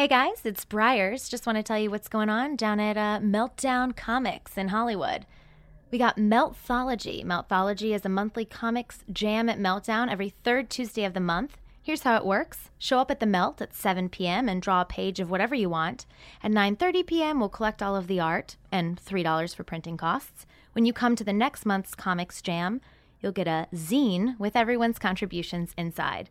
Hey 0.00 0.08
guys, 0.08 0.40
it's 0.44 0.64
Briars. 0.64 1.28
Just 1.28 1.44
want 1.44 1.56
to 1.56 1.62
tell 1.62 1.78
you 1.78 1.90
what's 1.90 2.08
going 2.08 2.30
on 2.30 2.56
down 2.56 2.80
at 2.80 2.96
uh, 2.96 3.20
Meltdown 3.22 3.94
Comics 3.94 4.56
in 4.56 4.68
Hollywood. 4.68 5.26
We 5.90 5.98
got 5.98 6.16
Meltthology. 6.16 7.22
Meltthology 7.22 7.94
is 7.94 8.06
a 8.06 8.08
monthly 8.08 8.46
comics 8.46 9.00
jam 9.12 9.50
at 9.50 9.58
Meltdown 9.58 10.10
every 10.10 10.30
third 10.42 10.70
Tuesday 10.70 11.04
of 11.04 11.12
the 11.12 11.20
month. 11.20 11.58
Here's 11.82 12.04
how 12.04 12.16
it 12.16 12.24
works. 12.24 12.70
Show 12.78 12.98
up 12.98 13.10
at 13.10 13.20
the 13.20 13.26
Melt 13.26 13.60
at 13.60 13.76
7 13.76 14.08
p.m. 14.08 14.48
and 14.48 14.62
draw 14.62 14.80
a 14.80 14.86
page 14.86 15.20
of 15.20 15.30
whatever 15.30 15.54
you 15.54 15.68
want. 15.68 16.06
At 16.42 16.50
9:30 16.50 17.06
p.m., 17.06 17.38
we'll 17.38 17.50
collect 17.50 17.82
all 17.82 17.94
of 17.94 18.06
the 18.06 18.20
art 18.20 18.56
and 18.72 18.98
$3 18.98 19.54
for 19.54 19.64
printing 19.64 19.98
costs. 19.98 20.46
When 20.72 20.86
you 20.86 20.94
come 20.94 21.14
to 21.14 21.24
the 21.24 21.34
next 21.34 21.66
month's 21.66 21.94
comics 21.94 22.40
jam, 22.40 22.80
you'll 23.20 23.32
get 23.32 23.46
a 23.46 23.68
zine 23.74 24.40
with 24.40 24.56
everyone's 24.56 24.98
contributions 24.98 25.74
inside. 25.76 26.30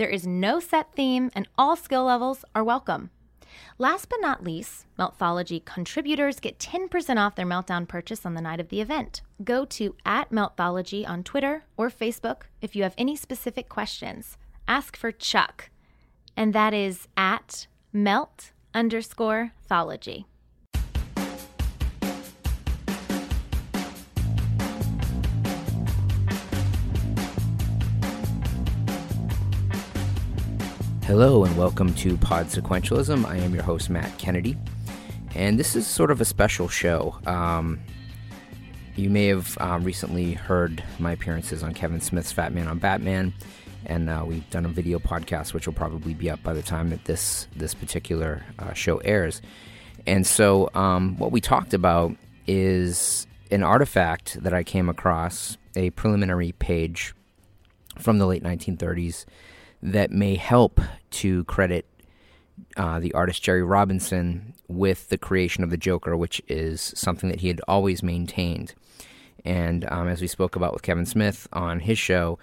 There 0.00 0.08
is 0.08 0.26
no 0.26 0.60
set 0.60 0.94
theme, 0.94 1.30
and 1.34 1.46
all 1.58 1.76
skill 1.76 2.04
levels 2.04 2.42
are 2.54 2.64
welcome. 2.64 3.10
Last 3.76 4.08
but 4.08 4.22
not 4.22 4.42
least, 4.42 4.86
Meltthology 4.98 5.62
contributors 5.62 6.40
get 6.40 6.58
10% 6.58 7.18
off 7.18 7.34
their 7.34 7.44
Meltdown 7.44 7.86
purchase 7.86 8.24
on 8.24 8.32
the 8.32 8.40
night 8.40 8.60
of 8.60 8.70
the 8.70 8.80
event. 8.80 9.20
Go 9.44 9.66
to 9.66 9.94
at 10.06 10.30
Meltthology 10.30 11.06
on 11.06 11.22
Twitter 11.22 11.64
or 11.76 11.90
Facebook 11.90 12.44
if 12.62 12.74
you 12.74 12.82
have 12.82 12.94
any 12.96 13.14
specific 13.14 13.68
questions. 13.68 14.38
Ask 14.66 14.96
for 14.96 15.12
Chuck, 15.12 15.68
and 16.34 16.54
that 16.54 16.72
is 16.72 17.06
at 17.14 17.66
melt 17.92 18.52
underscore 18.72 19.52
thology. 19.70 20.24
Hello 31.10 31.42
and 31.42 31.56
welcome 31.56 31.92
to 31.94 32.16
Pod 32.18 32.46
Sequentialism. 32.46 33.24
I 33.26 33.38
am 33.38 33.52
your 33.52 33.64
host, 33.64 33.90
Matt 33.90 34.16
Kennedy, 34.16 34.56
and 35.34 35.58
this 35.58 35.74
is 35.74 35.84
sort 35.84 36.12
of 36.12 36.20
a 36.20 36.24
special 36.24 36.68
show. 36.68 37.18
Um, 37.26 37.80
you 38.94 39.10
may 39.10 39.26
have 39.26 39.58
um, 39.60 39.82
recently 39.82 40.34
heard 40.34 40.84
my 41.00 41.10
appearances 41.10 41.64
on 41.64 41.74
Kevin 41.74 42.00
Smith's 42.00 42.32
Fatman 42.32 42.68
on 42.68 42.78
Batman, 42.78 43.34
and 43.86 44.08
uh, 44.08 44.22
we've 44.24 44.48
done 44.50 44.64
a 44.64 44.68
video 44.68 45.00
podcast, 45.00 45.52
which 45.52 45.66
will 45.66 45.74
probably 45.74 46.14
be 46.14 46.30
up 46.30 46.40
by 46.44 46.54
the 46.54 46.62
time 46.62 46.90
that 46.90 47.04
this 47.06 47.48
this 47.56 47.74
particular 47.74 48.44
uh, 48.60 48.72
show 48.72 48.98
airs. 48.98 49.42
And 50.06 50.24
so, 50.24 50.70
um, 50.74 51.18
what 51.18 51.32
we 51.32 51.40
talked 51.40 51.74
about 51.74 52.14
is 52.46 53.26
an 53.50 53.64
artifact 53.64 54.40
that 54.44 54.54
I 54.54 54.62
came 54.62 54.88
across, 54.88 55.58
a 55.74 55.90
preliminary 55.90 56.52
page 56.52 57.16
from 57.98 58.18
the 58.18 58.26
late 58.26 58.44
1930s 58.44 59.24
that 59.82 60.10
may 60.10 60.34
help 60.34 60.80
to 61.10 61.44
credit 61.44 61.86
uh, 62.76 63.00
the 63.00 63.12
artist 63.14 63.42
Jerry 63.42 63.62
Robinson 63.62 64.54
with 64.68 65.08
the 65.08 65.18
creation 65.18 65.64
of 65.64 65.70
the 65.70 65.76
Joker, 65.76 66.16
which 66.16 66.40
is 66.48 66.92
something 66.94 67.30
that 67.30 67.40
he 67.40 67.48
had 67.48 67.60
always 67.66 68.02
maintained. 68.02 68.74
And 69.44 69.90
um, 69.90 70.08
as 70.08 70.20
we 70.20 70.26
spoke 70.26 70.56
about 70.56 70.72
with 70.72 70.82
Kevin 70.82 71.06
Smith 71.06 71.48
on 71.52 71.80
his 71.80 71.98
show, 71.98 72.38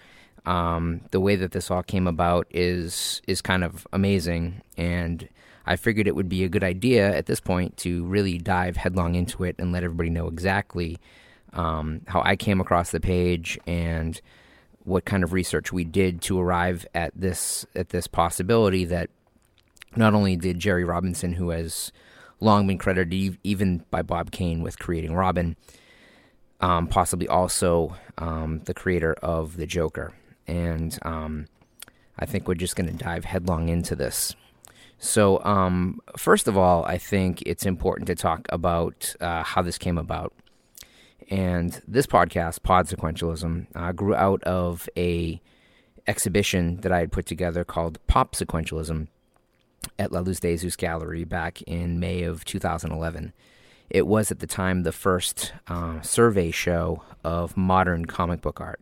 um, 0.46 1.02
the 1.12 1.20
way 1.20 1.36
that 1.36 1.52
this 1.52 1.70
all 1.70 1.84
came 1.84 2.08
about 2.08 2.48
is 2.50 3.22
is 3.28 3.42
kind 3.42 3.64
of 3.64 3.86
amazing. 3.94 4.62
And 4.78 5.28
I 5.66 5.76
figured 5.76 6.08
it 6.08 6.16
would 6.16 6.30
be 6.30 6.44
a 6.44 6.50
good 6.50 6.64
idea 6.64 7.16
at 7.16 7.26
this 7.26 7.40
point 7.40 7.78
to 7.78 8.06
really 8.06 8.38
dive 8.38 8.78
headlong 8.78 9.16
into 9.16 9.44
it 9.44 9.56
and 9.60 9.72
let 9.72 9.84
everybody 9.84 10.10
know 10.10 10.28
exactly 10.28 10.98
um, 11.54 12.02
how 12.08 12.22
I 12.24 12.36
came 12.36 12.62
across 12.62 12.92
the 12.92 13.00
page 13.00 13.60
and 13.68 14.20
what 14.88 15.04
kind 15.04 15.22
of 15.24 15.34
research 15.34 15.74
we 15.74 15.84
did 15.84 16.22
to 16.22 16.40
arrive 16.40 16.88
at 16.96 17.12
this 17.14 17.66
at 17.76 17.90
this 17.90 18.08
possibility 18.08 18.86
that 18.86 19.10
not 19.98 20.14
only 20.14 20.38
did 20.38 20.60
Jerry 20.60 20.86
Robinson, 20.86 21.34
who 21.34 21.50
has 21.50 21.92
long 22.40 22.66
been 22.68 22.78
credited 22.78 23.38
even 23.44 23.84
by 23.92 24.02
Bob 24.02 24.32
Kane 24.32 24.62
with 24.62 24.80
creating 24.80 25.14
Robin, 25.14 25.58
um, 26.62 26.88
possibly 26.88 27.28
also 27.28 27.98
um, 28.18 28.62
the 28.64 28.74
creator 28.74 29.14
of 29.22 29.58
the 29.58 29.66
Joker, 29.66 30.14
and 30.48 30.98
um, 31.02 31.48
I 32.18 32.26
think 32.26 32.48
we're 32.48 32.56
just 32.56 32.78
going 32.78 32.90
to 32.90 33.04
dive 33.04 33.26
headlong 33.26 33.68
into 33.68 33.94
this. 33.94 34.36
So, 35.00 35.44
um, 35.44 36.00
first 36.16 36.48
of 36.48 36.58
all, 36.58 36.86
I 36.86 36.98
think 36.98 37.44
it's 37.44 37.66
important 37.66 38.08
to 38.08 38.16
talk 38.16 38.48
about 38.50 39.16
uh, 39.20 39.44
how 39.44 39.62
this 39.62 39.78
came 39.78 39.98
about. 39.98 40.34
And 41.30 41.82
this 41.88 42.08
podcast, 42.08 42.64
Pod 42.64 42.88
Sequentialism, 42.88 43.68
uh, 43.76 43.92
grew 43.92 44.16
out 44.16 44.44
of 44.44 44.88
a 44.96 45.42
exhibition 46.08 46.78
that 46.82 46.92
I 46.92 47.00
had 47.00 47.12
put 47.12 47.26
together 47.26 47.66
called 47.66 48.00
Pop 48.08 48.34
Sequentialism 48.34 49.08
at 50.00 50.12
La 50.12 50.22
Luz 50.22 50.40
de 50.40 50.54
Jesus 50.54 50.76
Gallery 50.76 51.26
back 51.26 51.62
in 51.64 52.00
May 52.00 52.24
of 52.24 52.46
2011. 52.46 53.34
It 53.90 54.08
was 54.08 54.32
at 54.32 54.40
the 54.40 54.48
time 54.48 54.84
the 54.84 54.92
first 54.92 55.54
uh, 55.68 56.02
survey 56.02 56.52
show 56.52 57.04
of 57.24 57.58
modern 57.58 58.06
comic 58.06 58.42
book 58.42 58.60
art. 58.60 58.82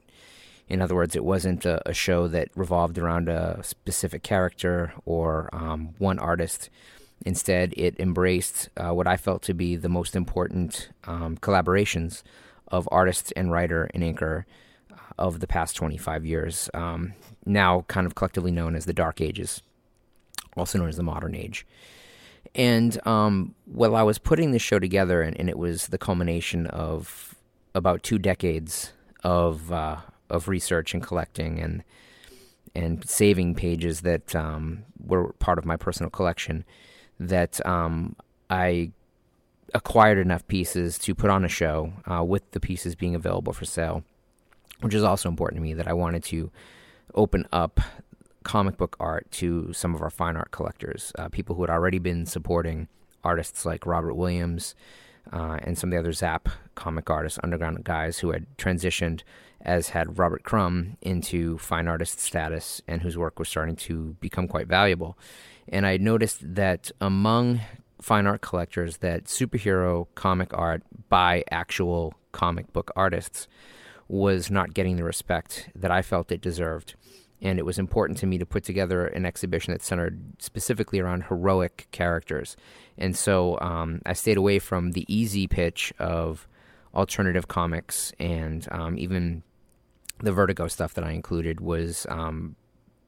In 0.68 0.82
other 0.82 0.96
words, 0.96 1.16
it 1.16 1.24
wasn't 1.24 1.66
a, 1.66 1.88
a 1.88 1.94
show 1.94 2.28
that 2.28 2.50
revolved 2.56 2.98
around 2.98 3.30
a 3.30 3.62
specific 3.64 4.24
character 4.24 4.94
or 5.06 5.50
um, 5.54 5.94
one 6.00 6.18
artist. 6.18 6.70
Instead, 7.24 7.74
it 7.78 8.00
embraced 8.00 8.70
uh, 8.78 8.92
what 8.92 9.08
I 9.08 9.18
felt 9.18 9.42
to 9.44 9.54
be 9.54 9.76
the 9.76 9.90
most 9.90 10.16
important 10.16 10.90
um, 11.06 11.38
collaborations 11.38 12.24
of 12.68 12.90
artist 12.92 13.32
and 13.36 13.52
writer 13.52 13.90
and 13.94 14.04
inker 14.04 14.44
uh, 14.92 14.96
of 15.18 15.40
the 15.40 15.48
past 15.48 15.76
25 15.76 16.26
years, 16.26 16.70
um, 16.74 17.14
now 17.46 17.86
kind 17.88 18.06
of 18.06 18.16
collectively 18.16 18.52
known 18.52 18.76
as 18.76 18.86
the 18.86 18.94
Dark 18.94 19.22
Ages, 19.22 19.62
also 20.58 20.78
known 20.78 20.90
as 20.90 20.98
the 20.98 21.04
Modern 21.04 21.36
Age. 21.36 21.66
And 22.54 23.06
um, 23.08 23.56
while 23.66 23.96
I 23.96 24.04
was 24.04 24.18
putting 24.18 24.52
this 24.52 24.62
show 24.62 24.80
together, 24.80 25.22
and, 25.22 25.38
and, 25.40 25.50
it 25.50 25.58
was 25.58 25.88
the 25.88 25.98
culmination 25.98 26.68
of 26.68 27.36
about 27.74 28.04
two 28.04 28.18
decades 28.18 28.94
of 29.24 29.72
uh, 29.72 29.98
of 30.30 30.48
research 30.48 30.94
and 30.94 31.04
collecting 31.04 31.60
and 31.60 31.84
and 32.74 33.08
saving 33.08 33.56
pages 33.56 34.02
that 34.02 34.36
um, 34.36 34.84
were 35.00 35.34
part 35.34 35.58
of 35.58 35.66
my 35.66 35.76
personal 35.76 36.10
collection 36.10 36.66
that 37.20 37.66
um, 37.66 38.16
I 38.50 38.92
acquired 39.74 40.18
enough 40.18 40.48
pieces 40.48 40.98
to 41.00 41.16
put 41.16 41.30
on 41.30 41.44
a 41.44 41.50
show 41.50 41.94
uh, 42.10 42.24
with 42.24 42.50
the 42.52 42.60
pieces 42.60 42.96
being 42.96 43.16
available 43.16 43.54
for 43.54 43.66
sale, 43.66 44.04
which 44.82 44.94
is 44.94 45.04
also 45.04 45.30
important 45.30 45.58
to 45.58 45.64
me 45.64 45.74
that 45.74 45.88
I 45.88 45.94
wanted 45.94 46.24
to 46.26 46.52
open 47.14 47.48
up 47.52 47.80
comic 48.44 48.78
book 48.78 48.96
art 49.00 49.30
to 49.32 49.74
some 49.74 49.96
of 49.96 50.02
our 50.02 50.10
fine 50.10 50.38
art 50.38 50.52
collectors, 50.52 51.12
uh, 51.18 51.28
people 51.30 51.56
who 51.56 51.64
had 51.64 51.70
already 51.70 52.00
been 52.00 52.26
supporting 52.26 52.88
artists 53.24 53.66
like 53.66 53.86
Robert 53.86 54.14
Williams 54.14 54.76
uh, 55.34 55.58
and 55.64 55.78
some 55.78 55.90
of 55.90 55.92
the 55.92 56.00
other 56.00 56.14
Zap 56.14 56.48
comic 56.76 57.10
artists, 57.10 57.40
underground 57.44 57.84
guys 57.84 58.20
who 58.20 58.32
had 58.32 58.46
transitioned, 58.58 59.24
as 59.62 59.90
had 59.90 60.20
Robert 60.20 60.44
Crumb, 60.44 60.98
into 61.02 61.58
fine 61.58 61.88
artist 61.88 62.20
status 62.20 62.82
and 62.88 63.02
whose 63.02 63.18
work 63.18 63.40
was 63.40 63.50
starting 63.50 63.76
to 63.76 64.16
become 64.22 64.48
quite 64.48 64.68
valuable. 64.68 65.18
And 65.70 65.86
I 65.86 65.98
noticed 65.98 66.56
that 66.56 66.92
among 67.02 67.62
fine 68.02 68.28
art 68.28 68.42
collectors 68.42 68.98
that 68.98 69.26
superhero 69.26 70.08
comic 70.16 70.54
art 70.54 70.84
by 71.10 71.44
actual 71.50 72.14
comic 72.32 72.72
book 72.72 72.92
artists 72.96 73.48
was 74.08 74.52
not 74.52 74.74
getting 74.74 74.98
the 74.98 75.04
respect 75.04 75.70
that 75.74 75.92
I 75.92 76.02
felt 76.02 76.32
it 76.32 76.42
deserved. 76.42 76.96
And 77.42 77.60
it 77.60 77.66
was 77.66 77.80
important 77.80 78.20
to 78.20 78.28
me 78.28 78.38
to 78.38 78.46
put 78.46 78.64
together 78.64 79.08
an 79.08 79.26
exhibition 79.26 79.74
that 79.74 79.82
centered 79.82 80.20
specifically 80.40 81.00
around 81.00 81.24
heroic 81.24 81.88
characters. 81.92 82.56
And 82.98 83.16
so 83.16 83.60
um, 83.60 84.02
I 84.06 84.14
stayed 84.14 84.38
away 84.38 84.60
from 84.60 84.92
the 84.92 85.06
easy 85.08 85.48
pitch 85.48 85.94
of 86.00 86.48
alternative 86.94 87.48
comics 87.48 88.14
and 88.20 88.68
um, 88.72 88.98
even 88.98 89.44
the 90.20 90.32
Vertigo 90.32 90.68
stuff 90.68 90.94
that 90.94 91.04
I 91.04 91.12
included 91.12 91.60
was 91.60 92.06
um, 92.10 92.56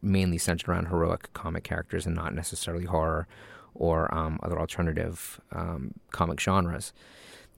mainly 0.01 0.37
centered 0.37 0.69
around 0.69 0.87
heroic 0.87 1.31
comic 1.33 1.63
characters 1.63 2.05
and 2.05 2.15
not 2.15 2.33
necessarily 2.33 2.85
horror 2.85 3.27
or 3.73 4.13
um, 4.13 4.39
other 4.43 4.59
alternative 4.59 5.39
um, 5.51 5.93
comic 6.11 6.39
genres. 6.39 6.93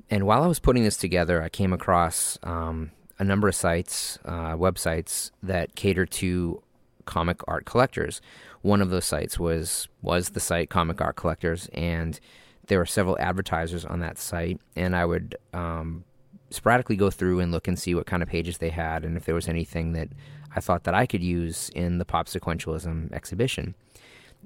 And 0.09 0.25
while 0.25 0.43
I 0.43 0.47
was 0.47 0.59
putting 0.59 0.83
this 0.83 0.97
together, 0.97 1.41
I 1.41 1.49
came 1.49 1.73
across 1.73 2.37
um, 2.43 2.91
a 3.17 3.23
number 3.23 3.47
of 3.47 3.55
sites, 3.55 4.17
uh, 4.25 4.55
websites 4.55 5.31
that 5.43 5.75
cater 5.75 6.05
to 6.05 6.61
comic 7.05 7.41
art 7.47 7.65
collectors. 7.65 8.21
One 8.61 8.81
of 8.81 8.89
those 8.89 9.05
sites 9.05 9.39
was 9.39 9.87
was 10.01 10.29
the 10.29 10.39
site 10.39 10.69
Comic 10.69 11.01
Art 11.01 11.15
Collectors, 11.15 11.69
and 11.73 12.19
there 12.67 12.77
were 12.77 12.85
several 12.85 13.17
advertisers 13.19 13.85
on 13.85 13.99
that 13.99 14.17
site. 14.17 14.59
And 14.75 14.95
I 14.95 15.05
would 15.05 15.35
um, 15.53 16.03
sporadically 16.49 16.95
go 16.95 17.09
through 17.09 17.39
and 17.39 17.51
look 17.51 17.67
and 17.67 17.79
see 17.79 17.95
what 17.95 18.05
kind 18.05 18.21
of 18.21 18.29
pages 18.29 18.57
they 18.57 18.69
had, 18.69 19.05
and 19.05 19.17
if 19.17 19.25
there 19.25 19.35
was 19.35 19.47
anything 19.47 19.93
that 19.93 20.09
I 20.55 20.59
thought 20.59 20.83
that 20.85 20.93
I 20.93 21.05
could 21.05 21.23
use 21.23 21.69
in 21.75 21.97
the 21.97 22.05
pop 22.05 22.27
sequentialism 22.27 23.11
exhibition 23.13 23.75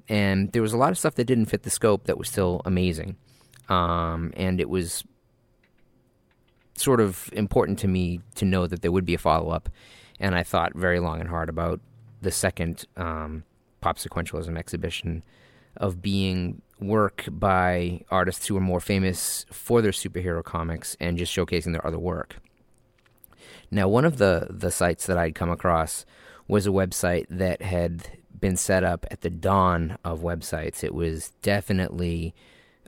and 0.08 0.52
there 0.52 0.62
was 0.62 0.72
a 0.72 0.76
lot 0.76 0.90
of 0.90 0.98
stuff 0.98 1.14
that 1.14 1.24
didn't 1.24 1.46
fit 1.46 1.62
the 1.62 1.70
scope 1.70 2.04
that 2.04 2.18
was 2.18 2.28
still 2.28 2.60
amazing. 2.64 3.16
Um, 3.68 4.32
and 4.36 4.60
it 4.60 4.68
was 4.68 5.04
sort 6.76 7.00
of 7.00 7.30
important 7.32 7.78
to 7.80 7.88
me 7.88 8.20
to 8.34 8.44
know 8.44 8.66
that 8.66 8.82
there 8.82 8.92
would 8.92 9.06
be 9.06 9.14
a 9.14 9.18
follow 9.18 9.50
up. 9.50 9.68
And 10.20 10.34
I 10.34 10.42
thought 10.42 10.74
very 10.74 11.00
long 11.00 11.20
and 11.20 11.28
hard 11.28 11.48
about 11.48 11.80
the 12.20 12.30
second 12.30 12.84
um, 12.96 13.44
pop 13.80 13.98
sequentialism 13.98 14.58
exhibition 14.58 15.24
of 15.76 16.02
being 16.02 16.60
work 16.80 17.24
by 17.30 18.04
artists 18.10 18.46
who 18.46 18.56
are 18.56 18.60
more 18.60 18.80
famous 18.80 19.46
for 19.50 19.80
their 19.80 19.92
superhero 19.92 20.44
comics 20.44 20.96
and 21.00 21.16
just 21.16 21.34
showcasing 21.34 21.72
their 21.72 21.86
other 21.86 21.98
work. 21.98 22.36
Now, 23.70 23.88
one 23.88 24.04
of 24.04 24.18
the, 24.18 24.46
the 24.50 24.70
sites 24.70 25.06
that 25.06 25.18
I'd 25.18 25.34
come 25.34 25.50
across 25.50 26.04
was 26.46 26.66
a 26.66 26.70
website 26.70 27.26
that 27.30 27.62
had 27.62 28.08
been 28.38 28.56
set 28.56 28.84
up 28.84 29.06
at 29.10 29.22
the 29.22 29.30
dawn 29.30 29.98
of 30.04 30.20
websites. 30.20 30.84
It 30.84 30.94
was 30.94 31.32
definitely 31.42 32.34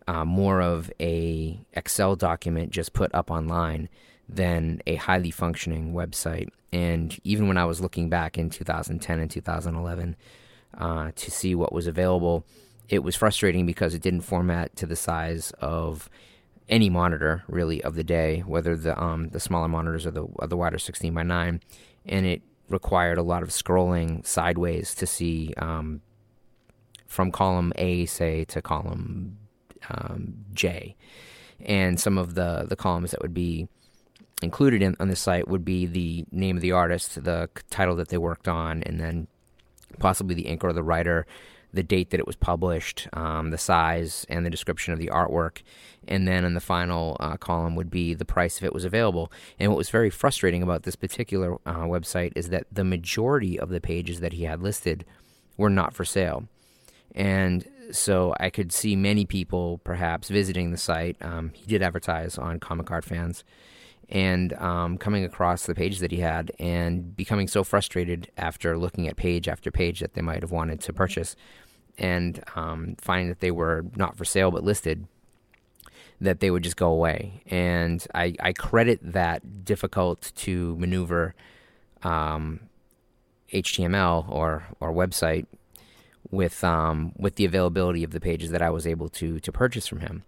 uh, 0.07 0.25
more 0.25 0.61
of 0.61 0.91
a 1.01 1.59
Excel 1.73 2.17
document 2.17 2.71
just 2.71 2.93
put 2.93 3.15
up 3.15 3.31
online 3.31 3.89
than 4.29 4.83
a 4.87 4.97
highly 4.97 5.31
functioning 5.31 5.95
website. 5.95 6.49
And 6.73 7.19
even 7.25 7.49
when 7.49 7.57
I 7.57 7.65
was 7.65 7.81
looking 7.81 8.09
back 8.09 8.37
in 8.39 8.51
2010 8.51 9.21
and 9.21 9.31
2011 9.31 10.17
uh, 10.77 11.11
to 11.15 11.31
see 11.31 11.55
what 11.55 11.73
was 11.73 11.87
available, 11.87 12.45
it 12.89 13.01
was 13.01 13.17
frustrating 13.17 13.67
because 13.67 13.95
it 13.95 14.03
didn't 14.03 14.23
format 14.23 14.77
to 14.77 14.87
the 14.87 14.97
size 14.97 15.53
of 15.61 16.09
any 16.69 16.91
monitor 16.91 17.45
really 17.49 17.83
of 17.83 17.95
the 17.95 18.05
day, 18.05 18.41
whether 18.41 18.77
the 18.77 19.01
um, 19.01 19.29
the 19.29 19.41
smaller 19.41 19.69
monitors 19.69 20.07
or 20.07 20.11
the 20.11 20.23
or 20.23 20.47
the 20.47 20.57
wider 20.57 20.79
16 20.79 21.15
by 21.15 21.23
9, 21.23 21.61
and 22.07 22.27
it 22.27 22.43
required 22.69 23.19
a 23.19 23.23
lot 23.23 23.43
of 23.43 23.51
scrolling 23.51 24.27
sideways 24.27 24.95
to 24.95 25.07
see 25.07 25.55
um, 25.59 26.01
from 27.07 27.31
column 27.31 27.73
A, 27.77 28.07
say, 28.07 28.45
to 28.47 28.61
column 28.61 29.39
um, 29.89 30.45
J, 30.53 30.97
and 31.61 32.01
some 32.01 32.19
of 32.19 32.35
the 32.35 32.67
the 32.69 32.77
columns 32.77 33.13
that 33.13 33.23
would 33.23 33.35
be 33.35 33.69
included 34.43 34.83
in 34.83 34.97
on 34.99 35.09
the 35.09 35.17
site 35.17 35.49
would 35.49 35.65
be 35.65 35.87
the 35.87 36.27
name 36.31 36.57
of 36.57 36.63
the 36.63 36.73
artist, 36.73 37.23
the 37.23 37.49
title 37.71 37.97
that 37.97 38.09
they 38.09 38.19
worked 38.19 38.49
on, 38.49 38.83
and 38.83 39.01
then 39.01 39.29
possibly 39.99 40.35
the 40.35 40.45
inker 40.45 40.65
or 40.65 40.73
the 40.73 40.83
writer 40.83 41.27
the 41.77 41.83
date 41.83 42.11
that 42.11 42.21
it 42.21 42.27
was 42.27 42.37
published, 42.37 43.07
um, 43.13 43.51
the 43.51 43.59
size, 43.59 44.27
and 44.29 44.45
the 44.45 44.51
description 44.51 44.93
of 44.93 44.99
the 44.99 45.09
artwork. 45.09 45.63
And 46.09 46.27
then 46.27 46.45
in 46.45 46.55
the 46.55 46.61
final 46.61 47.17
uh, 47.21 47.37
column 47.37 47.77
would 47.77 47.91
be 47.91 48.15
the 48.15 48.25
price 48.25 48.59
if 48.59 48.65
it 48.65 48.73
was 48.73 48.85
available. 48.85 49.31
And 49.59 49.71
what 49.71 49.79
was 49.79 49.91
very 49.91 50.11
frustrating 50.11 50.63
about 50.63 50.83
this 50.83 50.97
particular 50.97 51.55
uh, 51.67 51.85
website 51.85 52.33
is 52.35 52.49
that 52.49 52.67
the 52.73 52.85
majority 52.85 53.59
of 53.59 53.69
the 53.69 53.81
pages 53.81 54.21
that 54.21 54.33
he 54.33 54.45
had 54.45 54.63
listed 54.63 55.05
were 55.57 55.71
not 55.71 55.95
for 55.95 56.05
sale. 56.05 56.49
And 57.15 57.67
so 57.93 58.35
I 58.39 58.51
could 58.51 58.73
see 58.73 58.97
many 58.97 59.25
people 59.25 59.79
perhaps 59.85 60.29
visiting 60.29 60.71
the 60.71 60.77
site. 60.77 61.17
Um, 61.21 61.53
he 61.55 61.67
did 61.67 61.83
advertise 61.83 62.39
on 62.39 62.61
Comic 62.61 62.91
Art 62.91 63.05
Fans 63.05 63.45
and 64.09 64.53
um, 64.55 64.99
coming 64.99 65.25
across 65.25 65.67
the 65.67 65.75
pages 65.75 66.01
that 66.01 66.13
he 66.13 66.19
had 66.19 66.53
and 66.59 67.17
becoming 67.17 67.49
so 67.49 67.65
frustrated 67.65 68.31
after 68.37 68.79
looking 68.79 69.09
at 69.09 69.17
page 69.17 69.49
after 69.49 69.71
page 69.71 70.01
that 70.01 70.15
they 70.15 70.23
might 70.23 70.43
have 70.43 70.53
wanted 70.53 70.81
to 70.81 70.93
purchase 70.93 71.35
and 71.99 72.43
um, 72.55 72.97
finding 73.01 73.29
that 73.29 73.41
they 73.41 73.51
were 73.51 73.85
not 73.97 74.17
for 74.17 74.25
sale 74.25 74.51
but 74.51 74.65
listed, 74.65 75.07
that 76.21 76.41
they 76.41 76.51
would 76.51 76.63
just 76.63 76.77
go 76.77 76.89
away. 76.89 77.43
And 77.47 78.07
I, 78.15 78.35
I 78.41 78.53
credit 78.53 79.01
that 79.03 79.65
difficult 79.65 80.33
to 80.37 80.77
maneuver 80.77 81.35
um, 82.03 82.61
HTML 83.53 84.29
or 84.29 84.67
or 84.81 84.93
website 84.93 85.47
with 86.31 86.63
um, 86.65 87.13
with 87.17 87.37
the 87.37 87.45
availability 87.45 88.03
of 88.05 88.11
the 88.11 88.21
pages 88.21 88.51
that 88.51 88.63
I 88.63 88.71
was 88.71 88.87
able 88.87 89.09
to 89.11 89.41
to 89.41 89.53
purchase 89.53 89.87
from 89.87 90.01
him. 90.01 90.25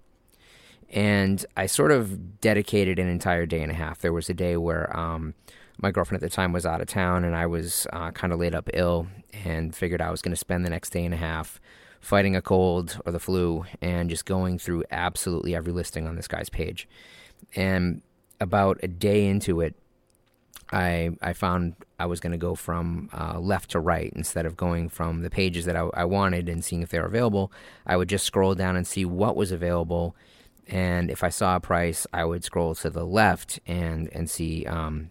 And 0.90 1.44
I 1.56 1.66
sort 1.66 1.92
of 1.92 2.40
dedicated 2.40 2.98
an 2.98 3.08
entire 3.08 3.44
day 3.44 3.62
and 3.62 3.70
a 3.70 3.74
half. 3.74 3.98
There 3.98 4.12
was 4.12 4.30
a 4.30 4.34
day 4.34 4.56
where 4.56 4.94
um, 4.96 5.34
my 5.78 5.90
girlfriend 5.90 6.22
at 6.22 6.28
the 6.28 6.34
time 6.34 6.52
was 6.52 6.66
out 6.66 6.80
of 6.80 6.88
town 6.88 7.24
and 7.24 7.34
I 7.34 7.46
was 7.46 7.86
uh, 7.92 8.10
kind 8.10 8.32
of 8.32 8.38
laid 8.38 8.54
up 8.54 8.68
ill 8.74 9.06
and 9.44 9.74
figured 9.74 10.00
I 10.00 10.10
was 10.10 10.20
going 10.20 10.32
to 10.32 10.36
spend 10.36 10.64
the 10.64 10.70
next 10.70 10.90
day 10.90 11.04
and 11.04 11.14
a 11.14 11.18
half 11.18 11.60
fighting 12.00 12.36
a 12.36 12.42
cold 12.42 13.00
or 13.06 13.12
the 13.12 13.20
flu 13.20 13.64
and 13.80 14.10
just 14.10 14.24
going 14.24 14.58
through 14.58 14.84
absolutely 14.90 15.54
every 15.54 15.72
listing 15.72 16.06
on 16.06 16.16
this 16.16 16.28
guy's 16.28 16.48
page. 16.48 16.88
And 17.54 18.02
about 18.40 18.78
a 18.82 18.88
day 18.88 19.26
into 19.26 19.60
it, 19.60 19.74
I 20.70 21.10
I 21.22 21.32
found 21.32 21.76
I 21.98 22.06
was 22.06 22.20
going 22.20 22.32
to 22.32 22.38
go 22.38 22.54
from 22.54 23.08
uh, 23.18 23.38
left 23.38 23.70
to 23.70 23.80
right 23.80 24.12
instead 24.14 24.44
of 24.44 24.56
going 24.56 24.90
from 24.90 25.22
the 25.22 25.30
pages 25.30 25.64
that 25.64 25.76
I, 25.76 25.88
I 25.94 26.04
wanted 26.04 26.48
and 26.48 26.62
seeing 26.64 26.82
if 26.82 26.90
they 26.90 26.98
were 26.98 27.06
available. 27.06 27.50
I 27.86 27.96
would 27.96 28.08
just 28.08 28.26
scroll 28.26 28.54
down 28.54 28.76
and 28.76 28.86
see 28.86 29.04
what 29.04 29.34
was 29.34 29.50
available, 29.50 30.14
and 30.66 31.10
if 31.10 31.24
I 31.24 31.30
saw 31.30 31.56
a 31.56 31.60
price, 31.60 32.06
I 32.12 32.24
would 32.24 32.44
scroll 32.44 32.74
to 32.76 32.90
the 32.90 33.06
left 33.06 33.60
and 33.66 34.10
and 34.12 34.28
see 34.28 34.66
um, 34.66 35.10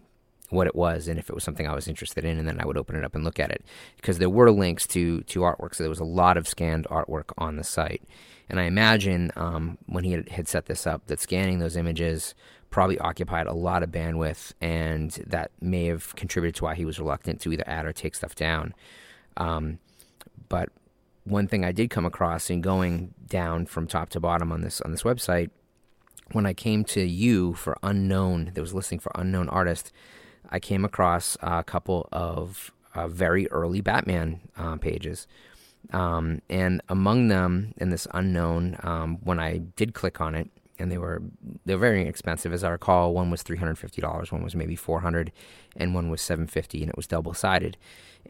what 0.50 0.66
it 0.66 0.74
was 0.74 1.08
and 1.08 1.18
if 1.18 1.28
it 1.28 1.34
was 1.34 1.44
something 1.44 1.66
I 1.66 1.74
was 1.74 1.88
interested 1.88 2.24
in, 2.24 2.38
and 2.38 2.48
then 2.48 2.60
I 2.60 2.66
would 2.66 2.78
open 2.78 2.96
it 2.96 3.04
up 3.04 3.14
and 3.14 3.24
look 3.24 3.38
at 3.38 3.50
it 3.50 3.64
because 3.96 4.18
there 4.18 4.30
were 4.30 4.50
links 4.50 4.86
to 4.88 5.20
to 5.22 5.40
artwork. 5.40 5.74
So 5.74 5.82
there 5.82 5.90
was 5.90 6.00
a 6.00 6.04
lot 6.04 6.36
of 6.36 6.48
scanned 6.48 6.86
artwork 6.86 7.32
on 7.36 7.56
the 7.56 7.64
site, 7.64 8.02
and 8.48 8.58
I 8.58 8.64
imagine 8.64 9.30
um, 9.36 9.78
when 9.86 10.04
he 10.04 10.12
had, 10.12 10.28
had 10.30 10.48
set 10.48 10.66
this 10.66 10.86
up 10.86 11.06
that 11.06 11.20
scanning 11.20 11.58
those 11.58 11.76
images 11.76 12.34
probably 12.70 12.98
occupied 12.98 13.46
a 13.46 13.52
lot 13.52 13.82
of 13.82 13.90
bandwidth, 13.90 14.52
and 14.60 15.10
that 15.26 15.50
may 15.60 15.86
have 15.86 16.14
contributed 16.16 16.54
to 16.56 16.64
why 16.64 16.74
he 16.74 16.84
was 16.84 16.98
reluctant 16.98 17.40
to 17.40 17.52
either 17.52 17.64
add 17.66 17.86
or 17.86 17.92
take 17.92 18.14
stuff 18.14 18.34
down. 18.34 18.74
Um, 19.36 19.78
but 20.48 20.68
one 21.24 21.46
thing 21.46 21.64
I 21.64 21.72
did 21.72 21.90
come 21.90 22.04
across 22.04 22.50
in 22.50 22.60
going 22.60 23.14
down 23.26 23.66
from 23.66 23.86
top 23.86 24.10
to 24.10 24.20
bottom 24.20 24.50
on 24.52 24.62
this 24.62 24.80
on 24.80 24.90
this 24.90 25.02
website, 25.02 25.50
when 26.32 26.46
I 26.46 26.52
came 26.52 26.84
to 26.84 27.02
you 27.02 27.54
for 27.54 27.78
unknown, 27.82 28.50
there 28.54 28.62
was 28.62 28.74
listing 28.74 28.98
for 28.98 29.12
unknown 29.14 29.48
artist. 29.48 29.92
I 30.48 30.60
came 30.60 30.84
across 30.84 31.36
a 31.40 31.62
couple 31.62 32.08
of 32.12 32.72
uh, 32.94 33.08
very 33.08 33.48
early 33.50 33.80
Batman 33.80 34.40
uh, 34.56 34.76
pages. 34.76 35.26
Um, 35.92 36.42
and 36.50 36.82
among 36.88 37.28
them, 37.28 37.74
in 37.76 37.90
this 37.90 38.06
unknown, 38.12 38.76
um, 38.82 39.18
when 39.22 39.38
I 39.38 39.58
did 39.58 39.94
click 39.94 40.20
on 40.20 40.34
it, 40.34 40.50
and 40.78 40.92
they 40.92 40.98
were 40.98 41.22
they 41.64 41.74
were 41.74 41.80
very 41.80 42.06
expensive, 42.06 42.52
as 42.52 42.62
I 42.62 42.70
recall. 42.70 43.12
One 43.12 43.30
was 43.30 43.42
three 43.42 43.56
hundred 43.56 43.78
fifty 43.78 44.00
dollars, 44.00 44.30
one 44.30 44.42
was 44.44 44.54
maybe 44.54 44.76
four 44.76 45.00
hundred, 45.00 45.32
and 45.76 45.94
one 45.94 46.08
was 46.08 46.20
seven 46.20 46.46
fifty, 46.46 46.82
and 46.82 46.88
it 46.88 46.96
was 46.96 47.06
double 47.06 47.34
sided. 47.34 47.76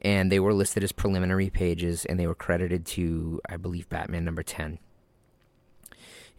And 0.03 0.31
they 0.32 0.41
were 0.41 0.55
listed 0.55 0.82
as 0.82 0.93
preliminary 0.93 1.50
pages, 1.50 2.05
and 2.05 2.19
they 2.19 2.26
were 2.26 2.35
credited 2.35 2.87
to, 2.87 3.41
I 3.49 3.56
believe, 3.56 3.88
Batman 3.88 4.25
number 4.25 4.43
ten. 4.43 4.79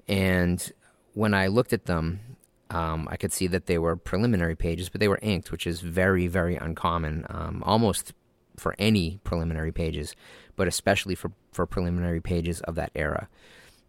And 0.08 0.72
when 1.14 1.34
I 1.34 1.48
looked 1.48 1.74
at 1.74 1.86
them, 1.86 2.22
um, 2.70 3.08
I 3.10 3.18
could 3.18 3.34
see 3.34 3.48
that 3.48 3.66
they 3.66 3.78
were 3.78 3.96
preliminary 3.96 4.56
pages, 4.56 4.90
but 4.90 5.00
they 5.00 5.08
were 5.08 5.20
inked, 5.22 5.52
which 5.52 5.66
is 5.66 5.82
very, 5.82 6.28
very 6.28 6.56
uncommon, 6.56 7.26
um, 7.30 7.64
almost 7.66 8.14
for 8.58 8.76
any 8.78 9.20
preliminary 9.24 9.72
pages, 9.72 10.16
but 10.56 10.68
especially 10.68 11.16
for, 11.16 11.32
for 11.52 11.66
preliminary 11.66 12.22
pages 12.22 12.62
of 12.62 12.76
that 12.76 12.92
era. 12.96 13.28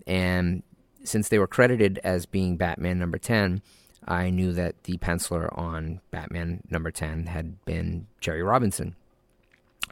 And 0.07 0.63
since 1.05 1.29
they 1.29 1.39
were 1.39 1.47
credited 1.47 1.99
as 2.05 2.27
being 2.27 2.57
Batman 2.57 2.99
number 2.99 3.19
10, 3.19 3.63
I 4.07 4.31
knew 4.31 4.53
that 4.53 4.85
the 4.85 4.97
penciler 4.99 5.57
on 5.57 6.01
Batman 6.11 6.63
number 6.71 6.91
10 6.91 7.27
had 7.27 7.63
been 7.65 8.07
Jerry 8.21 8.43
Robinson. 8.43 8.97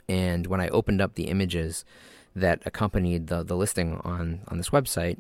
And 0.09 0.47
when 0.47 0.61
I 0.61 0.69
opened 0.69 1.03
up 1.03 1.15
the 1.15 1.29
images 1.29 1.85
that 2.35 2.63
accompanied 2.65 3.27
the, 3.27 3.43
the 3.43 3.57
listing 3.57 4.01
on, 4.05 4.41
on 4.49 4.57
this 4.57 4.71
website, 4.71 5.19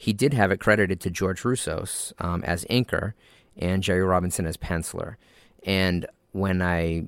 he 0.00 0.14
did 0.14 0.32
have 0.32 0.50
it 0.50 0.60
credited 0.60 0.98
to 0.98 1.10
George 1.10 1.42
Roussos 1.42 2.14
um, 2.18 2.42
as 2.44 2.64
inker 2.70 3.12
and 3.58 3.82
Jerry 3.82 4.00
Robinson 4.00 4.46
as 4.46 4.56
penciler. 4.56 5.16
And 5.64 6.06
when 6.32 6.62
I 6.62 7.04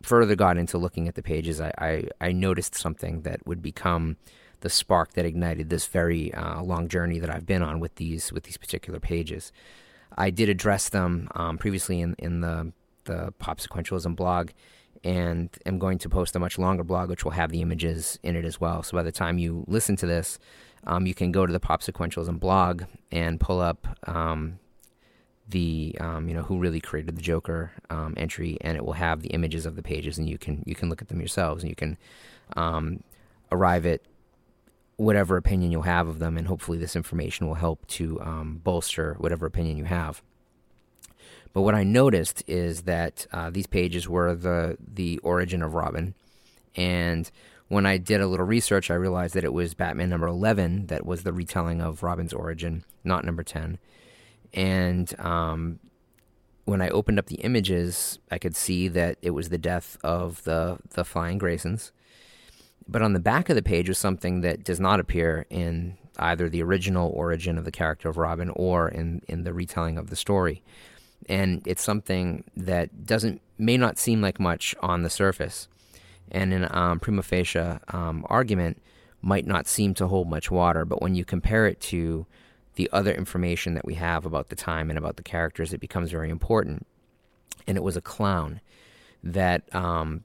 further 0.00 0.34
got 0.34 0.56
into 0.56 0.78
looking 0.78 1.06
at 1.06 1.16
the 1.16 1.22
pages, 1.22 1.60
I, 1.60 1.70
I, 1.76 2.04
I 2.18 2.32
noticed 2.32 2.74
something 2.74 3.20
that 3.22 3.46
would 3.46 3.60
become 3.60 4.16
the 4.60 4.70
spark 4.70 5.12
that 5.12 5.26
ignited 5.26 5.68
this 5.68 5.84
very 5.84 6.32
uh, 6.32 6.62
long 6.62 6.88
journey 6.88 7.18
that 7.18 7.28
I've 7.28 7.44
been 7.44 7.62
on 7.62 7.78
with 7.78 7.96
these 7.96 8.32
with 8.32 8.44
these 8.44 8.56
particular 8.56 8.98
pages. 8.98 9.52
I 10.16 10.30
did 10.30 10.48
address 10.48 10.88
them 10.88 11.28
um, 11.34 11.58
previously 11.58 12.00
in, 12.00 12.14
in 12.18 12.40
the 12.40 12.72
the 13.04 13.34
pop 13.38 13.60
sequentialism 13.60 14.16
blog, 14.16 14.52
and 15.04 15.50
am 15.66 15.78
going 15.78 15.98
to 15.98 16.08
post 16.08 16.34
a 16.34 16.38
much 16.38 16.58
longer 16.58 16.84
blog 16.84 17.10
which 17.10 17.22
will 17.22 17.32
have 17.32 17.50
the 17.50 17.60
images 17.60 18.18
in 18.22 18.34
it 18.34 18.46
as 18.46 18.58
well. 18.58 18.82
So 18.82 18.96
by 18.96 19.02
the 19.02 19.12
time 19.12 19.36
you 19.36 19.64
listen 19.66 19.94
to 19.96 20.06
this, 20.06 20.38
um, 20.86 21.06
you 21.06 21.14
can 21.14 21.32
go 21.32 21.46
to 21.46 21.52
the 21.52 21.60
Pop 21.60 21.82
Sequentialism 21.82 22.38
blog 22.38 22.84
and 23.10 23.40
pull 23.40 23.60
up 23.60 23.86
um, 24.08 24.58
the 25.48 25.96
um, 26.00 26.28
you 26.28 26.34
know 26.34 26.42
who 26.42 26.58
really 26.58 26.80
created 26.80 27.16
the 27.16 27.22
Joker 27.22 27.72
um, 27.90 28.14
entry, 28.16 28.58
and 28.60 28.76
it 28.76 28.84
will 28.84 28.94
have 28.94 29.22
the 29.22 29.30
images 29.30 29.66
of 29.66 29.76
the 29.76 29.82
pages, 29.82 30.18
and 30.18 30.28
you 30.28 30.38
can 30.38 30.62
you 30.66 30.74
can 30.74 30.88
look 30.88 31.02
at 31.02 31.08
them 31.08 31.20
yourselves, 31.20 31.62
and 31.62 31.70
you 31.70 31.76
can 31.76 31.96
um, 32.56 33.02
arrive 33.50 33.86
at 33.86 34.00
whatever 34.96 35.36
opinion 35.36 35.70
you'll 35.70 35.82
have 35.82 36.08
of 36.08 36.18
them, 36.18 36.36
and 36.36 36.48
hopefully 36.48 36.78
this 36.78 36.96
information 36.96 37.46
will 37.46 37.54
help 37.54 37.86
to 37.86 38.20
bolster 38.62 39.14
whatever 39.18 39.46
opinion 39.46 39.76
you 39.76 39.84
have. 39.84 40.22
But 41.52 41.62
what 41.62 41.74
I 41.74 41.82
noticed 41.82 42.42
is 42.46 42.82
that 42.82 43.26
uh, 43.32 43.50
these 43.50 43.66
pages 43.66 44.08
were 44.08 44.34
the 44.34 44.76
the 44.80 45.18
origin 45.18 45.62
of 45.62 45.74
Robin, 45.74 46.14
and 46.76 47.30
when 47.68 47.84
I 47.84 47.98
did 47.98 48.20
a 48.20 48.26
little 48.26 48.46
research, 48.46 48.90
I 48.90 48.94
realized 48.94 49.34
that 49.34 49.44
it 49.44 49.52
was 49.52 49.74
Batman 49.74 50.08
number 50.08 50.26
11 50.26 50.86
that 50.86 51.04
was 51.04 51.22
the 51.22 51.32
retelling 51.32 51.80
of 51.80 52.02
Robin's 52.02 52.32
origin, 52.32 52.84
not 53.04 53.24
number 53.24 53.42
10. 53.42 53.78
And 54.54 55.20
um, 55.20 55.78
when 56.64 56.80
I 56.80 56.88
opened 56.88 57.18
up 57.18 57.26
the 57.26 57.36
images, 57.36 58.18
I 58.30 58.38
could 58.38 58.56
see 58.56 58.88
that 58.88 59.18
it 59.20 59.30
was 59.30 59.50
the 59.50 59.58
death 59.58 59.98
of 60.02 60.44
the, 60.44 60.78
the 60.90 61.04
Flying 61.04 61.38
Graysons. 61.38 61.90
But 62.88 63.02
on 63.02 63.12
the 63.12 63.20
back 63.20 63.50
of 63.50 63.56
the 63.56 63.62
page 63.62 63.88
was 63.88 63.98
something 63.98 64.40
that 64.40 64.64
does 64.64 64.80
not 64.80 64.98
appear 64.98 65.44
in 65.50 65.98
either 66.18 66.48
the 66.48 66.62
original 66.62 67.10
origin 67.10 67.58
of 67.58 67.66
the 67.66 67.70
character 67.70 68.08
of 68.08 68.16
Robin 68.16 68.50
or 68.50 68.88
in, 68.88 69.22
in 69.28 69.44
the 69.44 69.52
retelling 69.52 69.98
of 69.98 70.08
the 70.08 70.16
story. 70.16 70.62
And 71.28 71.62
it's 71.66 71.82
something 71.82 72.44
that 72.56 73.04
doesn't 73.04 73.42
may 73.58 73.76
not 73.76 73.98
seem 73.98 74.22
like 74.22 74.40
much 74.40 74.74
on 74.80 75.02
the 75.02 75.10
surface, 75.10 75.68
and 76.32 76.52
in 76.52 76.68
um, 76.70 77.00
prima 77.00 77.22
facie 77.22 77.78
um, 77.88 78.24
argument 78.28 78.80
might 79.20 79.46
not 79.46 79.66
seem 79.66 79.94
to 79.94 80.06
hold 80.06 80.28
much 80.28 80.50
water. 80.50 80.84
But 80.84 81.02
when 81.02 81.14
you 81.14 81.24
compare 81.24 81.66
it 81.66 81.80
to 81.82 82.26
the 82.76 82.88
other 82.92 83.12
information 83.12 83.74
that 83.74 83.84
we 83.84 83.94
have 83.94 84.24
about 84.24 84.48
the 84.48 84.56
time 84.56 84.90
and 84.90 84.98
about 84.98 85.16
the 85.16 85.22
characters, 85.22 85.72
it 85.72 85.80
becomes 85.80 86.10
very 86.10 86.30
important. 86.30 86.86
And 87.66 87.76
it 87.76 87.82
was 87.82 87.96
a 87.96 88.00
clown 88.00 88.60
that 89.22 89.62
um, 89.74 90.24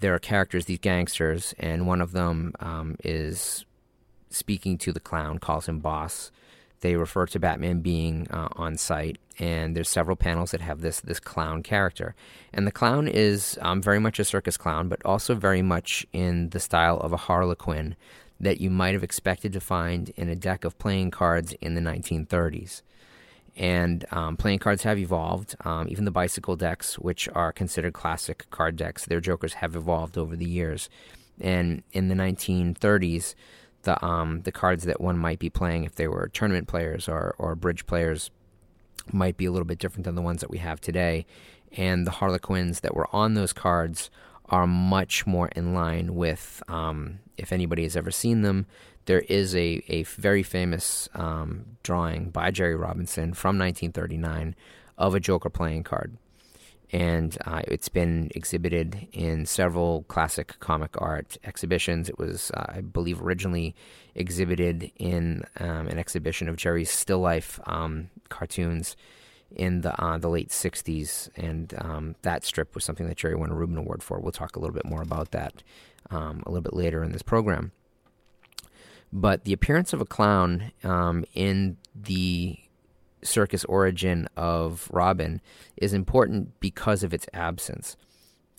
there 0.00 0.14
are 0.14 0.18
characters, 0.18 0.66
these 0.66 0.78
gangsters, 0.78 1.54
and 1.58 1.86
one 1.86 2.00
of 2.00 2.12
them 2.12 2.52
um, 2.60 2.96
is 3.02 3.64
speaking 4.28 4.78
to 4.78 4.92
the 4.92 5.00
clown, 5.00 5.38
calls 5.38 5.68
him 5.68 5.80
boss. 5.80 6.30
They 6.80 6.96
refer 6.96 7.26
to 7.26 7.38
Batman 7.38 7.80
being 7.80 8.26
uh, 8.30 8.48
on 8.52 8.76
site, 8.76 9.18
and 9.38 9.76
there's 9.76 9.88
several 9.88 10.16
panels 10.16 10.50
that 10.52 10.60
have 10.60 10.80
this 10.80 11.00
this 11.00 11.20
clown 11.20 11.62
character. 11.62 12.14
And 12.52 12.66
the 12.66 12.72
clown 12.72 13.06
is 13.06 13.58
um, 13.60 13.82
very 13.82 13.98
much 13.98 14.18
a 14.18 14.24
circus 14.24 14.56
clown, 14.56 14.88
but 14.88 15.04
also 15.04 15.34
very 15.34 15.62
much 15.62 16.06
in 16.12 16.50
the 16.50 16.60
style 16.60 16.98
of 16.98 17.12
a 17.12 17.18
harlequin 17.18 17.96
that 18.40 18.60
you 18.60 18.70
might 18.70 18.94
have 18.94 19.04
expected 19.04 19.52
to 19.52 19.60
find 19.60 20.10
in 20.16 20.28
a 20.28 20.34
deck 20.34 20.64
of 20.64 20.78
playing 20.78 21.10
cards 21.10 21.52
in 21.60 21.74
the 21.74 21.80
1930s. 21.80 22.82
And 23.56 24.06
um, 24.10 24.36
playing 24.38 24.60
cards 24.60 24.84
have 24.84 24.98
evolved. 24.98 25.54
Um, 25.64 25.86
even 25.88 26.06
the 26.06 26.10
bicycle 26.10 26.56
decks, 26.56 26.98
which 26.98 27.28
are 27.34 27.52
considered 27.52 27.92
classic 27.92 28.46
card 28.50 28.76
decks, 28.76 29.04
their 29.04 29.20
jokers 29.20 29.54
have 29.54 29.76
evolved 29.76 30.16
over 30.16 30.36
the 30.36 30.48
years. 30.48 30.88
And 31.40 31.82
in 31.92 32.08
the 32.08 32.14
1930s, 32.14 33.34
the 33.82 34.02
um, 34.04 34.42
the 34.42 34.52
cards 34.52 34.84
that 34.84 35.00
one 35.00 35.18
might 35.18 35.38
be 35.38 35.50
playing 35.50 35.84
if 35.84 35.94
they 35.94 36.08
were 36.08 36.28
tournament 36.32 36.68
players 36.68 37.08
or, 37.08 37.34
or 37.38 37.54
bridge 37.54 37.86
players 37.86 38.30
might 39.12 39.36
be 39.36 39.46
a 39.46 39.50
little 39.50 39.66
bit 39.66 39.78
different 39.78 40.04
than 40.04 40.14
the 40.14 40.22
ones 40.22 40.40
that 40.40 40.50
we 40.50 40.58
have 40.58 40.80
today. 40.80 41.26
And 41.72 42.06
the 42.06 42.12
Harlequins 42.12 42.80
that 42.80 42.94
were 42.94 43.08
on 43.14 43.34
those 43.34 43.52
cards 43.52 44.10
are 44.46 44.66
much 44.66 45.26
more 45.26 45.48
in 45.54 45.74
line 45.74 46.14
with, 46.14 46.62
um, 46.68 47.20
if 47.36 47.52
anybody 47.52 47.84
has 47.84 47.96
ever 47.96 48.10
seen 48.10 48.42
them, 48.42 48.66
there 49.06 49.20
is 49.20 49.54
a, 49.54 49.82
a 49.88 50.02
very 50.02 50.42
famous 50.42 51.08
um, 51.14 51.64
drawing 51.82 52.30
by 52.30 52.50
Jerry 52.50 52.74
Robinson 52.74 53.32
from 53.32 53.58
1939 53.58 54.54
of 54.98 55.14
a 55.14 55.20
Joker 55.20 55.48
playing 55.48 55.84
card 55.84 56.16
and 56.92 57.38
uh, 57.46 57.62
it's 57.68 57.88
been 57.88 58.30
exhibited 58.34 59.06
in 59.12 59.46
several 59.46 60.02
classic 60.04 60.58
comic 60.58 61.00
art 61.00 61.36
exhibitions. 61.44 62.08
It 62.08 62.18
was, 62.18 62.50
uh, 62.54 62.66
I 62.68 62.80
believe, 62.80 63.22
originally 63.22 63.74
exhibited 64.14 64.90
in 64.96 65.44
um, 65.58 65.86
an 65.86 65.98
exhibition 65.98 66.48
of 66.48 66.56
Jerry's 66.56 66.90
still 66.90 67.20
life 67.20 67.60
um, 67.66 68.10
cartoons 68.28 68.96
in 69.54 69.80
the 69.82 70.00
uh, 70.02 70.18
the 70.18 70.28
late 70.28 70.50
'60s, 70.50 71.28
and 71.36 71.74
um, 71.78 72.16
that 72.22 72.44
strip 72.44 72.74
was 72.74 72.84
something 72.84 73.06
that 73.08 73.16
Jerry 73.16 73.34
won 73.34 73.50
a 73.50 73.54
Reuben 73.54 73.78
Award 73.78 74.02
for. 74.02 74.20
We'll 74.20 74.32
talk 74.32 74.56
a 74.56 74.60
little 74.60 74.74
bit 74.74 74.84
more 74.84 75.02
about 75.02 75.30
that 75.32 75.62
um, 76.10 76.42
a 76.46 76.50
little 76.50 76.62
bit 76.62 76.74
later 76.74 77.04
in 77.04 77.12
this 77.12 77.22
program. 77.22 77.72
But 79.12 79.44
the 79.44 79.52
appearance 79.52 79.92
of 79.92 80.00
a 80.00 80.04
clown 80.04 80.70
um, 80.84 81.24
in 81.34 81.78
the 81.94 82.58
circus 83.22 83.64
origin 83.64 84.28
of 84.36 84.88
Robin 84.92 85.40
is 85.76 85.92
important 85.92 86.58
because 86.60 87.02
of 87.02 87.14
its 87.14 87.26
absence. 87.32 87.96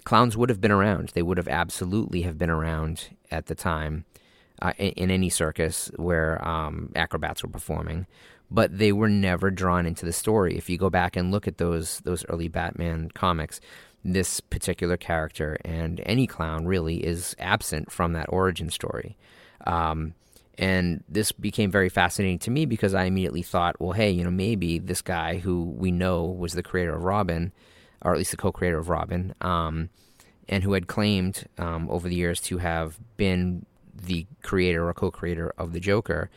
Clowns 0.03 0.35
would 0.35 0.49
have 0.49 0.61
been 0.61 0.71
around. 0.71 1.09
They 1.09 1.21
would 1.21 1.37
have 1.37 1.47
absolutely 1.47 2.23
have 2.23 2.37
been 2.37 2.49
around 2.49 3.09
at 3.29 3.45
the 3.45 3.55
time 3.55 4.05
uh, 4.61 4.73
in, 4.77 4.91
in, 4.91 5.11
any 5.11 5.29
circus 5.29 5.91
where 5.95 6.43
um, 6.47 6.91
acrobats 6.95 7.43
were 7.43 7.49
performing, 7.49 8.07
but 8.49 8.77
they 8.77 8.91
were 8.91 9.09
never 9.09 9.51
drawn 9.51 9.85
into 9.85 10.05
the 10.05 10.13
story. 10.13 10.57
If 10.57 10.69
you 10.69 10.77
go 10.77 10.89
back 10.89 11.15
and 11.15 11.31
look 11.31 11.47
at 11.47 11.57
those 11.57 11.99
those 11.99 12.25
early 12.29 12.47
Batman 12.47 13.11
comics, 13.13 13.59
this 14.03 14.39
particular 14.39 14.97
character 14.97 15.57
and 15.63 16.01
any 16.05 16.27
clown 16.27 16.65
really 16.65 17.05
is 17.05 17.35
absent 17.39 17.91
from 17.91 18.13
that 18.13 18.27
origin 18.29 18.69
story. 18.69 19.17
Um, 19.67 20.15
and 20.61 21.03
this 21.09 21.31
became 21.31 21.71
very 21.71 21.89
fascinating 21.89 22.37
to 22.37 22.51
me 22.51 22.67
because 22.67 22.93
I 22.93 23.05
immediately 23.05 23.41
thought, 23.41 23.81
well, 23.81 23.93
hey, 23.93 24.11
you 24.11 24.23
know, 24.23 24.29
maybe 24.29 24.77
this 24.77 25.01
guy 25.01 25.39
who 25.39 25.63
we 25.63 25.89
know 25.89 26.25
was 26.25 26.53
the 26.53 26.61
creator 26.61 26.95
of 26.95 27.03
Robin, 27.03 27.51
or 28.03 28.11
at 28.11 28.19
least 28.19 28.29
the 28.29 28.37
co 28.37 28.51
creator 28.51 28.77
of 28.77 28.87
Robin, 28.87 29.33
um, 29.41 29.89
and 30.47 30.63
who 30.63 30.73
had 30.73 30.85
claimed 30.85 31.47
um, 31.57 31.89
over 31.89 32.07
the 32.07 32.15
years 32.15 32.39
to 32.41 32.59
have 32.59 32.99
been 33.17 33.65
the 33.95 34.27
creator 34.43 34.87
or 34.87 34.93
co 34.93 35.09
creator 35.09 35.51
of 35.57 35.73
the 35.73 35.79
Joker, 35.79 36.29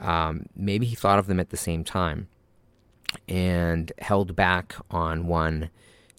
um, 0.00 0.46
maybe 0.56 0.84
he 0.84 0.96
thought 0.96 1.20
of 1.20 1.28
them 1.28 1.38
at 1.38 1.50
the 1.50 1.56
same 1.56 1.84
time 1.84 2.26
and 3.28 3.92
held 3.98 4.34
back 4.34 4.74
on 4.90 5.28
one 5.28 5.70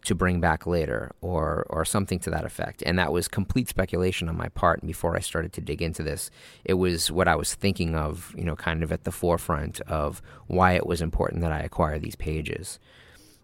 to 0.05 0.15
bring 0.15 0.39
back 0.39 0.65
later 0.65 1.11
or 1.21 1.65
or 1.69 1.85
something 1.85 2.19
to 2.19 2.29
that 2.29 2.45
effect. 2.45 2.83
And 2.85 2.97
that 2.97 3.11
was 3.11 3.27
complete 3.27 3.69
speculation 3.69 4.29
on 4.29 4.37
my 4.37 4.49
part. 4.49 4.79
And 4.79 4.87
before 4.87 5.15
I 5.15 5.19
started 5.19 5.53
to 5.53 5.61
dig 5.61 5.81
into 5.81 6.03
this 6.03 6.31
it 6.65 6.75
was 6.75 7.11
what 7.11 7.27
I 7.27 7.35
was 7.35 7.53
thinking 7.53 7.95
of 7.95 8.33
you 8.37 8.43
know 8.43 8.55
kind 8.55 8.83
of 8.83 8.91
at 8.91 9.03
the 9.03 9.11
forefront 9.11 9.81
of 9.81 10.21
why 10.47 10.73
it 10.73 10.85
was 10.85 11.01
important 11.01 11.41
that 11.41 11.51
I 11.51 11.59
acquire 11.59 11.99
these 11.99 12.15
pages. 12.15 12.79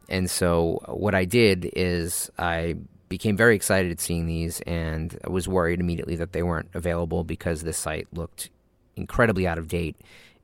And 0.09 0.29
so 0.29 0.81
what 0.87 1.13
I 1.13 1.25
did 1.25 1.69
is 1.73 2.31
I 2.37 2.75
became 3.09 3.37
very 3.37 3.55
excited 3.55 3.91
at 3.91 3.99
seeing 3.99 4.25
these 4.25 4.61
and 4.61 5.17
I 5.23 5.29
was 5.29 5.47
worried 5.47 5.79
immediately 5.79 6.15
that 6.17 6.33
they 6.33 6.43
weren't 6.43 6.69
available 6.73 7.23
because 7.23 7.63
this 7.63 7.77
site 7.77 8.07
looked 8.11 8.49
incredibly 8.95 9.47
out 9.47 9.57
of 9.57 9.67
date 9.67 9.95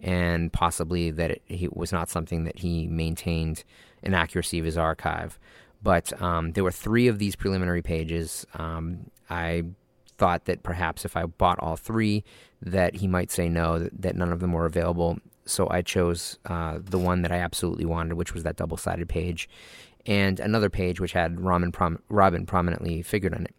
and 0.01 0.51
possibly 0.51 1.11
that 1.11 1.31
it, 1.31 1.41
it 1.47 1.75
was 1.75 1.91
not 1.91 2.09
something 2.09 2.43
that 2.43 2.59
he 2.59 2.87
maintained 2.87 3.63
an 4.03 4.13
accuracy 4.13 4.59
of 4.59 4.65
his 4.65 4.77
archive 4.77 5.39
but 5.83 6.19
um, 6.21 6.53
there 6.53 6.63
were 6.63 6.71
three 6.71 7.07
of 7.07 7.19
these 7.19 7.35
preliminary 7.35 7.81
pages. 7.81 8.47
Um, 8.53 9.11
I 9.29 9.63
thought 10.17 10.45
that 10.45 10.63
perhaps 10.63 11.05
if 11.05 11.17
I 11.17 11.25
bought 11.25 11.59
all 11.59 11.75
three, 11.75 12.23
that 12.61 12.95
he 12.95 13.07
might 13.07 13.29
say 13.29 13.49
no, 13.49 13.79
that, 13.79 14.01
that 14.01 14.15
none 14.15 14.31
of 14.31 14.39
them 14.39 14.53
were 14.53 14.65
available. 14.65 15.19
So 15.45 15.67
I 15.69 15.81
chose 15.81 16.39
uh, 16.45 16.79
the 16.81 16.97
one 16.97 17.21
that 17.23 17.31
I 17.31 17.37
absolutely 17.37 17.85
wanted, 17.85 18.13
which 18.13 18.33
was 18.33 18.43
that 18.43 18.55
double 18.55 18.77
sided 18.77 19.09
page, 19.09 19.49
and 20.05 20.39
another 20.39 20.69
page 20.69 21.01
which 21.01 21.11
had 21.11 21.41
Robin, 21.41 21.71
prom- 21.71 22.01
Robin 22.07 22.45
prominently 22.45 23.01
figured 23.01 23.33
on 23.33 23.43
it. 23.43 23.55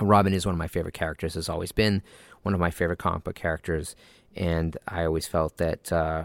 Robin 0.00 0.32
is 0.32 0.46
one 0.46 0.54
of 0.54 0.58
my 0.58 0.68
favorite 0.68 0.94
characters, 0.94 1.34
has 1.34 1.48
always 1.48 1.72
been 1.72 2.02
one 2.42 2.54
of 2.54 2.60
my 2.60 2.70
favorite 2.70 2.98
comic 2.98 3.24
book 3.24 3.34
characters, 3.34 3.96
and 4.36 4.76
I 4.86 5.04
always 5.04 5.26
felt 5.26 5.56
that 5.56 5.92
uh, 5.92 6.24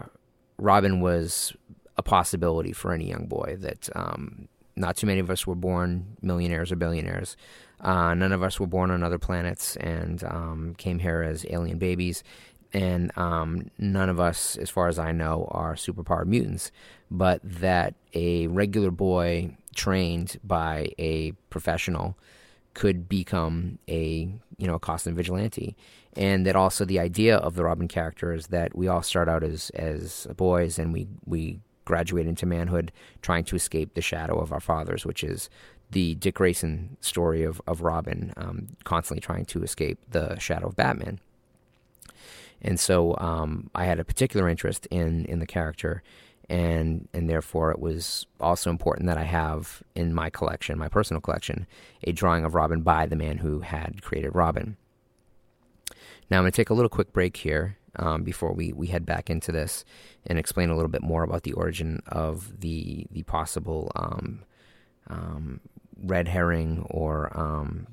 Robin 0.58 1.00
was 1.00 1.52
a 1.96 2.02
possibility 2.02 2.72
for 2.72 2.92
any 2.92 3.08
young 3.08 3.26
boy 3.26 3.56
that 3.60 3.88
um, 3.94 4.48
not 4.76 4.96
too 4.96 5.06
many 5.06 5.20
of 5.20 5.30
us 5.30 5.46
were 5.46 5.54
born 5.54 6.16
millionaires 6.22 6.72
or 6.72 6.76
billionaires. 6.76 7.36
Uh, 7.80 8.14
none 8.14 8.32
of 8.32 8.42
us 8.42 8.60
were 8.60 8.66
born 8.66 8.90
on 8.90 9.02
other 9.02 9.18
planets 9.18 9.76
and 9.76 10.22
um, 10.24 10.74
came 10.76 10.98
here 10.98 11.22
as 11.22 11.46
alien 11.50 11.78
babies. 11.78 12.22
And 12.72 13.10
um, 13.18 13.70
none 13.78 14.08
of 14.08 14.20
us, 14.20 14.56
as 14.56 14.70
far 14.70 14.88
as 14.88 14.98
I 14.98 15.12
know, 15.12 15.48
are 15.50 15.74
superpowered 15.74 16.26
mutants. 16.26 16.70
But 17.10 17.40
that 17.42 17.94
a 18.14 18.46
regular 18.46 18.92
boy 18.92 19.56
trained 19.74 20.38
by 20.44 20.92
a 20.98 21.32
professional 21.50 22.16
could 22.74 23.08
become 23.08 23.78
a 23.88 24.32
you 24.58 24.66
know 24.66 24.74
a 24.74 24.80
costume 24.80 25.16
vigilante, 25.16 25.76
and 26.14 26.46
that 26.46 26.54
also 26.54 26.84
the 26.84 27.00
idea 27.00 27.36
of 27.36 27.54
the 27.54 27.64
Robin 27.64 27.88
character 27.88 28.32
is 28.32 28.48
that 28.48 28.76
we 28.76 28.86
all 28.86 29.02
start 29.02 29.28
out 29.28 29.42
as 29.42 29.70
as 29.70 30.28
boys 30.36 30.78
and 30.78 30.92
we 30.92 31.08
we 31.24 31.58
graduate 31.90 32.28
into 32.28 32.46
manhood, 32.46 32.92
trying 33.20 33.44
to 33.44 33.56
escape 33.56 33.94
the 33.94 34.00
shadow 34.00 34.38
of 34.38 34.52
our 34.52 34.60
fathers, 34.60 35.04
which 35.04 35.24
is 35.24 35.50
the 35.90 36.14
Dick 36.14 36.36
Grayson 36.36 36.96
story 37.00 37.42
of, 37.42 37.60
of 37.66 37.82
Robin 37.82 38.32
um, 38.36 38.68
constantly 38.84 39.20
trying 39.20 39.44
to 39.46 39.64
escape 39.64 39.98
the 40.08 40.38
shadow 40.38 40.68
of 40.68 40.76
Batman. 40.76 41.18
And 42.62 42.78
so 42.78 43.16
um, 43.18 43.70
I 43.74 43.86
had 43.86 43.98
a 43.98 44.04
particular 44.04 44.48
interest 44.48 44.86
in, 44.90 45.24
in 45.24 45.40
the 45.40 45.46
character, 45.46 46.02
and, 46.48 47.08
and 47.12 47.28
therefore 47.28 47.72
it 47.72 47.80
was 47.80 48.26
also 48.38 48.70
important 48.70 49.08
that 49.08 49.18
I 49.18 49.24
have 49.24 49.82
in 49.96 50.14
my 50.14 50.30
collection, 50.30 50.78
my 50.78 50.88
personal 50.88 51.20
collection, 51.20 51.66
a 52.04 52.12
drawing 52.12 52.44
of 52.44 52.54
Robin 52.54 52.82
by 52.82 53.06
the 53.06 53.16
man 53.16 53.38
who 53.38 53.60
had 53.60 54.02
created 54.02 54.34
Robin. 54.34 54.76
Now 56.30 56.38
I'm 56.38 56.44
going 56.44 56.52
to 56.52 56.56
take 56.56 56.70
a 56.70 56.74
little 56.74 56.88
quick 56.88 57.12
break 57.12 57.36
here 57.38 57.76
um, 57.96 58.22
before 58.22 58.52
we, 58.52 58.72
we 58.72 58.86
head 58.86 59.04
back 59.04 59.30
into 59.30 59.52
this 59.52 59.84
and 60.26 60.38
explain 60.38 60.70
a 60.70 60.76
little 60.76 60.90
bit 60.90 61.02
more 61.02 61.22
about 61.22 61.42
the 61.42 61.52
origin 61.52 62.00
of 62.08 62.60
the 62.60 63.06
the 63.10 63.22
possible 63.24 63.90
um, 63.96 64.42
um, 65.08 65.60
red 66.02 66.28
herring 66.28 66.86
or 66.90 67.36
um, 67.38 67.86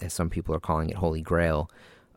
as 0.00 0.12
some 0.12 0.30
people 0.30 0.54
are 0.54 0.60
calling 0.60 0.90
it 0.90 0.96
holy 0.96 1.20
grail 1.22 1.70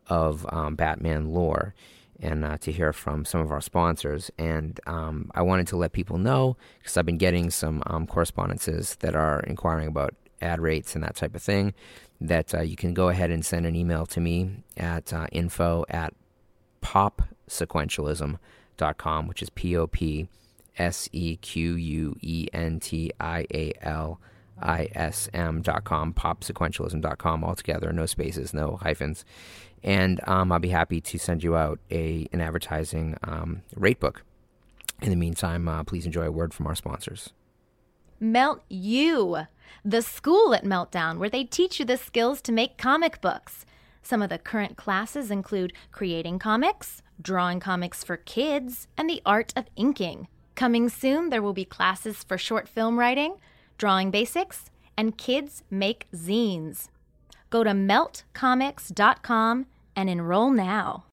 of 0.08 0.46
um, 0.50 0.74
Batman 0.74 1.30
lore 1.30 1.74
and 2.20 2.44
uh, 2.44 2.56
to 2.58 2.70
hear 2.70 2.92
from 2.92 3.24
some 3.24 3.40
of 3.40 3.50
our 3.50 3.60
sponsors. 3.60 4.30
And 4.38 4.78
um, 4.86 5.30
I 5.34 5.42
wanted 5.42 5.66
to 5.68 5.76
let 5.76 5.92
people 5.92 6.18
know 6.18 6.56
because 6.78 6.96
I've 6.96 7.06
been 7.06 7.18
getting 7.18 7.50
some 7.50 7.82
correspondences 8.06 8.96
that 8.96 9.16
are 9.16 9.40
inquiring 9.40 9.88
about 9.88 10.14
ad 10.40 10.60
rates 10.60 10.94
and 10.94 11.02
that 11.04 11.16
type 11.16 11.34
of 11.34 11.42
thing, 11.42 11.74
that 12.20 12.54
uh, 12.54 12.60
you 12.60 12.76
can 12.76 12.94
go 12.94 13.08
ahead 13.08 13.30
and 13.30 13.44
send 13.44 13.66
an 13.66 13.74
email 13.74 14.06
to 14.06 14.20
me 14.20 14.64
at 14.76 15.12
uh, 15.12 15.26
info 15.32 15.84
at 15.88 16.12
popsequentialism.com, 16.82 19.26
which 19.26 19.42
is 19.42 19.50
P 19.50 19.76
O 19.76 19.86
P 19.86 20.28
S 20.76 21.08
E 21.12 21.36
Q 21.36 21.76
U 21.76 22.16
E 22.20 22.48
N 22.52 22.80
T 22.80 23.12
I 23.20 23.46
A 23.52 23.72
L 23.82 24.20
I 24.60 24.88
S 24.94 25.28
M.com, 25.32 26.14
popsequentialism.com 26.14 27.44
altogether, 27.44 27.92
no 27.92 28.06
spaces, 28.06 28.52
no 28.52 28.76
hyphens. 28.76 29.24
And 29.82 30.20
um, 30.26 30.52
I'll 30.52 30.58
be 30.58 30.68
happy 30.68 31.00
to 31.00 31.18
send 31.18 31.42
you 31.42 31.56
out 31.56 31.80
a 31.90 32.28
an 32.32 32.40
advertising 32.40 33.16
um, 33.24 33.62
rate 33.74 34.00
book. 34.00 34.24
In 35.00 35.10
the 35.10 35.16
meantime, 35.16 35.68
uh, 35.68 35.82
please 35.82 36.06
enjoy 36.06 36.26
a 36.26 36.30
word 36.30 36.54
from 36.54 36.68
our 36.68 36.76
sponsors. 36.76 37.32
Melt 38.20 38.62
You, 38.68 39.48
the 39.84 40.00
school 40.00 40.54
at 40.54 40.64
Meltdown, 40.64 41.18
where 41.18 41.28
they 41.28 41.42
teach 41.42 41.80
you 41.80 41.84
the 41.84 41.96
skills 41.96 42.40
to 42.42 42.52
make 42.52 42.78
comic 42.78 43.20
books. 43.20 43.66
Some 44.02 44.20
of 44.20 44.30
the 44.30 44.38
current 44.38 44.76
classes 44.76 45.30
include 45.30 45.72
creating 45.92 46.40
comics, 46.40 47.02
drawing 47.20 47.60
comics 47.60 48.02
for 48.02 48.16
kids, 48.16 48.88
and 48.98 49.08
the 49.08 49.22
art 49.24 49.52
of 49.54 49.66
inking. 49.76 50.26
Coming 50.56 50.88
soon, 50.88 51.30
there 51.30 51.40
will 51.40 51.52
be 51.52 51.64
classes 51.64 52.24
for 52.24 52.36
short 52.36 52.68
film 52.68 52.98
writing, 52.98 53.36
drawing 53.78 54.10
basics, 54.10 54.70
and 54.98 55.16
kids 55.16 55.62
make 55.70 56.06
zines. 56.12 56.88
Go 57.48 57.62
to 57.62 57.70
meltcomics.com 57.70 59.66
and 59.94 60.10
enroll 60.10 60.50
now. 60.50 61.04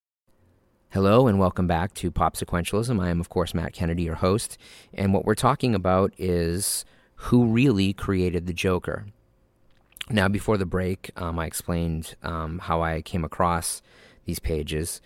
Hello 0.90 1.28
and 1.28 1.38
welcome 1.38 1.68
back 1.68 1.94
to 1.94 2.10
Pop 2.10 2.36
Sequentialism. 2.36 3.00
I 3.00 3.10
am, 3.10 3.20
of 3.20 3.30
course, 3.30 3.54
Matt 3.54 3.74
Kennedy, 3.74 4.04
your 4.04 4.16
host. 4.16 4.58
And 4.92 5.14
what 5.14 5.26
we're 5.26 5.36
talking 5.36 5.76
about 5.76 6.12
is 6.18 6.84
who 7.16 7.46
really 7.46 7.94
created 7.94 8.48
the 8.48 8.54
Joker. 8.54 9.06
Now, 10.12 10.28
before 10.28 10.58
the 10.58 10.66
break, 10.66 11.12
um, 11.16 11.38
I 11.38 11.46
explained 11.46 12.16
um, 12.24 12.60
how 12.60 12.82
I 12.82 13.02
came 13.02 13.24
across 13.24 13.82
these 14.26 14.40
pages. 14.40 15.02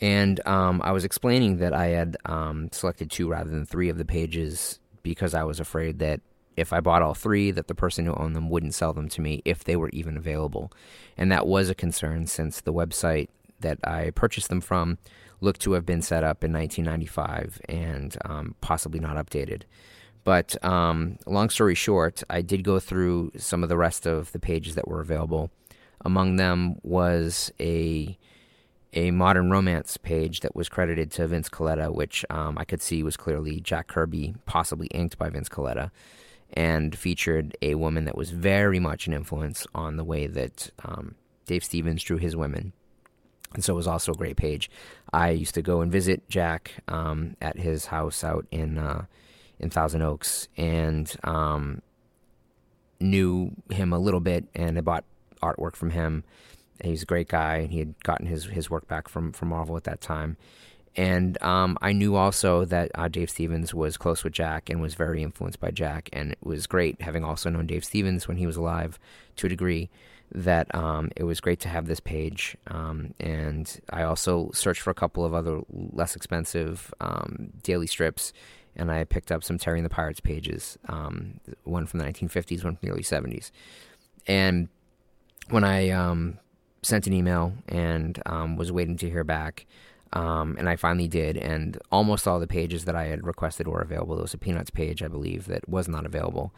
And 0.00 0.44
um, 0.46 0.80
I 0.82 0.92
was 0.92 1.04
explaining 1.04 1.58
that 1.58 1.72
I 1.72 1.88
had 1.88 2.16
um, 2.24 2.68
selected 2.72 3.10
two 3.10 3.28
rather 3.28 3.50
than 3.50 3.66
three 3.66 3.88
of 3.88 3.98
the 3.98 4.04
pages 4.04 4.80
because 5.02 5.34
I 5.34 5.44
was 5.44 5.60
afraid 5.60 5.98
that 6.00 6.20
if 6.56 6.72
I 6.72 6.80
bought 6.80 7.02
all 7.02 7.14
three, 7.14 7.50
that 7.52 7.68
the 7.68 7.74
person 7.74 8.06
who 8.06 8.14
owned 8.14 8.34
them 8.34 8.50
wouldn't 8.50 8.74
sell 8.74 8.92
them 8.92 9.08
to 9.10 9.20
me 9.20 9.40
if 9.44 9.62
they 9.62 9.76
were 9.76 9.90
even 9.90 10.16
available. 10.16 10.72
And 11.16 11.30
that 11.30 11.46
was 11.46 11.70
a 11.70 11.74
concern 11.74 12.26
since 12.26 12.60
the 12.60 12.72
website 12.72 13.28
that 13.60 13.78
I 13.84 14.10
purchased 14.10 14.48
them 14.48 14.60
from 14.60 14.98
looked 15.40 15.60
to 15.62 15.72
have 15.72 15.86
been 15.86 16.02
set 16.02 16.24
up 16.24 16.44
in 16.44 16.52
1995 16.52 17.60
and 17.68 18.16
um, 18.24 18.54
possibly 18.60 19.00
not 19.00 19.16
updated. 19.16 19.62
But 20.30 20.64
um, 20.64 21.18
long 21.26 21.50
story 21.50 21.74
short, 21.74 22.22
I 22.30 22.40
did 22.40 22.62
go 22.62 22.78
through 22.78 23.32
some 23.36 23.64
of 23.64 23.68
the 23.68 23.76
rest 23.76 24.06
of 24.06 24.30
the 24.30 24.38
pages 24.38 24.76
that 24.76 24.86
were 24.86 25.00
available. 25.00 25.50
Among 26.04 26.36
them 26.36 26.76
was 26.84 27.50
a 27.58 28.16
a 28.92 29.10
modern 29.10 29.50
romance 29.50 29.96
page 29.96 30.38
that 30.42 30.54
was 30.54 30.68
credited 30.68 31.10
to 31.10 31.26
Vince 31.26 31.48
Colletta, 31.48 31.92
which 31.92 32.24
um, 32.30 32.58
I 32.58 32.64
could 32.64 32.80
see 32.80 33.02
was 33.02 33.16
clearly 33.16 33.58
Jack 33.60 33.88
Kirby, 33.88 34.36
possibly 34.46 34.86
inked 34.92 35.18
by 35.18 35.30
Vince 35.30 35.48
Colletta, 35.48 35.90
and 36.52 36.96
featured 36.96 37.56
a 37.60 37.74
woman 37.74 38.04
that 38.04 38.16
was 38.16 38.30
very 38.30 38.78
much 38.78 39.08
an 39.08 39.12
influence 39.12 39.66
on 39.74 39.96
the 39.96 40.04
way 40.04 40.28
that 40.28 40.70
um, 40.84 41.16
Dave 41.46 41.64
Stevens 41.64 42.04
drew 42.04 42.18
his 42.18 42.36
women. 42.36 42.72
And 43.52 43.64
so 43.64 43.72
it 43.72 43.82
was 43.82 43.88
also 43.88 44.12
a 44.12 44.16
great 44.16 44.36
page. 44.36 44.70
I 45.12 45.30
used 45.30 45.56
to 45.56 45.62
go 45.62 45.80
and 45.80 45.90
visit 45.90 46.28
Jack 46.28 46.74
um, 46.86 47.34
at 47.40 47.58
his 47.58 47.86
house 47.86 48.22
out 48.22 48.46
in 48.52 48.78
uh, 48.78 49.06
in 49.60 49.70
Thousand 49.70 50.02
Oaks 50.02 50.48
and 50.56 51.14
um, 51.24 51.82
knew 52.98 53.52
him 53.70 53.92
a 53.92 53.98
little 53.98 54.20
bit 54.20 54.46
and 54.54 54.76
I 54.76 54.80
bought 54.80 55.04
artwork 55.42 55.76
from 55.76 55.90
him. 55.90 56.24
He's 56.82 57.02
a 57.02 57.06
great 57.06 57.28
guy 57.28 57.56
and 57.56 57.72
he 57.72 57.78
had 57.78 58.02
gotten 58.02 58.26
his, 58.26 58.46
his 58.46 58.70
work 58.70 58.88
back 58.88 59.08
from, 59.08 59.32
from 59.32 59.48
Marvel 59.48 59.76
at 59.76 59.84
that 59.84 60.00
time. 60.00 60.36
And 60.96 61.40
um, 61.42 61.78
I 61.80 61.92
knew 61.92 62.16
also 62.16 62.64
that 62.64 62.90
uh, 62.94 63.08
Dave 63.08 63.30
Stevens 63.30 63.72
was 63.72 63.96
close 63.96 64.24
with 64.24 64.32
Jack 64.32 64.68
and 64.68 64.80
was 64.80 64.94
very 64.94 65.22
influenced 65.22 65.60
by 65.60 65.70
Jack. 65.70 66.08
And 66.12 66.32
it 66.32 66.38
was 66.42 66.66
great 66.66 67.00
having 67.02 67.24
also 67.24 67.48
known 67.48 67.66
Dave 67.66 67.84
Stevens 67.84 68.26
when 68.26 68.38
he 68.38 68.46
was 68.46 68.56
alive 68.56 68.98
to 69.36 69.46
a 69.46 69.48
degree 69.48 69.88
that 70.32 70.72
um, 70.74 71.10
it 71.16 71.24
was 71.24 71.40
great 71.40 71.60
to 71.60 71.68
have 71.68 71.86
this 71.86 72.00
page. 72.00 72.56
Um, 72.66 73.14
and 73.20 73.80
I 73.90 74.02
also 74.02 74.50
searched 74.52 74.80
for 74.80 74.90
a 74.90 74.94
couple 74.94 75.24
of 75.24 75.34
other 75.34 75.60
less 75.70 76.16
expensive 76.16 76.92
um, 77.00 77.50
daily 77.62 77.86
strips 77.86 78.32
and 78.76 78.90
I 78.90 79.04
picked 79.04 79.32
up 79.32 79.44
some 79.44 79.58
Terry 79.58 79.78
and 79.78 79.84
the 79.84 79.90
Pirates 79.90 80.20
pages, 80.20 80.78
um, 80.88 81.40
one 81.64 81.86
from 81.86 82.00
the 82.00 82.06
1950s, 82.06 82.64
one 82.64 82.76
from 82.76 82.88
the 82.88 82.92
early 82.92 83.02
70s. 83.02 83.50
And 84.26 84.68
when 85.48 85.64
I 85.64 85.90
um, 85.90 86.38
sent 86.82 87.06
an 87.06 87.12
email 87.12 87.54
and 87.68 88.20
um, 88.26 88.56
was 88.56 88.70
waiting 88.72 88.96
to 88.98 89.10
hear 89.10 89.24
back, 89.24 89.66
um, 90.12 90.56
and 90.58 90.68
I 90.68 90.76
finally 90.76 91.08
did, 91.08 91.36
and 91.36 91.78
almost 91.92 92.26
all 92.26 92.40
the 92.40 92.46
pages 92.46 92.84
that 92.86 92.96
I 92.96 93.06
had 93.06 93.24
requested 93.24 93.68
were 93.68 93.80
available. 93.80 94.16
There 94.16 94.22
was 94.22 94.34
a 94.34 94.38
Peanuts 94.38 94.70
page, 94.70 95.02
I 95.02 95.08
believe, 95.08 95.46
that 95.46 95.68
was 95.68 95.86
not 95.86 96.04
available, 96.04 96.52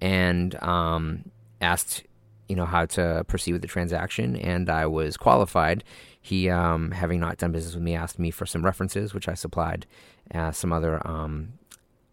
and 0.00 0.60
um, 0.62 1.30
asked, 1.60 2.04
you 2.48 2.56
know, 2.56 2.64
how 2.64 2.86
to 2.86 3.24
proceed 3.26 3.52
with 3.52 3.62
the 3.62 3.68
transaction, 3.68 4.36
and 4.36 4.70
I 4.70 4.86
was 4.86 5.16
qualified. 5.16 5.82
He, 6.20 6.48
um, 6.48 6.90
having 6.90 7.20
not 7.20 7.38
done 7.38 7.52
business 7.52 7.74
with 7.74 7.82
me, 7.82 7.94
asked 7.94 8.18
me 8.18 8.30
for 8.30 8.46
some 8.46 8.64
references, 8.64 9.14
which 9.14 9.28
I 9.28 9.34
supplied, 9.34 9.86
uh, 10.34 10.52
some 10.52 10.72
other 10.72 11.06
um, 11.06 11.54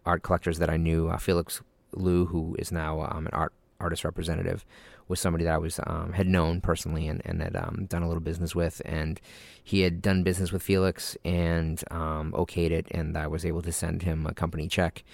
art 0.06 0.22
collectors 0.22 0.58
that 0.58 0.70
I 0.70 0.76
knew. 0.76 1.08
Uh, 1.08 1.18
Felix 1.18 1.62
Liu, 1.92 2.26
who 2.26 2.56
is 2.58 2.72
now 2.72 3.02
um, 3.02 3.26
an 3.26 3.32
art 3.32 3.52
artist 3.80 4.04
representative, 4.04 4.64
was 5.08 5.20
somebody 5.20 5.44
that 5.44 5.54
I 5.54 5.58
was 5.58 5.78
um, 5.86 6.12
had 6.14 6.26
known 6.26 6.60
personally 6.60 7.08
and, 7.08 7.20
and 7.24 7.42
had 7.42 7.56
um, 7.56 7.86
done 7.88 8.02
a 8.02 8.08
little 8.08 8.22
business 8.22 8.54
with, 8.54 8.80
and 8.84 9.20
he 9.62 9.80
had 9.80 10.00
done 10.00 10.22
business 10.22 10.52
with 10.52 10.62
Felix 10.62 11.16
and 11.24 11.82
um, 11.90 12.32
okayed 12.32 12.70
it, 12.70 12.86
and 12.90 13.16
I 13.16 13.26
was 13.26 13.44
able 13.44 13.62
to 13.62 13.72
send 13.72 14.02
him 14.02 14.26
a 14.26 14.34
company 14.34 14.68
check, 14.68 15.04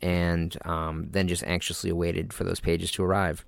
and 0.00 0.56
then 0.64 1.28
just 1.28 1.44
anxiously 1.44 1.90
awaited 1.90 2.32
for 2.32 2.44
those 2.44 2.60
pages 2.60 2.90
to 2.92 3.04
arrive. 3.04 3.44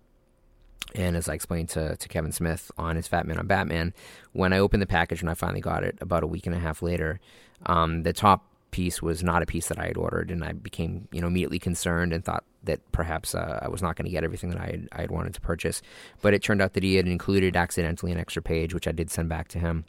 And 0.95 1.17
as 1.17 1.29
I 1.29 1.35
explained 1.35 1.69
to, 1.71 1.97
to 1.97 2.09
Kevin 2.09 2.33
Smith 2.33 2.71
on 2.79 2.97
his 2.97 3.09
Fatman 3.09 3.39
on 3.39 3.47
Batman, 3.47 3.93
when 4.33 4.53
I 4.53 4.59
opened 4.59 4.83
the 4.83 4.87
package 4.87 5.21
and 5.21 5.29
I 5.29 5.35
finally 5.35 5.61
got 5.61 5.85
it 5.85 5.99
about 6.01 6.23
a 6.23 6.27
week 6.27 6.47
and 6.47 6.55
a 6.55 6.59
half 6.59 6.81
later, 6.81 7.21
um, 7.67 8.03
the 8.03 8.13
top 8.13 8.47
piece 8.71 9.03
was 9.03 9.23
not 9.23 9.43
a 9.43 9.47
piece 9.47 9.69
that 9.69 9.79
I 9.79 9.87
had 9.87 9.97
ordered, 9.97 10.31
and 10.31 10.45
I 10.45 10.53
became 10.53 11.09
you 11.13 11.21
know 11.21 11.27
immediately 11.27 11.59
concerned 11.59 12.13
and 12.13 12.25
thought 12.25 12.45
that 12.65 12.81
perhaps 12.93 13.35
uh, 13.35 13.61
I 13.63 13.69
was 13.69 13.83
not 13.83 13.97
going 13.97 14.07
to 14.07 14.11
get 14.11 14.25
everything 14.25 14.51
that 14.51 14.61
I 14.61 14.67
had, 14.67 14.89
I 14.93 15.01
had 15.03 15.11
wanted 15.11 15.35
to 15.35 15.41
purchase. 15.41 15.83
But 16.21 16.35
it 16.35 16.43
turned 16.43 16.61
out 16.61 16.75
that 16.75 16.83
he 16.83 16.97
had 16.97 17.07
included 17.07 17.57
accidentally 17.57 18.13
an 18.13 18.19
extra 18.19 18.43
page, 18.43 18.75
which 18.75 18.89
I 18.89 18.93
did 18.93 19.11
send 19.11 19.29
back 19.29 19.49
to 19.49 19.59
him. 19.59 19.85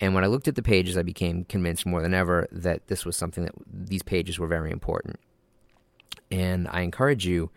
And 0.00 0.14
when 0.14 0.24
I 0.24 0.26
looked 0.26 0.48
at 0.48 0.56
the 0.56 0.62
pages, 0.62 0.96
I 0.96 1.02
became 1.02 1.44
convinced 1.44 1.86
more 1.86 2.02
than 2.02 2.14
ever 2.14 2.48
that 2.50 2.88
this 2.88 3.04
was 3.04 3.16
something 3.16 3.44
that 3.44 3.54
these 3.66 4.02
pages 4.02 4.38
were 4.38 4.48
very 4.48 4.70
important. 4.70 5.18
And 6.30 6.68
I 6.70 6.80
encourage 6.80 7.26
you, 7.26 7.50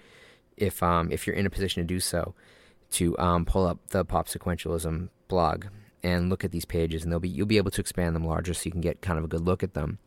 if 0.57 0.81
um, 0.83 1.11
if 1.11 1.25
you're 1.25 1.35
in 1.35 1.45
a 1.45 1.49
position 1.49 1.81
to 1.83 1.87
do 1.87 1.99
so, 1.99 2.33
to 2.95 3.17
um, 3.17 3.45
pull 3.45 3.65
up 3.65 3.79
the 3.89 4.03
Pop 4.03 4.27
Sequentialism 4.27 5.09
blog 5.27 5.65
and 6.03 6.29
look 6.29 6.43
at 6.43 6.51
these 6.51 6.65
pages, 6.65 7.03
and 7.03 7.11
they'll 7.11 7.19
be 7.19 7.29
you'll 7.29 7.47
be 7.47 7.57
able 7.57 7.71
to 7.71 7.81
expand 7.81 8.15
them 8.15 8.25
larger, 8.25 8.53
so 8.53 8.63
you 8.65 8.71
can 8.71 8.81
get 8.81 9.01
kind 9.01 9.17
of 9.17 9.25
a 9.25 9.27
good 9.27 9.41
look 9.41 9.63
at 9.63 9.73
them. 9.73 9.97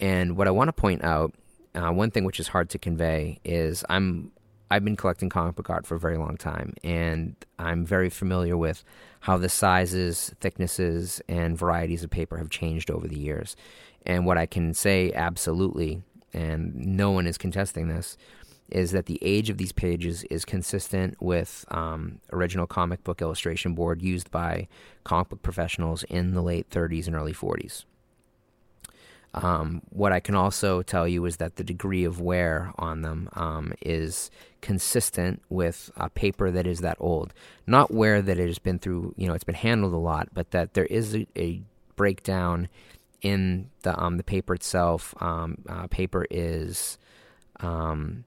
And 0.00 0.36
what 0.36 0.48
I 0.48 0.50
want 0.50 0.68
to 0.68 0.72
point 0.72 1.04
out, 1.04 1.34
uh, 1.74 1.90
one 1.90 2.10
thing 2.10 2.24
which 2.24 2.40
is 2.40 2.48
hard 2.48 2.70
to 2.70 2.78
convey, 2.78 3.40
is 3.44 3.84
I'm 3.88 4.32
I've 4.70 4.84
been 4.84 4.96
collecting 4.96 5.30
comic 5.30 5.56
book 5.56 5.70
art 5.70 5.86
for 5.86 5.94
a 5.94 6.00
very 6.00 6.18
long 6.18 6.36
time, 6.36 6.74
and 6.84 7.36
I'm 7.58 7.84
very 7.86 8.10
familiar 8.10 8.56
with 8.56 8.84
how 9.20 9.36
the 9.38 9.48
sizes, 9.48 10.34
thicknesses, 10.40 11.22
and 11.28 11.56
varieties 11.56 12.04
of 12.04 12.10
paper 12.10 12.36
have 12.36 12.50
changed 12.50 12.90
over 12.90 13.08
the 13.08 13.18
years. 13.18 13.56
And 14.04 14.26
what 14.26 14.38
I 14.38 14.46
can 14.46 14.74
say 14.74 15.12
absolutely, 15.14 16.02
and 16.32 16.74
no 16.74 17.10
one 17.10 17.26
is 17.26 17.38
contesting 17.38 17.88
this, 17.88 18.16
is 18.70 18.92
that 18.92 19.06
the 19.06 19.18
age 19.22 19.50
of 19.50 19.58
these 19.58 19.72
pages 19.72 20.24
is 20.24 20.44
consistent 20.44 21.20
with 21.20 21.64
um, 21.70 22.20
original 22.32 22.66
comic 22.66 23.02
book 23.04 23.22
illustration 23.22 23.74
board 23.74 24.02
used 24.02 24.30
by 24.30 24.68
comic 25.04 25.30
book 25.30 25.42
professionals 25.42 26.04
in 26.04 26.34
the 26.34 26.42
late 26.42 26.68
30s 26.70 27.06
and 27.06 27.16
early 27.16 27.32
40s. 27.32 27.84
Um, 29.34 29.82
what 29.90 30.12
I 30.12 30.20
can 30.20 30.34
also 30.34 30.82
tell 30.82 31.06
you 31.06 31.24
is 31.26 31.36
that 31.36 31.56
the 31.56 31.64
degree 31.64 32.04
of 32.04 32.20
wear 32.20 32.72
on 32.78 33.02
them 33.02 33.28
um, 33.34 33.72
is 33.82 34.30
consistent 34.60 35.42
with 35.48 35.90
a 35.96 36.08
paper 36.08 36.50
that 36.50 36.66
is 36.66 36.80
that 36.80 36.96
old. 36.98 37.34
Not 37.66 37.92
wear 37.92 38.22
that 38.22 38.38
it 38.38 38.46
has 38.46 38.58
been 38.58 38.78
through, 38.78 39.14
you 39.16 39.28
know, 39.28 39.34
it's 39.34 39.44
been 39.44 39.54
handled 39.54 39.92
a 39.92 39.98
lot, 39.98 40.28
but 40.32 40.50
that 40.52 40.74
there 40.74 40.86
is 40.86 41.14
a, 41.14 41.26
a 41.36 41.62
breakdown 41.94 42.68
in 43.20 43.70
the 43.82 43.98
um, 44.00 44.16
the 44.16 44.24
paper 44.24 44.54
itself. 44.54 45.14
Um, 45.20 45.58
uh, 45.68 45.86
paper 45.88 46.26
is 46.30 46.98
um, 47.60 48.24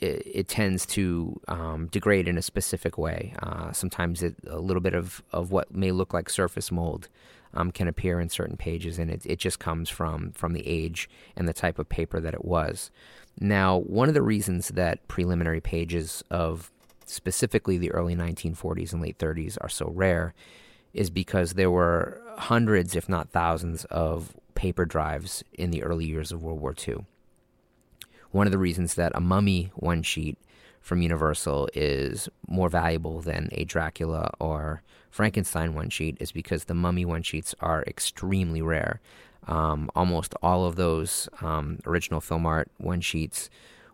it, 0.00 0.22
it, 0.26 0.48
tends 0.48 0.86
to 0.86 1.40
um, 1.48 1.88
degrade 1.88 2.28
in 2.28 2.38
a 2.38 2.42
specific 2.42 2.96
way. 2.98 3.34
Uh, 3.42 3.72
sometimes 3.72 4.22
it, 4.22 4.36
a 4.46 4.58
little 4.58 4.80
bit 4.80 4.94
of, 4.94 5.22
of 5.32 5.50
what 5.50 5.74
may 5.74 5.90
look 5.90 6.12
like 6.12 6.30
surface 6.30 6.70
mold 6.70 7.08
um, 7.54 7.70
can 7.70 7.88
appear 7.88 8.20
in 8.20 8.28
certain 8.28 8.56
pages, 8.56 8.98
and 8.98 9.10
it, 9.10 9.26
it 9.26 9.38
just 9.38 9.58
comes 9.58 9.88
from, 9.88 10.32
from 10.32 10.52
the 10.52 10.66
age 10.66 11.08
and 11.36 11.48
the 11.48 11.52
type 11.52 11.78
of 11.78 11.88
paper 11.88 12.20
that 12.20 12.34
it 12.34 12.44
was. 12.44 12.90
Now, 13.40 13.78
one 13.78 14.08
of 14.08 14.14
the 14.14 14.22
reasons 14.22 14.68
that 14.68 15.06
preliminary 15.08 15.60
pages 15.60 16.22
of 16.30 16.70
specifically 17.10 17.78
the 17.78 17.90
early 17.92 18.14
1940s 18.14 18.92
and 18.92 19.02
late 19.02 19.18
30s, 19.18 19.56
are 19.60 19.68
so 19.68 19.90
rare 19.94 20.34
is 20.92 21.10
because 21.10 21.54
there 21.54 21.70
were 21.70 22.20
hundreds, 22.36 22.96
if 22.96 23.08
not 23.08 23.30
thousands, 23.30 23.84
of 23.86 24.34
paper 24.54 24.84
drives 24.84 25.44
in 25.52 25.70
the 25.70 25.82
early 25.82 26.06
years 26.06 26.32
of 26.32 26.42
World 26.42 26.60
War 26.60 26.74
II. 26.86 27.04
One 28.30 28.46
of 28.46 28.50
the 28.50 28.58
reasons 28.58 28.94
that 28.94 29.12
a 29.14 29.20
mummy 29.20 29.70
one 29.74 30.02
sheet 30.02 30.38
from 30.80 31.02
Universal 31.02 31.68
is 31.74 32.28
more 32.46 32.68
valuable 32.68 33.20
than 33.20 33.48
a 33.52 33.64
Dracula 33.64 34.30
or 34.38 34.82
Frankenstein 35.10 35.74
one 35.74 35.90
sheet 35.90 36.16
is 36.20 36.32
because 36.32 36.64
the 36.64 36.74
mummy 36.74 37.04
one 37.04 37.22
sheets 37.22 37.54
are 37.60 37.82
extremely 37.86 38.62
rare. 38.62 39.00
Um, 39.46 39.90
almost 39.94 40.34
all 40.42 40.66
of 40.66 40.76
those 40.76 41.28
um, 41.40 41.78
original 41.86 42.20
film 42.20 42.44
art 42.44 42.70
one 42.76 43.00
sheets 43.00 43.48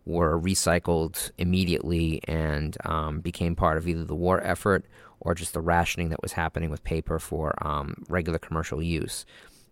were 0.05 0.39
recycled 0.39 1.31
immediately 1.39 2.21
and 2.25 2.77
um, 2.85 3.21
became 3.21 3.57
part 3.57 3.79
of 3.79 3.89
either 3.89 4.05
the 4.05 4.15
war 4.15 4.41
effort 4.43 4.85
or 5.21 5.35
just 5.35 5.55
the 5.55 5.61
rationing 5.61 6.11
that 6.11 6.23
was 6.23 6.33
happening 6.33 6.71
with 6.71 6.85
paper 6.85 7.19
for 7.19 7.55
um, 7.67 8.05
regular 8.09 8.39
commercial 8.39 8.83
use. 8.83 9.25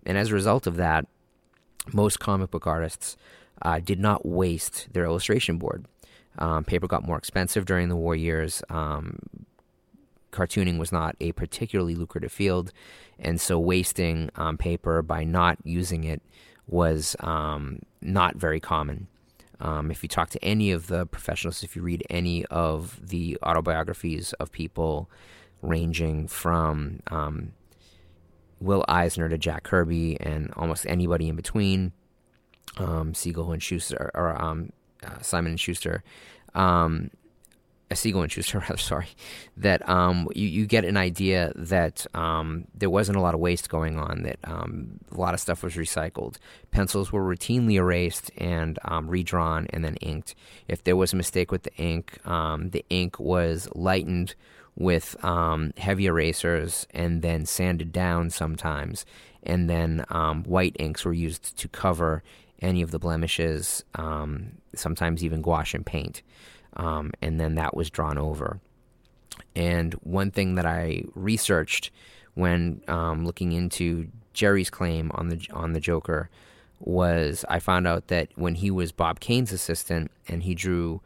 And 0.07 0.16
as 0.16 0.31
a 0.31 0.35
result 0.35 0.66
of 0.66 0.77
that, 0.77 1.07
most 1.92 2.20
comic 2.20 2.51
book 2.51 2.66
artists 2.66 3.16
uh, 3.62 3.81
did 3.81 3.98
not 3.98 4.27
waste 4.27 4.88
their 4.92 5.05
illustration 5.05 5.59
board. 5.59 5.87
Um, 6.38 6.64
paper 6.64 6.87
got 6.87 7.07
more 7.07 7.18
expensive 7.18 7.64
during 7.64 7.88
the 7.88 7.96
war 7.96 8.14
years. 8.14 8.62
Um, 8.68 9.18
cartooning 10.33 10.79
was 10.79 10.92
not 10.92 11.14
a 11.20 11.33
particularly 11.33 11.94
lucrative 11.94 12.33
field, 12.33 12.72
and 13.18 13.40
so 13.40 13.59
wasting 13.59 14.31
um, 14.37 14.57
paper 14.57 15.03
by 15.03 15.25
not 15.25 15.59
using 15.64 16.05
it 16.05 16.22
was 16.66 17.16
um, 17.20 17.81
not 18.01 18.37
very 18.37 18.61
common. 18.61 19.09
Um, 19.61 19.90
if 19.90 20.03
you 20.03 20.09
talk 20.09 20.31
to 20.31 20.44
any 20.44 20.72
of 20.72 20.88
the 20.88 21.07
professionals, 21.07 21.62
if 21.62 21.77
you 21.77 21.83
read 21.83 22.03
any 22.11 22.44
of 22.46 22.98
the 23.01 23.38
autobiographies 23.42 24.33
of 24.35 24.51
people 24.51 25.09
ranging 25.61 26.27
from 26.27 27.01
um, 27.09 27.53
Will 28.59 28.85
Eisner 28.88 29.29
to 29.29 29.38
Jack 29.38 29.62
Kirby 29.62 30.20
and 30.20 30.53
almost 30.57 30.87
anybody 30.87 31.29
in 31.29 31.37
between, 31.37 31.92
um, 32.79 33.15
Siegel 33.15 33.53
and 33.53 33.63
Shuster, 33.63 34.11
or 34.15 34.41
um, 34.41 34.73
uh, 35.05 35.21
Simon 35.21 35.53
and 35.53 35.61
Schuster, 35.61 36.03
um, 36.55 37.11
uh, 37.91 37.95
Siegel 37.95 38.23
and 38.23 38.33
Shuster, 38.33 38.59
rather, 38.69 38.77
sorry, 38.77 39.09
that 39.57 39.87
um, 39.89 40.29
you, 40.35 40.49
you 40.49 40.67
get 40.67 40.85
an 40.85 40.97
idea 40.97 41.53
that 41.55 42.07
um, 42.15 42.67
there 42.75 42.91
wasn't 42.91 43.19
a 43.19 43.21
lot 43.21 43.35
of 43.35 43.41
waste 43.41 43.69
going 43.69 43.99
on, 43.99 44.23
that 44.23 44.39
um, 44.45 44.99
a 45.11 45.21
lot 45.21 45.35
of 45.35 45.41
stuff 45.41 45.63
was 45.63 45.75
recycled. 45.75 46.37
Pencils 46.71 47.13
were 47.13 47.23
routinely 47.23 47.75
erased 47.75 48.31
and 48.39 48.79
um, 48.85 49.09
redrawn 49.09 49.67
and 49.71 49.85
then 49.85 49.97
inked. 49.97 50.35
If 50.69 50.85
there 50.85 50.97
was 50.97 51.13
a 51.13 51.17
mistake 51.17 51.51
with 51.51 51.65
the 51.65 51.75
ink, 51.77 52.19
um, 52.27 52.71
the 52.71 52.85
ink 52.89 53.19
was 53.19 53.69
lightened 53.75 54.35
with 54.75 55.23
um, 55.23 55.73
heavy 55.77 56.07
erasers 56.07 56.87
and 56.95 57.21
then 57.21 57.45
sanded 57.45 57.93
down 57.93 58.31
sometimes. 58.31 59.05
And 59.43 59.69
then 59.69 59.99
white 60.47 60.77
inks 60.79 61.05
were 61.05 61.13
used 61.13 61.59
to 61.59 61.69
cover 61.69 62.23
any 62.62 62.83
of 62.83 62.90
the 62.90 62.98
blemishes, 62.98 63.85
sometimes 64.75 65.25
even 65.25 65.42
gouache 65.42 65.77
and 65.77 65.85
paint 65.85 66.22
um, 66.77 67.12
and 67.20 67.38
then 67.38 67.55
that 67.57 67.77
was 67.77 67.90
drawn 67.90 68.18
over. 68.18 68.61
And 69.55 69.94
one 69.94 70.31
thing 70.31 70.55
that 70.55 70.66
I 70.66 71.05
researched 71.14 71.90
when 72.35 72.83
um, 72.88 73.27
looking 73.27 73.53
into 73.53 74.09
Jerry's 74.33 74.70
claim 74.70 75.11
on 75.14 75.29
the 75.29 75.46
on 75.53 75.72
the 75.72 75.81
Joker 75.81 76.31
was 76.81 77.44
I 77.48 77.59
found 77.59 77.87
out 77.87 78.09
that 78.09 78.29
when 78.35 78.57
he 78.57 78.70
was 78.70 78.92
Bob 78.92 79.20
Kane's 79.20 79.53
assistant 79.53 80.11
and 80.27 80.42
he 80.42 80.55
drew 80.55 81.01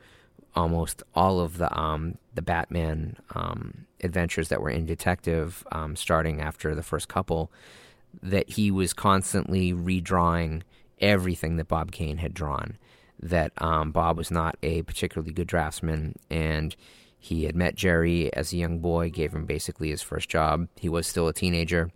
almost 0.55 1.03
all 1.14 1.40
of 1.40 1.59
the 1.59 1.77
um, 1.77 2.19
the 2.35 2.42
Batman 2.42 3.16
um, 3.35 3.87
adventures 4.03 4.49
that 4.49 4.61
were 4.61 4.71
in 4.71 4.87
Detective, 4.87 5.66
um, 5.73 5.97
starting 5.97 6.40
after 6.40 6.75
the 6.75 6.83
first 6.83 7.09
couple, 7.09 7.51
that 8.23 8.51
he 8.51 8.71
was 8.71 8.92
constantly 8.92 9.73
redrawing 9.73 10.62
everything 11.01 11.57
that 11.57 11.69
Bob 11.69 11.93
Kane 11.93 12.19
had 12.19 12.35
drawn 12.35 12.79
that 13.21 13.53
um, 13.59 13.93
Bob 13.93 14.17
was 14.17 14.31
not 14.31 14.57
a 14.63 14.83
particularly 14.83 15.33
good 15.33 15.47
draftsman, 15.47 16.17
and 16.31 16.77
he 17.19 17.45
had 17.45 17.57
met 17.57 17.75
Jerry 17.75 18.33
as 18.35 18.53
a 18.53 18.57
young 18.57 18.79
boy, 18.79 19.11
gave 19.11 19.35
him 19.35 19.47
basically 19.47 19.91
his 19.91 20.03
first 20.03 20.29
job. 20.29 20.69
He 20.77 20.89
was 20.89 21.07
still 21.07 21.29
a 21.29 21.33
teenager, 21.33 21.91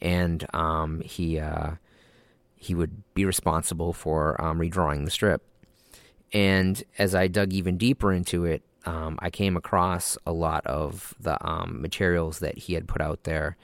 and 0.00 0.46
um, 0.54 1.00
he 1.02 1.38
uh, 1.38 1.72
he 2.56 2.74
would 2.74 3.02
be 3.14 3.24
responsible 3.24 3.92
for 3.92 4.40
um, 4.40 4.58
redrawing 4.58 5.04
the 5.04 5.10
strip. 5.10 5.42
And 6.32 6.82
as 6.98 7.14
I 7.14 7.26
dug 7.26 7.52
even 7.52 7.76
deeper 7.76 8.12
into 8.12 8.44
it, 8.44 8.62
um, 8.86 9.18
I 9.20 9.30
came 9.30 9.56
across 9.56 10.16
a 10.24 10.32
lot 10.32 10.66
of 10.66 11.14
the 11.20 11.36
um, 11.46 11.82
materials 11.82 12.38
that 12.38 12.56
he 12.56 12.74
had 12.74 12.86
put 12.86 13.00
out 13.00 13.24
there. 13.24 13.56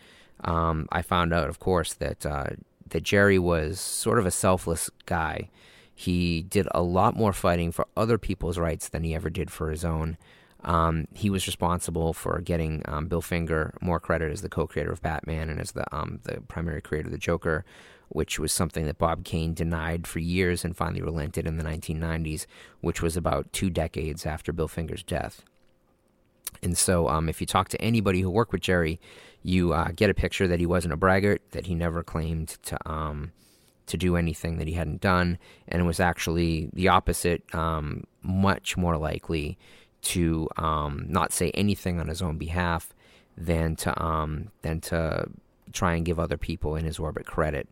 Um, 0.43 0.87
I 0.91 1.03
found 1.03 1.33
out, 1.33 1.49
of 1.49 1.59
course, 1.59 1.95
that 1.95 2.27
uh, 2.27 2.51
that 2.91 3.03
Jerry 3.03 3.39
was 3.39 3.81
sort 3.81 4.19
of 4.19 4.27
a 4.27 4.31
selfless 4.31 4.91
guy. 5.07 5.49
He 5.95 6.43
did 6.43 6.69
a 6.73 6.83
lot 6.83 7.17
more 7.17 7.33
fighting 7.33 7.73
for 7.73 7.87
other 7.97 8.19
people's 8.19 8.59
rights 8.59 8.89
than 8.89 9.03
he 9.03 9.15
ever 9.15 9.31
did 9.31 9.51
for 9.51 9.71
his 9.71 9.85
own. 9.85 10.19
Um, 10.63 11.07
he 11.15 11.31
was 11.31 11.47
responsible 11.47 12.13
for 12.13 12.41
getting 12.41 12.83
um, 12.87 13.07
Bill 13.07 13.23
Finger 13.23 13.75
more 13.81 14.01
credit 14.01 14.33
as 14.33 14.43
the 14.43 14.49
co-creator 14.49 14.91
of 14.91 15.01
Batman 15.01 15.49
and 15.49 15.61
as 15.61 15.73
the 15.73 15.85
um, 15.95 16.21
the 16.25 16.41
primary 16.49 16.83
creator 16.83 17.07
of 17.07 17.13
the 17.13 17.19
Joker, 17.19 17.65
which 18.09 18.39
was 18.39 18.53
something 18.53 18.85
that 18.87 18.99
Bob 18.99 19.25
Kane 19.25 19.55
denied 19.55 20.07
for 20.07 20.19
years 20.19 20.65
and 20.65 20.77
finally 20.77 21.03
relented 21.03 21.47
in 21.47 21.57
the 21.57 21.65
1990s, 21.65 22.47
which 22.81 23.01
was 23.01 23.17
about 23.17 23.53
two 23.53 23.71
decades 23.71 24.27
after 24.27 24.53
Bill 24.53 24.69
Finger's 24.69 25.03
death. 25.03 25.43
And 26.63 26.77
so, 26.77 27.09
um, 27.09 27.29
if 27.29 27.41
you 27.41 27.47
talk 27.47 27.69
to 27.69 27.81
anybody 27.81 28.21
who 28.21 28.31
worked 28.31 28.53
with 28.53 28.63
Jerry, 28.63 29.01
you 29.47 29.73
uh, 29.73 29.93
get 29.95 30.11
a 30.11 30.15
picture 30.15 30.49
that 30.49 30.59
he 30.59 30.67
wasn't 30.67 30.93
a 30.93 30.97
braggart, 30.97 31.41
that 31.53 31.67
he 31.67 31.75
never 31.75 32.03
claimed 32.03 32.49
to 32.65 32.77
um, 32.91 33.31
to 33.87 33.97
do 33.97 34.17
anything 34.17 34.59
that 34.59 34.67
he 34.67 34.75
hadn't 34.75 35.01
done, 35.01 35.39
and 35.69 35.87
was 35.87 36.01
actually 36.01 36.69
the 36.73 36.89
opposite, 36.89 37.43
um, 37.55 38.05
much 38.23 38.77
more 38.77 38.97
likely 38.97 39.57
to 40.03 40.49
um, 40.57 41.07
not 41.09 41.33
say 41.33 41.53
anything 41.53 42.01
on 42.01 42.09
his 42.09 42.21
own 42.21 42.39
behalf 42.39 42.93
than 43.37 43.77
to 43.77 44.03
um, 44.03 44.51
than 44.63 44.81
to 44.81 45.29
try 45.73 45.95
and 45.95 46.05
give 46.05 46.19
other 46.19 46.37
people 46.37 46.75
in 46.75 46.85
his 46.85 46.99
orbit 46.99 47.25
credit. 47.25 47.69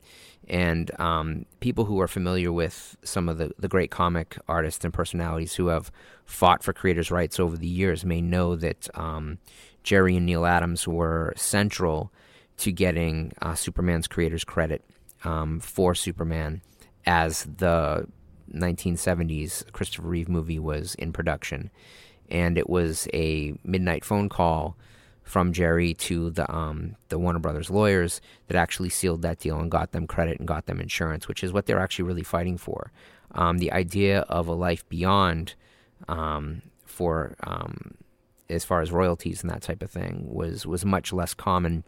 And 0.47 0.91
um, 1.01 1.47
people 1.61 1.87
who 1.87 2.01
are 2.01 2.09
familiar 2.09 2.53
with 2.53 2.97
some 3.03 3.29
of 3.29 3.39
the, 3.39 3.51
the 3.59 3.69
great 3.69 3.91
comic 3.91 4.37
artists 4.47 4.85
and 4.85 4.93
personalities 4.93 5.55
who 5.55 5.69
have 5.69 5.91
fought 6.25 6.63
for 6.63 6.73
creators' 6.73 7.11
rights 7.11 7.41
over 7.41 7.57
the 7.57 7.67
years 7.67 8.05
may 8.05 8.21
know 8.21 8.55
that 8.55 8.89
um, 8.95 9.39
Jerry 9.85 10.17
and 10.17 10.27
Neal 10.27 10.47
Adams 10.47 10.89
were 10.89 11.33
central 11.37 12.13
to 12.57 12.73
getting 12.73 13.33
uh, 13.41 13.55
Superman's 13.55 14.09
creators 14.09 14.45
credit 14.45 14.85
um, 15.23 15.61
for 15.61 15.95
Superman 15.95 16.63
as 17.07 17.45
the 17.45 18.07
1970s 18.53 19.71
Christopher 19.73 20.09
Reeve 20.09 20.29
movie 20.29 20.59
was 20.59 20.95
in 20.97 21.13
production. 21.13 21.71
And 22.31 22.57
it 22.57 22.69
was 22.69 23.07
a 23.13 23.55
midnight 23.65 24.05
phone 24.05 24.29
call 24.29 24.77
from 25.23 25.53
Jerry 25.53 25.95
to 25.95 26.31
the 26.31 26.51
um, 26.55 26.97
the 27.09 27.19
Warner 27.19 27.39
Brothers 27.39 27.71
lawyers 27.71 28.21
that 28.47 28.57
actually 28.57 28.91
sealed 28.91 29.23
that 29.23 29.39
deal 29.39 29.59
and 29.59 29.71
got 29.71 29.93
them 29.93 30.07
credit 30.07 30.39
and 30.39 30.47
got 30.47 30.67
them 30.67 30.81
insurance, 30.81 31.29
which 31.29 31.43
is 31.43 31.53
what 31.53 31.67
they're 31.67 31.81
actually 31.81 32.05
really 32.05 32.23
fighting 32.23 32.59
for. 32.59 32.93
Um, 33.33 33.59
the 33.59 33.73
idea 33.73 34.21
of 34.21 34.47
a 34.47 34.53
life 34.53 34.89
beyond 34.89 35.55
um, 36.09 36.63
for 36.85 37.37
um, 37.43 37.95
as 38.49 38.65
far 38.65 38.81
as 38.81 38.93
royalties 38.93 39.43
and 39.43 39.51
that 39.51 39.63
type 39.63 39.83
of 39.83 39.91
thing 39.91 40.27
was 40.29 40.67
was 40.67 40.85
much 40.85 41.13
less 41.13 41.35
common 41.35 41.85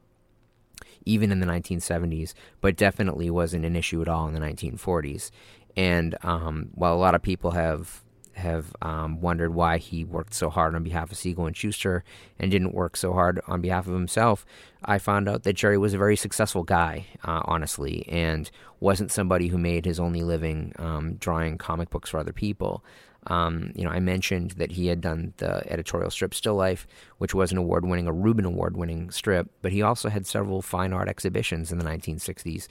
even 1.04 1.30
in 1.30 1.40
the 1.40 1.46
1970s, 1.46 2.34
but 2.60 2.76
definitely 2.76 3.30
wasn't 3.30 3.64
an 3.64 3.76
issue 3.76 4.02
at 4.02 4.08
all 4.08 4.26
in 4.26 4.34
the 4.34 4.40
1940s. 4.40 5.30
And 5.76 6.16
um, 6.22 6.70
while 6.74 6.94
a 6.94 6.98
lot 6.98 7.14
of 7.14 7.22
people 7.22 7.52
have 7.52 8.02
have 8.34 8.76
um, 8.82 9.18
wondered 9.22 9.54
why 9.54 9.78
he 9.78 10.04
worked 10.04 10.34
so 10.34 10.50
hard 10.50 10.74
on 10.74 10.82
behalf 10.82 11.10
of 11.10 11.16
Siegel 11.16 11.46
and 11.46 11.56
Shuster 11.56 12.04
and 12.38 12.50
didn't 12.50 12.74
work 12.74 12.94
so 12.94 13.14
hard 13.14 13.40
on 13.46 13.62
behalf 13.62 13.86
of 13.86 13.94
himself, 13.94 14.44
I 14.84 14.98
found 14.98 15.26
out 15.26 15.44
that 15.44 15.54
Jerry 15.54 15.78
was 15.78 15.94
a 15.94 15.98
very 15.98 16.16
successful 16.16 16.62
guy, 16.62 17.06
uh, 17.24 17.40
honestly, 17.46 18.06
and 18.08 18.50
wasn't 18.78 19.10
somebody 19.10 19.48
who 19.48 19.56
made 19.56 19.86
his 19.86 19.98
only 19.98 20.22
living 20.22 20.74
um, 20.78 21.14
drawing 21.14 21.56
comic 21.56 21.88
books 21.88 22.10
for 22.10 22.18
other 22.18 22.34
people. 22.34 22.84
Um, 23.26 23.72
you 23.74 23.84
know, 23.84 23.90
I 23.90 24.00
mentioned 24.00 24.52
that 24.52 24.72
he 24.72 24.86
had 24.86 25.00
done 25.00 25.34
the 25.38 25.70
editorial 25.70 26.10
strip 26.10 26.34
Still 26.34 26.54
Life, 26.54 26.86
which 27.18 27.34
was 27.34 27.52
an 27.52 27.58
award 27.58 27.84
winning, 27.84 28.06
a 28.06 28.12
Reuben 28.12 28.44
Award 28.44 28.76
winning 28.76 29.10
strip, 29.10 29.50
but 29.62 29.72
he 29.72 29.82
also 29.82 30.08
had 30.08 30.26
several 30.26 30.62
fine 30.62 30.92
art 30.92 31.08
exhibitions 31.08 31.72
in 31.72 31.78
the 31.78 31.84
1960s, 31.84 32.68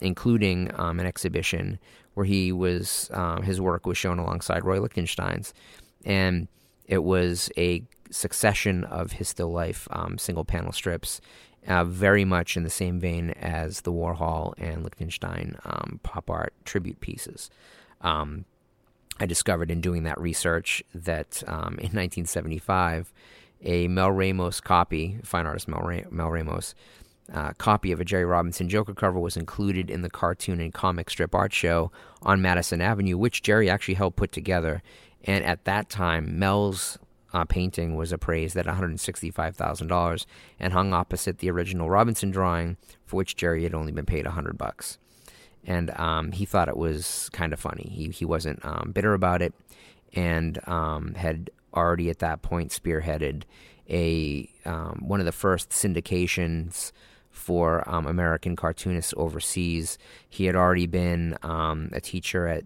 including 0.00 0.70
um, 0.78 0.98
an 0.98 1.06
exhibition 1.06 1.78
where 2.14 2.26
he 2.26 2.52
was, 2.52 3.10
um, 3.12 3.42
his 3.42 3.60
work 3.60 3.86
was 3.86 3.98
shown 3.98 4.18
alongside 4.18 4.64
Roy 4.64 4.80
Lichtenstein's. 4.80 5.52
And 6.04 6.48
it 6.86 7.04
was 7.04 7.50
a 7.56 7.82
succession 8.10 8.84
of 8.84 9.12
his 9.12 9.28
Still 9.28 9.52
Life 9.52 9.86
um, 9.90 10.18
single 10.18 10.44
panel 10.44 10.72
strips. 10.72 11.20
Uh, 11.66 11.84
very 11.84 12.24
much 12.24 12.56
in 12.56 12.62
the 12.62 12.70
same 12.70 12.98
vein 12.98 13.30
as 13.30 13.82
the 13.82 13.92
Warhol 13.92 14.54
and 14.56 14.82
Lichtenstein 14.84 15.58
um, 15.66 16.00
pop 16.02 16.30
art 16.30 16.54
tribute 16.64 17.00
pieces. 17.00 17.50
Um, 18.00 18.46
I 19.20 19.26
discovered 19.26 19.70
in 19.70 19.80
doing 19.80 20.04
that 20.04 20.20
research 20.20 20.82
that 20.94 21.42
um, 21.46 21.78
in 21.78 21.92
1975, 21.92 23.12
a 23.62 23.88
Mel 23.88 24.12
Ramos 24.12 24.60
copy, 24.60 25.18
fine 25.24 25.46
artist 25.46 25.68
Mel, 25.68 25.80
Ra- 25.80 26.08
Mel 26.10 26.30
Ramos, 26.30 26.74
uh, 27.32 27.52
copy 27.54 27.92
of 27.92 28.00
a 28.00 28.04
Jerry 28.04 28.24
Robinson 28.24 28.68
Joker 28.68 28.94
cover 28.94 29.18
was 29.18 29.36
included 29.36 29.90
in 29.90 30.02
the 30.02 30.08
cartoon 30.10 30.60
and 30.60 30.72
comic 30.72 31.10
strip 31.10 31.34
art 31.34 31.52
show 31.52 31.90
on 32.22 32.40
Madison 32.40 32.80
Avenue, 32.80 33.18
which 33.18 33.42
Jerry 33.42 33.68
actually 33.68 33.94
helped 33.94 34.16
put 34.16 34.32
together. 34.32 34.82
And 35.24 35.44
at 35.44 35.64
that 35.64 35.90
time, 35.90 36.38
Mel's 36.38 36.98
uh, 37.32 37.44
painting 37.44 37.96
was 37.96 38.12
appraised 38.12 38.56
at 38.56 38.66
$165,000 38.66 40.26
and 40.58 40.72
hung 40.72 40.94
opposite 40.94 41.38
the 41.38 41.50
original 41.50 41.90
Robinson 41.90 42.30
drawing, 42.30 42.78
for 43.04 43.16
which 43.16 43.36
Jerry 43.36 43.64
had 43.64 43.74
only 43.74 43.92
been 43.92 44.06
paid 44.06 44.24
100 44.24 44.56
bucks. 44.56 44.98
And 45.64 45.90
um, 45.98 46.32
he 46.32 46.44
thought 46.44 46.68
it 46.68 46.76
was 46.76 47.28
kind 47.32 47.52
of 47.52 47.60
funny. 47.60 47.90
He, 47.90 48.08
he 48.10 48.24
wasn't 48.24 48.64
um, 48.64 48.92
bitter 48.94 49.14
about 49.14 49.42
it 49.42 49.54
and 50.14 50.58
um, 50.66 51.14
had 51.14 51.50
already 51.74 52.08
at 52.08 52.20
that 52.20 52.40
point 52.42 52.70
spearheaded 52.70 53.42
a 53.90 54.48
um, 54.64 55.02
one 55.06 55.20
of 55.20 55.26
the 55.26 55.32
first 55.32 55.70
syndications 55.70 56.92
for 57.30 57.88
um, 57.88 58.06
American 58.06 58.56
cartoonists 58.56 59.14
overseas. 59.16 59.98
He 60.28 60.46
had 60.46 60.54
already 60.54 60.86
been 60.86 61.36
um, 61.42 61.90
a 61.92 62.00
teacher 62.00 62.46
at 62.46 62.64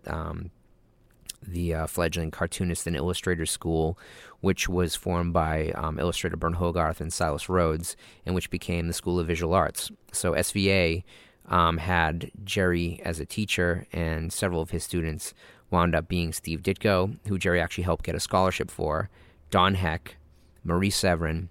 the 1.47 1.75
uh, 1.75 1.87
fledgling 1.87 2.31
Cartoonist 2.31 2.87
and 2.87 2.97
Illustrator 2.97 3.47
School, 3.47 3.99
which 4.41 4.69
was 4.69 4.95
formed 4.95 5.33
by 5.33 5.71
um, 5.73 5.99
illustrator 5.99 6.37
Burne 6.37 6.55
Hogarth 6.55 7.01
and 7.01 7.13
Silas 7.13 7.49
Rhodes, 7.49 7.97
and 8.25 8.35
which 8.35 8.51
became 8.51 8.87
the 8.87 8.93
School 8.93 9.19
of 9.19 9.27
Visual 9.27 9.55
Arts. 9.55 9.91
So 10.13 10.33
SVA 10.33 11.03
um, 11.49 11.79
had 11.79 12.31
Jerry 12.45 13.01
as 13.05 13.21
a 13.21 13.27
teacher, 13.27 13.87
and 13.93 14.33
several 14.33 14.63
of 14.63 14.71
his 14.71 14.85
students 14.85 15.35
wound 15.71 15.95
up 15.95 16.09
being 16.09 16.33
Steve 16.33 16.63
Ditko, 16.63 17.17
who 17.27 17.39
Jerry 17.39 17.61
actually 17.61 17.85
helped 17.85 18.05
get 18.05 18.15
a 18.15 18.21
scholarship 18.21 18.71
for, 18.71 19.09
Don 19.51 19.75
Heck, 19.75 20.17
Marie 20.65 20.91
Severin, 20.91 21.49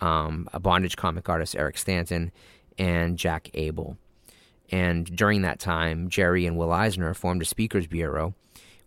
um, 0.00 0.48
a 0.52 0.60
bondage 0.60 0.96
comic 0.96 1.28
artist, 1.28 1.56
Eric 1.56 1.78
Stanton, 1.78 2.32
and 2.78 3.16
Jack 3.18 3.50
Abel. 3.54 3.96
And 4.70 5.04
during 5.16 5.42
that 5.42 5.58
time, 5.60 6.08
Jerry 6.08 6.46
and 6.46 6.56
Will 6.56 6.72
Eisner 6.72 7.14
formed 7.14 7.42
a 7.42 7.44
speakers 7.44 7.86
bureau 7.86 8.34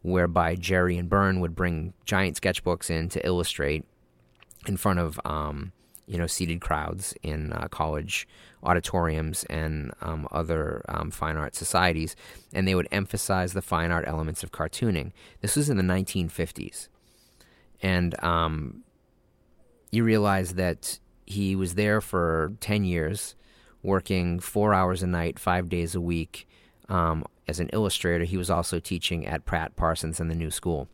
whereby 0.02 0.56
Jerry 0.56 0.98
and 0.98 1.10
Burne 1.10 1.39
would 1.39 1.56
bring 1.56 1.94
giant 2.06 2.39
sketchbooks 2.39 2.89
in 2.89 3.10
to 3.10 3.26
illustrate 3.26 3.86
in 4.68 4.78
front 4.78 5.00
of 5.00 5.20
um, 5.26 5.72
you 6.08 6.18
know 6.18 6.28
seated 6.28 6.62
crowds 6.62 7.13
in 7.24 7.54
uh, 7.54 7.68
college 7.70 8.28
auditoriums 8.63 9.44
and 9.46 9.91
um, 10.02 10.28
other 10.32 10.84
um, 10.89 11.12
fine 11.12 11.38
art 11.38 11.56
societies, 11.56 12.15
and 12.54 12.68
they 12.68 12.76
would 12.76 12.88
emphasize 12.91 13.54
the 13.54 13.62
fine 13.62 13.91
art 13.91 14.06
elements 14.08 14.44
of 14.44 14.52
cartooning. 14.52 15.12
This 15.41 15.56
was 15.56 15.70
in 15.70 15.78
the 15.78 15.84
1950s, 15.84 16.88
and 17.82 18.22
um, 18.24 18.84
you 19.91 20.04
realize 20.04 20.56
that 20.56 21.00
he 21.26 21.56
was 21.56 21.76
there 21.76 22.02
for 22.02 22.54
10 22.60 22.84
years, 22.84 23.36
working 23.82 24.39
four 24.39 24.74
hours 24.74 25.02
a 25.02 25.08
night, 25.08 25.39
five 25.39 25.70
days 25.70 25.96
a 25.96 26.02
week. 26.02 26.48
Um, 26.88 27.26
as 27.48 27.60
an 27.60 27.70
illustrator, 27.74 28.26
he 28.26 28.38
was 28.38 28.50
also 28.50 28.80
teaching 28.80 29.26
at 29.26 29.46
Pratt 29.46 29.76
Parsons 29.76 30.20
and 30.20 30.30
the 30.30 30.36
New 30.36 30.52
School. 30.52 30.88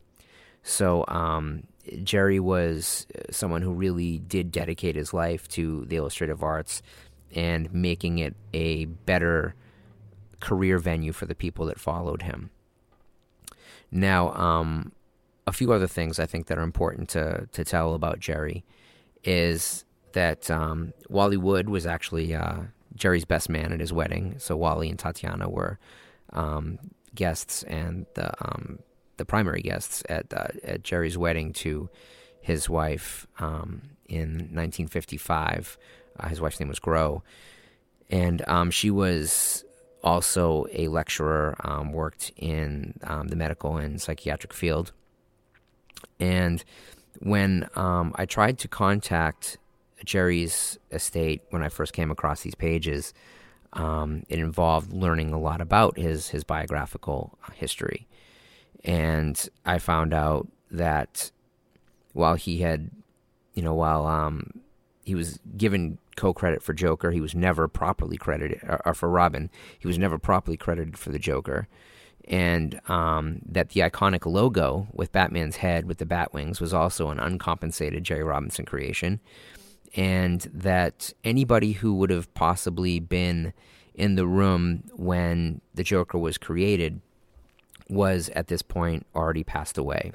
So 0.62 1.04
um, 1.08 1.64
Jerry 2.02 2.40
was 2.40 3.06
uh, 3.14 3.30
someone 3.30 3.62
who 3.62 3.72
really 3.72 4.18
did 4.18 4.52
dedicate 4.52 4.96
his 4.96 5.12
life 5.12 5.48
to 5.48 5.84
the 5.86 5.96
illustrative 5.96 6.42
arts 6.42 6.82
and 7.34 7.72
making 7.72 8.18
it 8.18 8.34
a 8.52 8.84
better 8.84 9.54
career 10.40 10.78
venue 10.78 11.12
for 11.12 11.26
the 11.26 11.34
people 11.34 11.66
that 11.66 11.78
followed 11.78 12.22
him. 12.22 12.50
Now, 13.90 14.32
um, 14.34 14.92
a 15.46 15.52
few 15.52 15.72
other 15.72 15.86
things 15.86 16.18
I 16.18 16.26
think 16.26 16.46
that 16.46 16.58
are 16.58 16.62
important 16.62 17.08
to 17.10 17.48
to 17.52 17.64
tell 17.64 17.94
about 17.94 18.20
Jerry 18.20 18.64
is 19.24 19.84
that 20.12 20.50
um, 20.50 20.92
Wally 21.08 21.36
Wood 21.36 21.68
was 21.68 21.86
actually 21.86 22.34
uh, 22.34 22.62
Jerry's 22.94 23.24
best 23.24 23.48
man 23.48 23.72
at 23.72 23.80
his 23.80 23.92
wedding. 23.92 24.36
So 24.38 24.56
Wally 24.56 24.88
and 24.88 24.98
Tatjana 24.98 25.48
were 25.50 25.78
um, 26.32 26.78
guests 27.14 27.62
and 27.64 28.06
the 28.14 28.32
um, 28.44 28.78
the 29.16 29.24
primary 29.24 29.62
guests 29.62 30.02
at 30.08 30.32
uh, 30.32 30.48
at 30.64 30.82
Jerry's 30.82 31.18
wedding 31.18 31.52
to 31.54 31.88
his 32.40 32.68
wife 32.68 33.26
um, 33.38 33.82
in 34.08 34.30
1955. 34.52 35.78
Uh, 36.18 36.28
his 36.28 36.40
wife's 36.40 36.60
name 36.60 36.68
was 36.68 36.78
Gro, 36.78 37.22
and 38.10 38.42
um, 38.48 38.70
she 38.70 38.90
was 38.90 39.64
also 40.02 40.66
a 40.72 40.88
lecturer, 40.88 41.56
um, 41.60 41.92
worked 41.92 42.32
in 42.36 42.94
um, 43.04 43.28
the 43.28 43.36
medical 43.36 43.76
and 43.76 44.00
psychiatric 44.00 44.52
field. 44.52 44.92
And 46.18 46.62
when 47.20 47.68
um, 47.74 48.12
I 48.16 48.26
tried 48.26 48.58
to 48.60 48.68
contact 48.68 49.58
Jerry's 50.04 50.78
estate 50.90 51.42
when 51.50 51.62
I 51.62 51.68
first 51.68 51.92
came 51.92 52.10
across 52.10 52.42
these 52.42 52.54
pages, 52.54 53.14
um, 53.72 54.24
it 54.28 54.38
involved 54.38 54.92
learning 54.92 55.32
a 55.32 55.38
lot 55.38 55.60
about 55.60 55.96
his 55.96 56.28
his 56.28 56.44
biographical 56.44 57.38
history, 57.54 58.06
and 58.84 59.48
I 59.64 59.78
found 59.78 60.12
out 60.12 60.48
that 60.70 61.30
while 62.12 62.34
he 62.34 62.58
had, 62.58 62.90
you 63.54 63.62
know, 63.62 63.74
while 63.74 64.06
um, 64.06 64.60
he 65.04 65.14
was 65.14 65.38
given 65.56 65.98
co-credit 66.16 66.62
for 66.62 66.74
Joker, 66.74 67.10
he 67.10 67.20
was 67.20 67.34
never 67.34 67.68
properly 67.68 68.16
credited, 68.16 68.60
or, 68.64 68.80
or 68.86 68.94
for 68.94 69.08
Robin, 69.08 69.50
he 69.78 69.86
was 69.86 69.98
never 69.98 70.18
properly 70.18 70.56
credited 70.56 70.98
for 70.98 71.10
the 71.10 71.18
Joker. 71.18 71.68
And 72.28 72.80
um, 72.88 73.40
that 73.46 73.70
the 73.70 73.80
iconic 73.80 74.30
logo 74.30 74.86
with 74.92 75.10
Batman's 75.10 75.56
head 75.56 75.86
with 75.86 75.98
the 75.98 76.06
bat 76.06 76.32
wings 76.32 76.60
was 76.60 76.72
also 76.72 77.08
an 77.08 77.18
uncompensated 77.18 78.04
Jerry 78.04 78.22
Robinson 78.22 78.64
creation, 78.64 79.20
and 79.94 80.40
that 80.54 81.12
anybody 81.24 81.72
who 81.72 81.94
would 81.94 82.10
have 82.10 82.32
possibly 82.34 83.00
been 83.00 83.52
in 83.94 84.14
the 84.14 84.26
room 84.26 84.84
when 84.92 85.60
the 85.74 85.82
Joker 85.82 86.16
was 86.16 86.38
created 86.38 87.00
was 87.92 88.28
at 88.30 88.48
this 88.48 88.62
point 88.62 89.06
already 89.14 89.44
passed 89.44 89.78
away. 89.78 90.12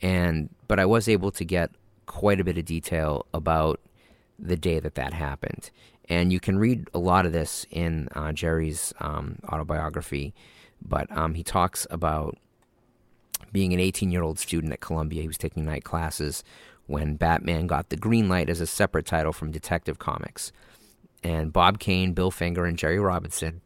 And 0.00 0.50
but 0.68 0.78
I 0.78 0.86
was 0.86 1.08
able 1.08 1.30
to 1.32 1.44
get 1.44 1.70
quite 2.06 2.40
a 2.40 2.44
bit 2.44 2.58
of 2.58 2.64
detail 2.64 3.26
about 3.32 3.80
the 4.38 4.56
day 4.56 4.80
that 4.80 4.96
that 4.96 5.12
happened, 5.12 5.70
and 6.08 6.32
you 6.32 6.40
can 6.40 6.58
read 6.58 6.88
a 6.92 6.98
lot 6.98 7.26
of 7.26 7.32
this 7.32 7.64
in 7.70 8.08
uh, 8.14 8.32
Jerry's 8.32 8.92
um, 9.00 9.38
autobiography 9.48 10.34
but 10.86 11.10
um, 11.16 11.34
he 11.34 11.42
talks 11.42 11.86
about 11.90 12.36
being 13.52 13.72
an 13.72 13.80
18 13.80 14.10
year 14.10 14.22
old 14.22 14.38
student 14.38 14.72
at 14.72 14.80
Columbia. 14.80 15.22
He 15.22 15.28
was 15.28 15.38
taking 15.38 15.64
night 15.64 15.84
classes 15.84 16.42
when 16.86 17.16
Batman 17.16 17.66
got 17.66 17.88
the 17.88 17.96
green 17.96 18.28
light 18.28 18.50
as 18.50 18.60
a 18.60 18.66
separate 18.66 19.06
title 19.06 19.32
from 19.32 19.50
Detective 19.50 19.98
Comics. 19.98 20.52
And 21.22 21.52
Bob 21.52 21.78
Kane, 21.78 22.12
Bill 22.14 22.30
Finger, 22.30 22.64
and 22.64 22.76
Jerry 22.76 22.98
Robinson 22.98 23.60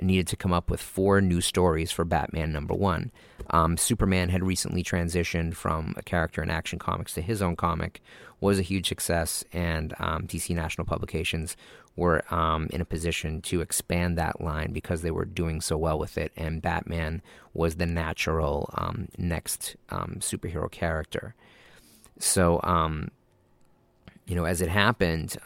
needed 0.00 0.26
to 0.28 0.36
come 0.36 0.52
up 0.52 0.70
with 0.70 0.80
four 0.80 1.20
new 1.20 1.40
stories 1.40 1.90
for 1.90 2.04
Batman 2.04 2.52
number 2.52 2.74
one. 2.74 3.10
Um, 3.50 3.76
Superman 3.76 4.28
had 4.28 4.42
recently 4.44 4.82
transitioned 4.82 5.54
from 5.54 5.94
a 5.96 6.02
character 6.02 6.42
in 6.42 6.50
Action 6.50 6.78
Comics 6.78 7.14
to 7.14 7.22
his 7.22 7.40
own 7.40 7.56
comic, 7.56 8.02
was 8.40 8.58
a 8.58 8.62
huge 8.62 8.88
success, 8.88 9.44
and 9.52 9.94
um, 9.98 10.26
DC 10.26 10.54
National 10.54 10.84
Publications 10.84 11.56
were 11.94 12.22
um, 12.32 12.68
in 12.70 12.80
a 12.80 12.84
position 12.84 13.40
to 13.40 13.62
expand 13.62 14.18
that 14.18 14.40
line 14.40 14.72
because 14.72 15.00
they 15.00 15.10
were 15.10 15.24
doing 15.24 15.60
so 15.60 15.76
well 15.78 15.98
with 15.98 16.18
it, 16.18 16.32
and 16.36 16.60
Batman 16.60 17.22
was 17.54 17.76
the 17.76 17.86
natural 17.86 18.68
um, 18.74 19.08
next 19.16 19.76
um, 19.88 20.16
superhero 20.20 20.70
character. 20.70 21.34
So, 22.18 22.60
um, 22.62 23.10
you 24.26 24.34
know, 24.34 24.44
as 24.44 24.60
it 24.60 24.68
happened, 24.68 25.36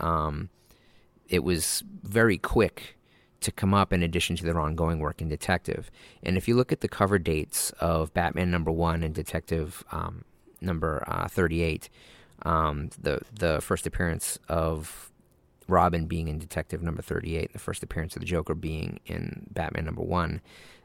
it 1.29 1.45
was 1.45 1.85
very 2.03 2.39
quick 2.39 2.97
to 3.41 3.53
come 3.53 3.75
up 3.75 3.93
in 3.93 4.03
addition 4.03 4.37
to 4.37 4.45
their 4.45 4.61
ongoing 4.61 4.99
work 4.99 5.21
in 5.21 5.29
Detective. 5.29 5.91
And 6.23 6.37
if 6.37 6.47
you 6.47 6.57
look 6.57 6.73
at 6.73 6.81
the 6.81 6.89
cover 6.89 7.19
dates 7.19 7.71
of 7.81 8.13
Batman 8.13 8.51
number 8.51 8.71
one 8.71 9.03
and 9.03 9.15
Detective 9.15 9.85
um, 9.93 10.25
number 10.61 11.05
uh, 11.07 11.29
38, 11.29 11.89
um, 12.43 12.91
the, 13.01 13.21
the 13.33 13.61
first 13.61 13.87
appearance 13.87 14.39
of 14.49 15.11
Robin 15.69 16.07
being 16.07 16.29
in 16.29 16.39
Detective 16.39 16.83
number 16.83 17.03
38, 17.03 17.53
the 17.53 17.59
first 17.59 17.83
appearance 17.83 18.17
of 18.17 18.21
the 18.21 18.27
Joker 18.27 18.55
being 18.55 19.01
in 19.07 19.47
Batman 19.51 19.85
number 19.85 20.03
one, 20.03 20.41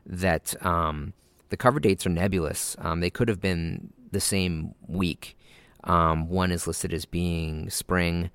that 0.06 0.56
um, 0.66 1.14
the 1.50 1.58
cover 1.58 1.80
dates 1.80 2.06
are 2.06 2.10
nebulous. 2.12 2.76
Um, 2.80 3.00
they 3.00 3.10
could 3.10 3.28
have 3.28 3.42
been 3.42 3.92
the 4.12 4.20
same 4.20 4.76
week. 4.88 5.38
Um, 5.84 6.30
one 6.30 6.52
is 6.52 6.68
listed 6.68 6.94
as 6.94 7.06
being 7.06 7.70
spring, 7.70 8.30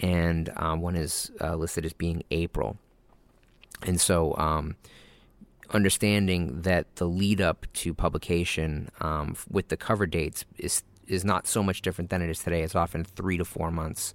and 0.00 0.50
uh, 0.56 0.74
one 0.76 0.96
is 0.96 1.30
uh, 1.40 1.54
listed 1.56 1.84
as 1.84 1.92
being 1.92 2.22
April. 2.30 2.78
And 3.86 4.00
so, 4.00 4.36
um, 4.36 4.76
understanding 5.70 6.62
that 6.62 6.96
the 6.96 7.06
lead 7.06 7.40
up 7.40 7.66
to 7.74 7.92
publication 7.92 8.88
um, 9.00 9.36
with 9.50 9.68
the 9.68 9.76
cover 9.76 10.06
dates 10.06 10.44
is 10.56 10.82
is 11.06 11.24
not 11.24 11.46
so 11.46 11.62
much 11.62 11.80
different 11.80 12.10
than 12.10 12.20
it 12.20 12.28
is 12.28 12.40
today. 12.40 12.62
It's 12.62 12.74
often 12.74 13.02
three 13.02 13.38
to 13.38 13.44
four 13.44 13.70
months 13.70 14.12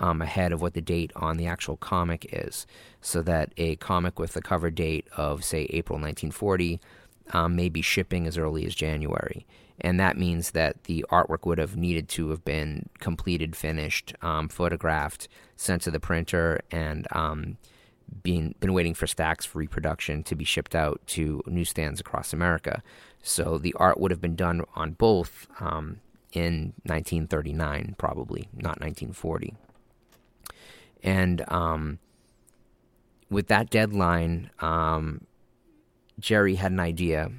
um, 0.00 0.20
ahead 0.20 0.52
of 0.52 0.60
what 0.60 0.74
the 0.74 0.80
date 0.80 1.12
on 1.14 1.36
the 1.36 1.46
actual 1.46 1.76
comic 1.76 2.26
is, 2.32 2.66
so 3.00 3.22
that 3.22 3.52
a 3.56 3.76
comic 3.76 4.18
with 4.18 4.32
the 4.32 4.42
cover 4.42 4.70
date 4.70 5.06
of 5.16 5.44
say 5.44 5.66
April 5.70 5.98
1940 5.98 6.80
um, 7.32 7.54
may 7.54 7.68
be 7.68 7.82
shipping 7.82 8.26
as 8.26 8.36
early 8.36 8.66
as 8.66 8.74
January. 8.74 9.46
And 9.80 9.98
that 9.98 10.16
means 10.16 10.52
that 10.52 10.84
the 10.84 11.04
artwork 11.10 11.46
would 11.46 11.58
have 11.58 11.76
needed 11.76 12.08
to 12.10 12.30
have 12.30 12.44
been 12.44 12.88
completed, 13.00 13.56
finished, 13.56 14.14
um, 14.22 14.48
photographed, 14.48 15.28
sent 15.56 15.82
to 15.82 15.90
the 15.90 16.00
printer, 16.00 16.60
and 16.70 17.06
um, 17.12 17.56
been, 18.22 18.54
been 18.60 18.72
waiting 18.72 18.94
for 18.94 19.06
stacks 19.06 19.44
for 19.44 19.58
reproduction 19.58 20.22
to 20.24 20.34
be 20.34 20.44
shipped 20.44 20.74
out 20.74 21.00
to 21.08 21.42
newsstands 21.46 22.00
across 22.00 22.32
America. 22.32 22.82
So 23.22 23.58
the 23.58 23.74
art 23.74 23.98
would 24.00 24.10
have 24.10 24.20
been 24.20 24.36
done 24.36 24.62
on 24.74 24.92
both 24.92 25.46
um, 25.60 26.00
in 26.32 26.72
1939, 26.84 27.94
probably, 27.98 28.48
not 28.52 28.80
1940. 28.80 29.54
And 31.02 31.44
um, 31.48 31.98
with 33.30 33.48
that 33.48 33.70
deadline, 33.70 34.50
um, 34.60 35.26
Jerry 36.18 36.56
had 36.56 36.72
an 36.72 36.80
idea 36.80 37.30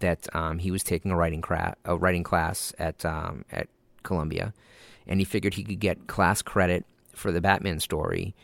that 0.00 0.34
um, 0.34 0.58
he 0.58 0.70
was 0.70 0.82
taking 0.82 1.10
a 1.10 1.16
writing, 1.16 1.40
cra- 1.40 1.76
a 1.84 1.96
writing 1.96 2.22
class 2.22 2.72
at 2.78 3.04
um, 3.04 3.44
at 3.50 3.68
Columbia, 4.02 4.52
and 5.06 5.20
he 5.20 5.24
figured 5.24 5.54
he 5.54 5.64
could 5.64 5.80
get 5.80 6.06
class 6.06 6.42
credit 6.42 6.84
for 7.14 7.32
the 7.32 7.40
Batman 7.40 7.80
story. 7.80 8.34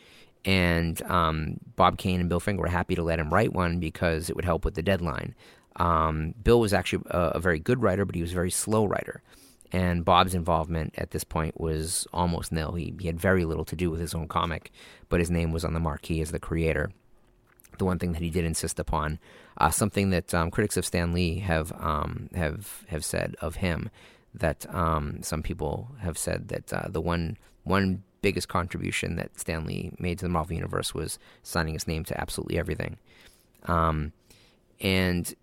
And 0.47 1.01
um, 1.03 1.57
Bob 1.75 1.97
Kane 1.97 2.21
and 2.21 2.29
Bill 2.29 2.39
Finger 2.39 2.61
were 2.61 2.69
happy 2.69 2.95
to 2.95 3.03
let 3.03 3.19
him 3.19 3.33
write 3.33 3.51
one 3.51 3.79
because 3.79 4.29
it 4.29 4.35
would 4.37 4.45
help 4.45 4.63
with 4.63 4.75
the 4.75 4.81
deadline. 4.81 5.35
Um, 5.75 6.33
Bill 6.41 6.61
was 6.61 6.73
actually 6.73 7.03
a, 7.11 7.19
a, 7.35 7.39
very 7.39 7.59
good 7.59 7.81
writer, 7.81 8.05
but 8.05 8.15
he 8.15 8.21
was 8.21 8.31
a 8.31 8.35
very 8.35 8.49
slow 8.49 8.85
writer. 8.85 9.21
And 9.73 10.05
Bob's 10.05 10.33
involvement 10.33 10.95
at 10.97 11.11
this 11.11 11.25
point 11.25 11.59
was 11.59 12.07
almost 12.13 12.53
nil. 12.53 12.75
He, 12.75 12.95
he 12.97 13.07
had 13.07 13.19
very 13.19 13.43
little 13.43 13.65
to 13.65 13.75
do 13.75 13.91
with 13.91 13.99
his 13.99 14.15
own 14.15 14.29
comic, 14.29 14.71
but 15.09 15.19
his 15.19 15.29
name 15.29 15.51
was 15.51 15.65
on 15.65 15.73
the 15.73 15.81
marquee 15.81 16.21
as 16.21 16.31
the 16.31 16.39
creator. 16.39 16.91
The 17.77 17.85
one 17.85 17.99
thing 17.99 18.13
that 18.13 18.21
he 18.21 18.29
did 18.29 18.45
insist 18.45 18.79
upon, 18.79 19.19
uh, 19.57 19.69
something 19.69 20.11
that 20.11 20.33
um, 20.33 20.49
critics 20.49 20.77
of 20.77 20.85
Stan 20.85 21.11
Lee 21.11 21.39
have 21.39 21.73
um, 21.77 22.29
have 22.33 22.85
have 22.87 23.03
said 23.03 23.35
of 23.41 23.57
him, 23.57 23.91
that 24.33 24.65
um, 24.73 25.21
some 25.21 25.43
people 25.43 25.91
have 25.99 26.17
said 26.17 26.47
that 26.47 26.73
uh, 26.73 26.87
the 26.87 27.01
one 27.01 27.37
one 27.65 28.03
biggest 28.21 28.47
contribution 28.47 29.15
that 29.15 29.39
Stan 29.39 29.65
Lee 29.65 29.91
made 29.99 30.19
to 30.19 30.25
the 30.25 30.29
Marvel 30.29 30.55
Universe 30.55 30.93
was 30.93 31.19
signing 31.43 31.73
his 31.73 31.87
name 31.87 32.03
to 32.05 32.19
absolutely 32.19 32.57
everything. 32.57 32.97
Um, 33.65 34.13
and 34.79 35.33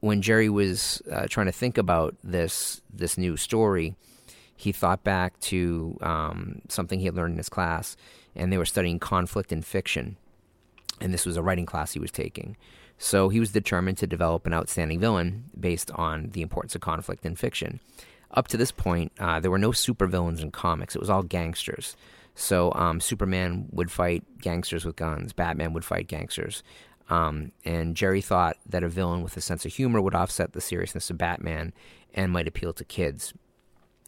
when 0.00 0.22
Jerry 0.22 0.48
was 0.48 1.02
uh, 1.10 1.26
trying 1.28 1.46
to 1.46 1.52
think 1.52 1.78
about 1.78 2.16
this 2.24 2.82
this 2.92 3.16
new 3.16 3.36
story, 3.36 3.94
he 4.56 4.72
thought 4.72 5.04
back 5.04 5.38
to 5.40 5.96
um, 6.02 6.62
something 6.68 6.98
he 6.98 7.06
had 7.06 7.14
learned 7.14 7.32
in 7.32 7.38
his 7.38 7.48
class, 7.48 7.96
and 8.34 8.52
they 8.52 8.58
were 8.58 8.64
studying 8.64 8.98
conflict 8.98 9.52
in 9.52 9.62
fiction, 9.62 10.16
and 11.00 11.14
this 11.14 11.24
was 11.24 11.36
a 11.36 11.42
writing 11.42 11.66
class 11.66 11.92
he 11.92 12.00
was 12.00 12.10
taking. 12.10 12.56
So 12.98 13.28
he 13.28 13.40
was 13.40 13.50
determined 13.50 13.98
to 13.98 14.06
develop 14.06 14.46
an 14.46 14.54
outstanding 14.54 15.00
villain 15.00 15.50
based 15.58 15.90
on 15.92 16.30
the 16.30 16.42
importance 16.42 16.74
of 16.74 16.80
conflict 16.80 17.26
in 17.26 17.34
fiction. 17.34 17.80
Up 18.32 18.48
to 18.48 18.56
this 18.56 18.72
point, 18.72 19.12
uh, 19.18 19.40
there 19.40 19.50
were 19.50 19.58
no 19.58 19.70
supervillains 19.70 20.40
in 20.40 20.50
comics; 20.50 20.94
it 20.94 21.00
was 21.00 21.10
all 21.10 21.22
gangsters. 21.22 21.96
So 22.34 22.72
um, 22.74 23.00
Superman 23.00 23.68
would 23.72 23.90
fight 23.90 24.24
gangsters 24.40 24.84
with 24.84 24.96
guns. 24.96 25.32
Batman 25.32 25.72
would 25.74 25.84
fight 25.84 26.08
gangsters. 26.08 26.62
Um, 27.10 27.52
and 27.64 27.94
Jerry 27.94 28.22
thought 28.22 28.56
that 28.66 28.82
a 28.82 28.88
villain 28.88 29.22
with 29.22 29.36
a 29.36 29.40
sense 29.40 29.66
of 29.66 29.74
humor 29.74 30.00
would 30.00 30.14
offset 30.14 30.52
the 30.52 30.60
seriousness 30.60 31.10
of 31.10 31.18
Batman 31.18 31.74
and 32.14 32.32
might 32.32 32.48
appeal 32.48 32.72
to 32.72 32.84
kids. 32.84 33.34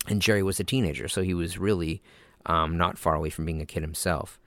And 0.08 0.22
Jerry 0.22 0.42
was 0.42 0.60
a 0.60 0.64
teenager, 0.64 1.08
so 1.08 1.22
he 1.22 1.34
was 1.34 1.58
really 1.58 2.02
um, 2.46 2.76
not 2.76 2.98
far 2.98 3.14
away 3.14 3.30
from 3.30 3.44
being 3.44 3.60
a 3.60 3.66
kid 3.66 3.82
himself. 3.82 4.38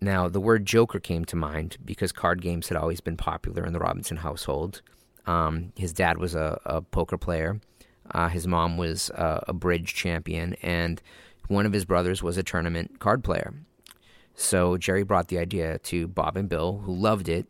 Now, 0.00 0.28
the 0.28 0.40
word 0.40 0.64
Joker 0.64 0.98
came 0.98 1.24
to 1.26 1.36
mind 1.36 1.76
because 1.84 2.12
card 2.12 2.40
games 2.40 2.68
had 2.68 2.76
always 2.76 3.00
been 3.00 3.18
popular 3.18 3.64
in 3.66 3.72
the 3.72 3.78
Robinson 3.78 4.18
household. 4.18 4.80
Um, 5.26 5.72
his 5.76 5.92
dad 5.92 6.16
was 6.18 6.34
a, 6.34 6.58
a 6.64 6.80
poker 6.80 7.18
player, 7.18 7.60
uh, 8.14 8.28
his 8.28 8.46
mom 8.46 8.76
was 8.76 9.10
a, 9.10 9.44
a 9.48 9.52
bridge 9.52 9.94
champion, 9.94 10.54
and 10.62 11.00
one 11.48 11.66
of 11.66 11.72
his 11.72 11.84
brothers 11.84 12.22
was 12.22 12.36
a 12.36 12.42
tournament 12.42 12.98
card 12.98 13.24
player. 13.24 13.54
So 14.34 14.76
Jerry 14.76 15.02
brought 15.02 15.28
the 15.28 15.38
idea 15.38 15.78
to 15.78 16.08
Bob 16.08 16.36
and 16.36 16.48
Bill, 16.48 16.78
who 16.84 16.94
loved 16.94 17.28
it, 17.28 17.46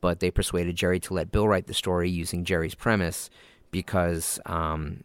but 0.00 0.20
they 0.20 0.30
persuaded 0.30 0.76
Jerry 0.76 0.98
to 1.00 1.14
let 1.14 1.30
Bill 1.30 1.46
write 1.46 1.66
the 1.66 1.74
story 1.74 2.10
using 2.10 2.44
Jerry's 2.44 2.74
premise 2.74 3.30
because 3.70 4.40
um, 4.46 5.04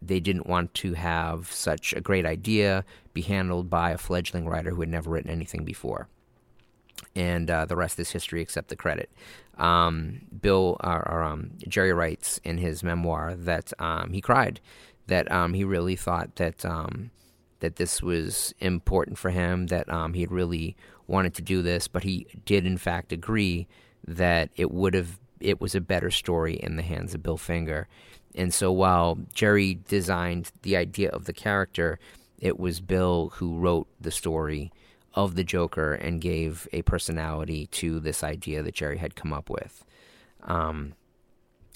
they 0.00 0.20
didn't 0.20 0.46
want 0.46 0.74
to 0.74 0.94
have 0.94 1.52
such 1.52 1.92
a 1.92 2.00
great 2.00 2.24
idea 2.24 2.84
be 3.12 3.22
handled 3.22 3.68
by 3.68 3.90
a 3.90 3.98
fledgling 3.98 4.46
writer 4.46 4.70
who 4.70 4.80
had 4.80 4.88
never 4.88 5.10
written 5.10 5.30
anything 5.30 5.64
before. 5.64 6.08
And 7.14 7.50
uh, 7.50 7.66
the 7.66 7.76
rest 7.76 7.98
is 7.98 8.10
history, 8.10 8.40
except 8.40 8.68
the 8.68 8.76
credit. 8.76 9.10
Um, 9.56 10.20
Bill 10.40 10.76
or, 10.82 11.08
or 11.08 11.22
um, 11.22 11.50
Jerry 11.66 11.92
writes 11.92 12.40
in 12.44 12.58
his 12.58 12.82
memoir 12.82 13.34
that 13.34 13.72
um, 13.78 14.12
he 14.12 14.20
cried, 14.20 14.60
that 15.08 15.30
um, 15.32 15.54
he 15.54 15.64
really 15.64 15.96
thought 15.96 16.36
that 16.36 16.64
um, 16.64 17.10
that 17.60 17.76
this 17.76 18.00
was 18.00 18.54
important 18.60 19.18
for 19.18 19.30
him, 19.30 19.66
that 19.66 19.88
um, 19.88 20.14
he 20.14 20.20
had 20.20 20.30
really 20.30 20.76
wanted 21.08 21.34
to 21.34 21.42
do 21.42 21.60
this, 21.62 21.88
but 21.88 22.04
he 22.04 22.26
did 22.44 22.64
in 22.66 22.78
fact 22.78 23.12
agree 23.12 23.66
that 24.06 24.50
it 24.56 24.70
would 24.70 24.94
have 24.94 25.18
it 25.40 25.60
was 25.60 25.74
a 25.74 25.80
better 25.80 26.10
story 26.10 26.54
in 26.54 26.76
the 26.76 26.82
hands 26.82 27.14
of 27.14 27.22
Bill 27.22 27.36
Finger. 27.36 27.88
And 28.34 28.52
so 28.52 28.70
while 28.70 29.18
Jerry 29.32 29.78
designed 29.88 30.52
the 30.62 30.76
idea 30.76 31.10
of 31.10 31.24
the 31.24 31.32
character, 31.32 31.98
it 32.38 32.58
was 32.58 32.80
Bill 32.80 33.30
who 33.36 33.58
wrote 33.58 33.88
the 34.00 34.10
story 34.10 34.70
of 35.18 35.34
the 35.34 35.42
Joker 35.42 35.94
and 35.94 36.20
gave 36.20 36.68
a 36.72 36.82
personality 36.82 37.66
to 37.66 37.98
this 37.98 38.22
idea 38.22 38.62
that 38.62 38.76
Jerry 38.76 38.98
had 38.98 39.16
come 39.16 39.32
up 39.32 39.50
with. 39.50 39.84
Um, 40.44 40.94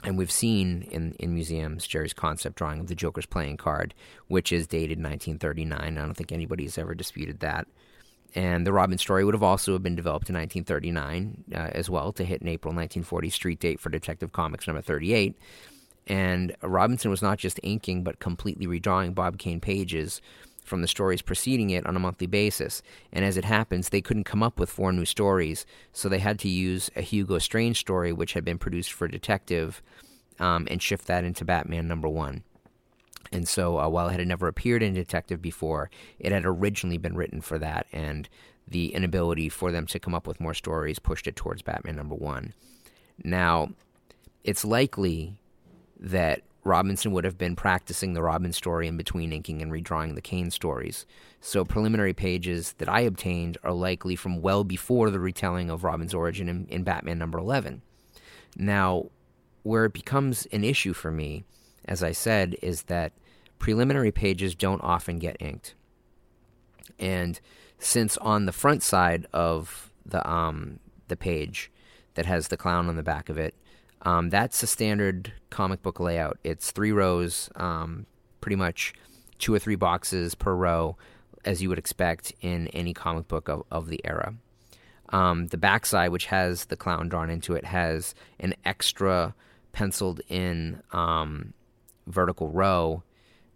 and 0.04 0.16
we've 0.16 0.30
seen 0.30 0.82
in, 0.82 1.16
in 1.18 1.34
museums 1.34 1.88
Jerry's 1.88 2.12
concept 2.12 2.54
drawing 2.54 2.78
of 2.78 2.86
the 2.86 2.94
Joker's 2.94 3.26
playing 3.26 3.56
card, 3.56 3.94
which 4.28 4.52
is 4.52 4.68
dated 4.68 4.98
1939. 4.98 5.76
I 5.76 5.90
don't 5.90 6.14
think 6.14 6.30
anybody's 6.30 6.78
ever 6.78 6.94
disputed 6.94 7.40
that. 7.40 7.66
And 8.36 8.64
the 8.64 8.72
Robin 8.72 8.96
story 8.96 9.24
would 9.24 9.34
have 9.34 9.42
also 9.42 9.72
have 9.72 9.82
been 9.82 9.96
developed 9.96 10.30
in 10.30 10.36
1939 10.36 11.44
uh, 11.52 11.70
as 11.72 11.90
well 11.90 12.12
to 12.12 12.24
hit 12.24 12.42
an 12.42 12.48
April 12.48 12.70
1940 12.70 13.28
street 13.28 13.58
date 13.58 13.80
for 13.80 13.90
Detective 13.90 14.30
Comics 14.30 14.68
number 14.68 14.82
38. 14.82 15.36
And 16.06 16.54
Robinson 16.62 17.10
was 17.10 17.22
not 17.22 17.38
just 17.38 17.58
inking, 17.64 18.04
but 18.04 18.20
completely 18.20 18.68
redrawing 18.68 19.16
Bob 19.16 19.36
Kane 19.36 19.60
pages 19.60 20.22
from 20.62 20.82
the 20.82 20.88
stories 20.88 21.22
preceding 21.22 21.70
it 21.70 21.86
on 21.86 21.96
a 21.96 22.00
monthly 22.00 22.26
basis. 22.26 22.82
And 23.12 23.24
as 23.24 23.36
it 23.36 23.44
happens, 23.44 23.88
they 23.88 24.00
couldn't 24.00 24.24
come 24.24 24.42
up 24.42 24.58
with 24.58 24.70
four 24.70 24.92
new 24.92 25.04
stories, 25.04 25.66
so 25.92 26.08
they 26.08 26.18
had 26.18 26.38
to 26.40 26.48
use 26.48 26.90
a 26.96 27.02
Hugo 27.02 27.38
Strange 27.38 27.78
story, 27.78 28.12
which 28.12 28.32
had 28.32 28.44
been 28.44 28.58
produced 28.58 28.92
for 28.92 29.08
Detective, 29.08 29.82
um, 30.38 30.66
and 30.70 30.82
shift 30.82 31.06
that 31.06 31.24
into 31.24 31.44
Batman 31.44 31.88
number 31.88 32.08
one. 32.08 32.44
And 33.30 33.48
so, 33.48 33.78
uh, 33.78 33.88
while 33.88 34.08
it 34.08 34.18
had 34.18 34.28
never 34.28 34.46
appeared 34.46 34.82
in 34.82 34.94
Detective 34.94 35.40
before, 35.40 35.90
it 36.18 36.32
had 36.32 36.44
originally 36.44 36.98
been 36.98 37.16
written 37.16 37.40
for 37.40 37.58
that, 37.58 37.86
and 37.92 38.28
the 38.68 38.94
inability 38.94 39.48
for 39.48 39.72
them 39.72 39.86
to 39.86 39.98
come 39.98 40.14
up 40.14 40.26
with 40.26 40.40
more 40.40 40.54
stories 40.54 40.98
pushed 40.98 41.26
it 41.26 41.36
towards 41.36 41.62
Batman 41.62 41.96
number 41.96 42.14
one. 42.14 42.54
Now, 43.24 43.70
it's 44.44 44.64
likely 44.64 45.36
that 45.98 46.42
Robinson 46.64 47.10
would 47.12 47.24
have 47.24 47.38
been 47.38 47.56
practicing 47.56 48.12
the 48.12 48.22
Robin 48.22 48.52
story 48.52 48.86
in 48.86 48.96
between 48.96 49.32
inking 49.32 49.62
and 49.62 49.72
redrawing 49.72 50.14
the 50.14 50.20
Kane 50.20 50.50
stories. 50.50 51.06
So, 51.40 51.64
preliminary 51.64 52.14
pages 52.14 52.74
that 52.78 52.88
I 52.88 53.00
obtained 53.00 53.58
are 53.64 53.72
likely 53.72 54.14
from 54.14 54.40
well 54.40 54.62
before 54.62 55.10
the 55.10 55.18
retelling 55.18 55.70
of 55.70 55.82
Robin's 55.82 56.14
origin 56.14 56.48
in, 56.48 56.66
in 56.68 56.84
Batman 56.84 57.18
number 57.18 57.38
11. 57.38 57.82
Now, 58.56 59.06
where 59.64 59.86
it 59.86 59.92
becomes 59.92 60.46
an 60.46 60.62
issue 60.62 60.92
for 60.92 61.10
me, 61.10 61.44
as 61.84 62.02
I 62.02 62.12
said, 62.12 62.56
is 62.62 62.82
that 62.82 63.12
preliminary 63.58 64.12
pages 64.12 64.54
don't 64.54 64.82
often 64.82 65.18
get 65.18 65.36
inked. 65.40 65.74
And 66.98 67.40
since 67.78 68.16
on 68.18 68.46
the 68.46 68.52
front 68.52 68.82
side 68.82 69.26
of 69.32 69.92
the 70.06 70.28
um, 70.28 70.78
the 71.08 71.16
page 71.16 71.70
that 72.14 72.26
has 72.26 72.48
the 72.48 72.56
clown 72.56 72.88
on 72.88 72.96
the 72.96 73.02
back 73.02 73.28
of 73.28 73.38
it, 73.38 73.54
um, 74.02 74.30
that's 74.30 74.62
a 74.62 74.66
standard 74.66 75.32
comic 75.50 75.82
book 75.82 76.00
layout. 76.00 76.38
It's 76.44 76.70
three 76.70 76.92
rows, 76.92 77.50
um, 77.56 78.06
pretty 78.40 78.56
much 78.56 78.94
two 79.38 79.54
or 79.54 79.58
three 79.58 79.76
boxes 79.76 80.34
per 80.34 80.54
row, 80.54 80.96
as 81.44 81.62
you 81.62 81.68
would 81.68 81.78
expect 81.78 82.32
in 82.40 82.68
any 82.68 82.94
comic 82.94 83.28
book 83.28 83.48
of, 83.48 83.64
of 83.70 83.88
the 83.88 84.00
era. 84.04 84.34
Um, 85.08 85.48
the 85.48 85.58
backside, 85.58 86.10
which 86.10 86.26
has 86.26 86.66
the 86.66 86.76
clown 86.76 87.08
drawn 87.08 87.30
into 87.30 87.54
it, 87.54 87.64
has 87.64 88.14
an 88.40 88.54
extra 88.64 89.34
penciled 89.72 90.20
in 90.28 90.82
um, 90.92 91.52
vertical 92.06 92.48
row 92.48 93.02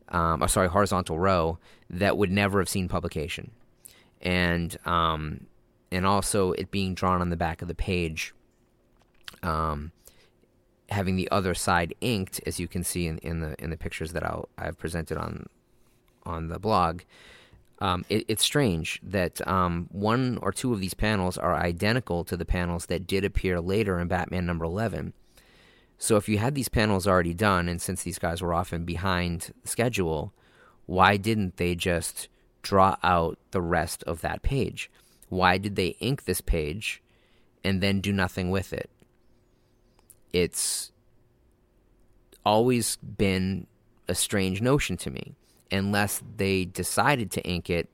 um, 0.08 0.42
or 0.42 0.48
sorry, 0.48 0.68
horizontal 0.68 1.18
row 1.18 1.58
that 1.90 2.16
would 2.16 2.30
never 2.30 2.58
have 2.60 2.68
seen 2.68 2.88
publication, 2.88 3.50
and 4.20 4.76
um, 4.86 5.46
and 5.90 6.06
also 6.06 6.52
it 6.52 6.70
being 6.70 6.94
drawn 6.94 7.20
on 7.20 7.30
the 7.30 7.36
back 7.36 7.62
of 7.62 7.68
the 7.68 7.74
page, 7.74 8.34
um, 9.42 9.92
having 10.90 11.16
the 11.16 11.28
other 11.30 11.54
side 11.54 11.94
inked, 12.00 12.40
as 12.46 12.60
you 12.60 12.68
can 12.68 12.84
see 12.84 13.06
in, 13.06 13.18
in 13.18 13.40
the 13.40 13.54
in 13.62 13.70
the 13.70 13.76
pictures 13.76 14.12
that 14.12 14.24
I'll, 14.24 14.48
I've 14.56 14.78
presented 14.78 15.18
on 15.18 15.46
on 16.24 16.48
the 16.48 16.58
blog. 16.58 17.02
Um, 17.78 18.04
it, 18.08 18.24
it's 18.28 18.42
strange 18.42 19.00
that 19.02 19.46
um, 19.46 19.88
one 19.92 20.38
or 20.40 20.50
two 20.50 20.72
of 20.72 20.80
these 20.80 20.94
panels 20.94 21.36
are 21.36 21.54
identical 21.54 22.24
to 22.24 22.36
the 22.36 22.46
panels 22.46 22.86
that 22.86 23.06
did 23.06 23.24
appear 23.24 23.60
later 23.60 23.98
in 24.00 24.08
Batman 24.08 24.46
number 24.46 24.64
11. 24.64 25.12
So 25.98 26.16
if 26.16 26.28
you 26.28 26.38
had 26.38 26.54
these 26.54 26.68
panels 26.68 27.06
already 27.06 27.34
done, 27.34 27.68
and 27.68 27.80
since 27.80 28.02
these 28.02 28.18
guys 28.18 28.40
were 28.40 28.54
often 28.54 28.84
behind 28.84 29.52
schedule, 29.64 30.32
why 30.86 31.16
didn't 31.16 31.56
they 31.56 31.74
just 31.74 32.28
draw 32.62 32.96
out 33.02 33.38
the 33.50 33.62
rest 33.62 34.02
of 34.04 34.20
that 34.22 34.42
page? 34.42 34.90
Why 35.28 35.58
did 35.58 35.76
they 35.76 35.96
ink 36.00 36.24
this 36.24 36.40
page 36.40 37.02
and 37.64 37.82
then 37.82 38.00
do 38.00 38.12
nothing 38.12 38.50
with 38.50 38.72
it? 38.72 38.90
It's 40.32 40.92
always 42.44 42.96
been 42.96 43.66
a 44.08 44.14
strange 44.14 44.60
notion 44.60 44.96
to 44.98 45.10
me, 45.10 45.34
unless 45.70 46.22
they 46.36 46.64
decided 46.64 47.30
to 47.32 47.42
ink 47.42 47.70
it 47.70 47.88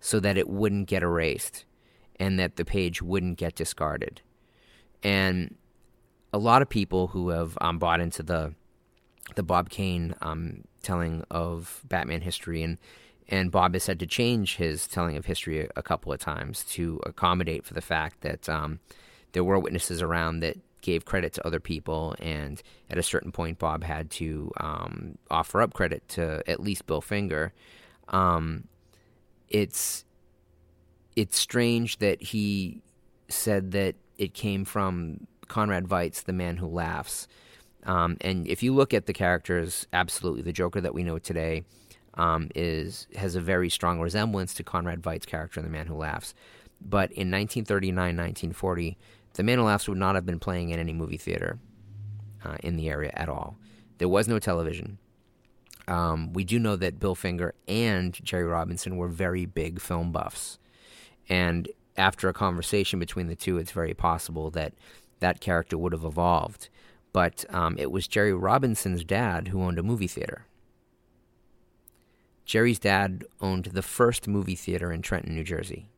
so 0.00 0.20
that 0.20 0.38
it 0.38 0.48
wouldn't 0.48 0.88
get 0.88 1.02
erased 1.02 1.64
and 2.18 2.38
that 2.38 2.56
the 2.56 2.64
page 2.64 3.02
wouldn't 3.02 3.38
get 3.38 3.54
discarded. 3.54 4.20
And 5.02 5.54
a 6.32 6.38
lot 6.38 6.62
of 6.62 6.68
people 6.68 7.08
who 7.08 7.30
have 7.30 7.56
um, 7.60 7.78
bought 7.78 8.00
into 8.00 8.22
the 8.22 8.54
the 9.36 9.42
Bob 9.44 9.70
Kane 9.70 10.14
um, 10.22 10.64
telling 10.82 11.24
of 11.30 11.82
Batman 11.88 12.20
history, 12.20 12.62
and 12.62 12.78
and 13.28 13.50
Bob 13.50 13.74
has 13.74 13.86
had 13.86 14.00
to 14.00 14.06
change 14.06 14.56
his 14.56 14.86
telling 14.86 15.16
of 15.16 15.26
history 15.26 15.60
a, 15.60 15.68
a 15.76 15.82
couple 15.82 16.12
of 16.12 16.18
times 16.18 16.64
to 16.64 17.00
accommodate 17.06 17.64
for 17.64 17.74
the 17.74 17.80
fact 17.80 18.22
that 18.22 18.48
um, 18.48 18.80
there 19.32 19.44
were 19.44 19.58
witnesses 19.58 20.02
around 20.02 20.40
that 20.40 20.56
gave 20.80 21.04
credit 21.04 21.32
to 21.34 21.46
other 21.46 21.60
people, 21.60 22.14
and 22.20 22.62
at 22.88 22.98
a 22.98 23.02
certain 23.02 23.32
point, 23.32 23.58
Bob 23.58 23.84
had 23.84 24.10
to 24.12 24.50
um, 24.58 25.18
offer 25.30 25.60
up 25.60 25.74
credit 25.74 26.06
to 26.10 26.42
at 26.48 26.60
least 26.60 26.86
Bill 26.86 27.00
Finger. 27.00 27.52
Um, 28.08 28.64
it's 29.48 30.04
it's 31.16 31.38
strange 31.38 31.98
that 31.98 32.22
he 32.22 32.82
said 33.28 33.72
that 33.72 33.96
it 34.16 34.34
came 34.34 34.64
from 34.64 35.26
Conrad 35.48 35.86
Veidt, 35.86 36.24
the 36.24 36.32
man 36.32 36.56
who 36.56 36.66
laughs. 36.66 37.26
Um, 37.84 38.16
and 38.20 38.46
if 38.46 38.62
you 38.62 38.74
look 38.74 38.92
at 38.94 39.06
the 39.06 39.12
characters, 39.12 39.86
absolutely, 39.92 40.42
the 40.42 40.52
Joker 40.52 40.80
that 40.80 40.94
we 40.94 41.02
know 41.02 41.18
today 41.18 41.64
um, 42.14 42.50
is 42.54 43.06
has 43.16 43.34
a 43.34 43.40
very 43.40 43.70
strong 43.70 44.00
resemblance 44.00 44.54
to 44.54 44.62
Conrad 44.62 45.02
Veidt's 45.02 45.26
character 45.26 45.60
in 45.60 45.66
The 45.66 45.72
Man 45.72 45.86
Who 45.86 45.94
Laughs. 45.94 46.34
But 46.80 47.12
in 47.12 47.30
1939, 47.30 47.94
1940, 47.94 48.98
The 49.34 49.42
Man 49.42 49.62
would 49.62 49.96
not 49.96 50.14
have 50.14 50.26
been 50.26 50.40
playing 50.40 50.70
in 50.70 50.78
any 50.78 50.92
movie 50.92 51.16
theater 51.16 51.58
uh, 52.44 52.56
in 52.62 52.76
the 52.76 52.88
area 52.88 53.12
at 53.14 53.28
all. 53.28 53.56
There 53.98 54.08
was 54.08 54.28
no 54.28 54.38
television. 54.38 54.98
Um, 55.86 56.32
we 56.32 56.44
do 56.44 56.58
know 56.58 56.76
that 56.76 57.00
Bill 57.00 57.14
Finger 57.14 57.54
and 57.66 58.12
Jerry 58.24 58.44
Robinson 58.44 58.96
were 58.96 59.08
very 59.08 59.46
big 59.46 59.80
film 59.80 60.12
buffs. 60.12 60.58
And 61.28 61.68
after 61.96 62.28
a 62.28 62.32
conversation 62.32 62.98
between 62.98 63.28
the 63.28 63.36
two, 63.36 63.58
it's 63.58 63.72
very 63.72 63.94
possible 63.94 64.50
that 64.50 64.72
that 65.20 65.40
character 65.40 65.76
would 65.76 65.92
have 65.92 66.04
evolved. 66.04 66.68
But 67.12 67.44
um, 67.50 67.76
it 67.78 67.90
was 67.90 68.08
Jerry 68.08 68.32
Robinson's 68.32 69.04
dad 69.04 69.48
who 69.48 69.62
owned 69.62 69.78
a 69.78 69.82
movie 69.82 70.06
theater. 70.06 70.46
Jerry's 72.44 72.78
dad 72.78 73.24
owned 73.40 73.66
the 73.66 73.82
first 73.82 74.26
movie 74.26 74.56
theater 74.56 74.92
in 74.92 75.02
Trenton, 75.02 75.34
New 75.34 75.44
Jersey. 75.44 75.88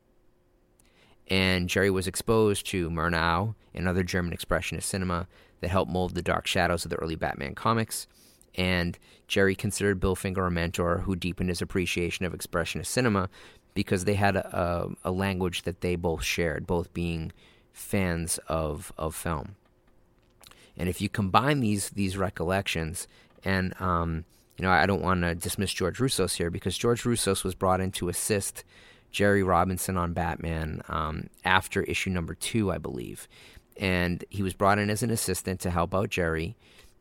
And 1.32 1.66
Jerry 1.66 1.88
was 1.88 2.06
exposed 2.06 2.66
to 2.66 2.90
Murnau 2.90 3.54
and 3.74 3.88
other 3.88 4.02
German 4.02 4.36
expressionist 4.36 4.82
cinema 4.82 5.26
that 5.62 5.70
helped 5.70 5.90
mold 5.90 6.14
the 6.14 6.20
dark 6.20 6.46
shadows 6.46 6.84
of 6.84 6.90
the 6.90 6.98
early 6.98 7.16
Batman 7.16 7.54
comics. 7.54 8.06
And 8.54 8.98
Jerry 9.28 9.54
considered 9.54 9.98
Bill 9.98 10.14
Finger 10.14 10.44
a 10.44 10.50
mentor 10.50 10.98
who 10.98 11.16
deepened 11.16 11.48
his 11.48 11.62
appreciation 11.62 12.26
of 12.26 12.34
expressionist 12.34 12.88
cinema 12.88 13.30
because 13.72 14.04
they 14.04 14.12
had 14.12 14.36
a, 14.36 14.94
a, 15.04 15.08
a 15.08 15.10
language 15.10 15.62
that 15.62 15.80
they 15.80 15.96
both 15.96 16.22
shared, 16.22 16.66
both 16.66 16.92
being 16.92 17.32
fans 17.72 18.38
of 18.46 18.92
of 18.98 19.14
film. 19.14 19.56
And 20.76 20.86
if 20.86 21.00
you 21.00 21.08
combine 21.08 21.60
these 21.60 21.88
these 21.88 22.18
recollections, 22.18 23.08
and 23.42 23.72
um, 23.80 24.26
you 24.58 24.64
know, 24.64 24.70
I 24.70 24.84
don't 24.84 25.00
want 25.00 25.22
to 25.22 25.34
dismiss 25.34 25.72
George 25.72 25.96
Roussos 25.96 26.36
here 26.36 26.50
because 26.50 26.76
George 26.76 27.04
Roussos 27.04 27.42
was 27.42 27.54
brought 27.54 27.80
in 27.80 27.90
to 27.92 28.10
assist 28.10 28.64
Jerry 29.12 29.42
Robinson 29.42 29.96
on 29.96 30.12
Batman 30.12 30.82
um, 30.88 31.28
after 31.44 31.82
issue 31.82 32.10
number 32.10 32.34
two, 32.34 32.72
I 32.72 32.78
believe, 32.78 33.28
and 33.76 34.24
he 34.30 34.42
was 34.42 34.54
brought 34.54 34.78
in 34.78 34.90
as 34.90 35.02
an 35.02 35.10
assistant 35.10 35.60
to 35.60 35.70
help 35.70 35.94
out 35.94 36.10
Jerry. 36.10 36.56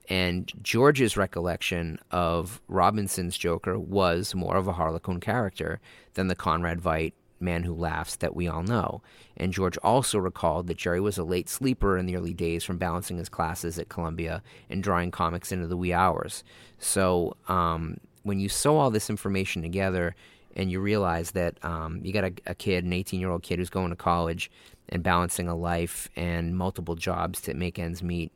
And 0.10 0.52
George's 0.62 1.16
recollection 1.16 2.00
of 2.12 2.60
Robinson's 2.68 3.38
Joker 3.38 3.80
was 3.80 4.36
more 4.36 4.58
of 4.58 4.68
a 4.68 4.74
Harlequin 4.74 5.20
character 5.20 5.80
than 6.16 6.28
the 6.28 6.36
Conrad 6.36 6.82
Veidt 6.82 7.14
man 7.42 7.64
who 7.64 7.74
laughs 7.74 8.16
that 8.18 8.36
we 8.36 8.48
all 8.48 8.64
know. 8.64 9.02
And 9.38 9.54
George 9.54 9.78
also 9.78 10.20
recalled 10.20 10.68
that 10.68 10.78
Jerry 10.78 11.00
was 11.00 11.18
a 11.18 11.24
late 11.24 11.50
sleeper 11.50 11.98
in 11.98 12.06
the 12.06 12.16
early 12.16 12.34
days 12.34 12.64
from 12.64 12.78
balancing 12.78 13.18
his 13.18 13.30
classes 13.30 13.80
at 13.80 13.90
Columbia 13.90 14.44
and 14.70 14.84
drawing 14.84 15.12
comics 15.12 15.52
into 15.52 15.68
the 15.68 15.78
wee 15.78 15.94
hours. 15.94 16.44
So 16.78 17.36
um, 17.48 17.98
when 18.24 18.40
you 18.40 18.50
sew 18.50 18.78
all 18.78 18.92
this 18.92 19.10
information 19.10 19.62
together 19.62 20.16
and 20.56 20.72
you 20.72 20.80
realize 20.80 21.32
that 21.32 21.64
um, 21.64 22.02
you 22.04 22.12
got 22.14 22.26
a, 22.26 22.34
a 22.48 22.56
kid, 22.56 22.84
an 22.84 22.94
18 22.94 23.20
year 23.20 23.30
old 23.30 23.44
kid 23.44 23.60
who's 23.60 23.70
going 23.70 23.90
to 23.90 23.96
college 23.96 24.52
and 24.90 25.04
balancing 25.04 25.48
a 25.48 25.56
life 25.56 26.10
and 26.16 26.58
multiple 26.58 26.96
jobs 26.96 27.42
to 27.42 27.54
make 27.54 27.80
ends 27.80 28.04
meet, 28.04 28.32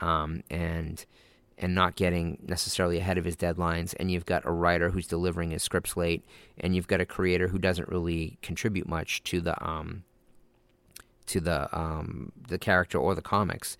um, 0.00 0.42
and 0.50 1.04
and 1.58 1.74
not 1.74 1.94
getting 1.94 2.38
necessarily 2.46 2.98
ahead 2.98 3.18
of 3.18 3.24
his 3.24 3.36
deadlines, 3.36 3.94
and 4.00 4.10
you've 4.10 4.24
got 4.24 4.46
a 4.46 4.50
writer 4.50 4.90
who's 4.90 5.06
delivering 5.06 5.50
his 5.50 5.62
scripts 5.62 5.94
late, 5.94 6.24
and 6.58 6.74
you've 6.74 6.88
got 6.88 7.02
a 7.02 7.06
creator 7.06 7.48
who 7.48 7.58
doesn't 7.58 7.88
really 7.88 8.38
contribute 8.40 8.88
much 8.88 9.22
to 9.24 9.42
the 9.42 9.62
um, 9.66 10.04
to 11.26 11.40
the 11.40 11.78
um, 11.78 12.32
the 12.48 12.58
character 12.58 12.98
or 12.98 13.14
the 13.14 13.22
comics. 13.22 13.76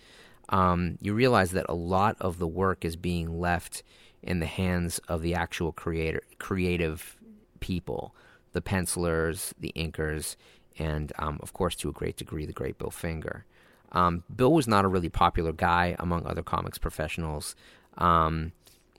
Um, 0.50 0.98
you 1.00 1.14
realize 1.14 1.52
that 1.52 1.66
a 1.68 1.74
lot 1.74 2.16
of 2.20 2.38
the 2.38 2.46
work 2.46 2.84
is 2.84 2.96
being 2.96 3.40
left 3.40 3.82
in 4.22 4.40
the 4.40 4.46
hands 4.46 4.98
of 5.08 5.22
the 5.22 5.34
actual 5.34 5.72
creator, 5.72 6.22
creative 6.38 7.16
people, 7.60 8.14
the 8.52 8.60
pencilers, 8.60 9.54
the 9.58 9.72
inkers, 9.76 10.36
and 10.78 11.12
um, 11.18 11.38
of 11.42 11.52
course, 11.52 11.74
to 11.76 11.88
a 11.88 11.92
great 11.92 12.16
degree, 12.16 12.46
the 12.46 12.52
great 12.52 12.78
Bill 12.78 12.90
Finger. 12.90 13.44
Um, 13.92 14.24
Bill 14.34 14.52
was 14.52 14.68
not 14.68 14.84
a 14.84 14.88
really 14.88 15.08
popular 15.08 15.52
guy 15.52 15.96
among 15.98 16.26
other 16.26 16.42
comics 16.42 16.78
professionals 16.78 17.56
um, 17.98 18.52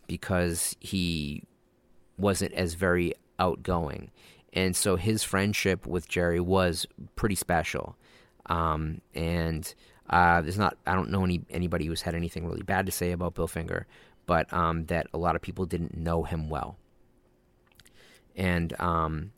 because 0.07 0.75
he 0.79 1.43
wasn't 2.17 2.53
as 2.53 2.73
very 2.73 3.13
outgoing. 3.39 4.11
And 4.53 4.75
so 4.75 4.97
his 4.97 5.23
friendship 5.23 5.87
with 5.87 6.09
Jerry 6.09 6.39
was 6.39 6.85
pretty 7.15 7.35
special. 7.35 7.95
Um, 8.47 9.01
and 9.15 9.73
uh, 10.09 10.41
there's 10.41 10.57
not, 10.57 10.77
I 10.85 10.93
don't 10.93 11.09
know 11.09 11.23
any 11.23 11.41
anybody 11.49 11.85
who's 11.85 12.01
had 12.01 12.15
anything 12.15 12.45
really 12.45 12.63
bad 12.63 12.85
to 12.85 12.91
say 12.91 13.11
about 13.11 13.33
Bill 13.33 13.47
Finger, 13.47 13.87
but 14.25 14.51
um, 14.53 14.85
that 14.87 15.07
a 15.13 15.17
lot 15.17 15.35
of 15.35 15.41
people 15.41 15.65
didn't 15.65 15.95
know 15.95 16.23
him 16.23 16.49
well. 16.49 16.77
And, 18.35 18.79
um, 18.79 19.31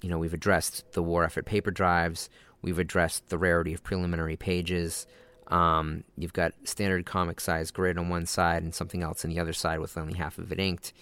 you 0.00 0.08
know, 0.08 0.18
we've 0.18 0.34
addressed 0.34 0.92
the 0.92 1.02
war 1.02 1.24
effort 1.24 1.44
paper 1.44 1.70
drives. 1.70 2.30
We've 2.62 2.78
addressed 2.78 3.28
the 3.28 3.38
rarity 3.38 3.74
of 3.74 3.82
preliminary 3.82 4.36
pages. 4.36 5.06
Um, 5.48 6.04
you've 6.16 6.32
got 6.32 6.52
standard 6.64 7.06
comic 7.06 7.40
size 7.40 7.70
grid 7.70 7.98
on 7.98 8.08
one 8.08 8.26
side 8.26 8.62
and 8.62 8.74
something 8.74 9.02
else 9.02 9.24
on 9.24 9.30
the 9.30 9.40
other 9.40 9.52
side 9.52 9.80
with 9.80 9.96
only 9.96 10.14
half 10.14 10.38
of 10.38 10.52
it 10.52 10.60
inked. 10.60 10.92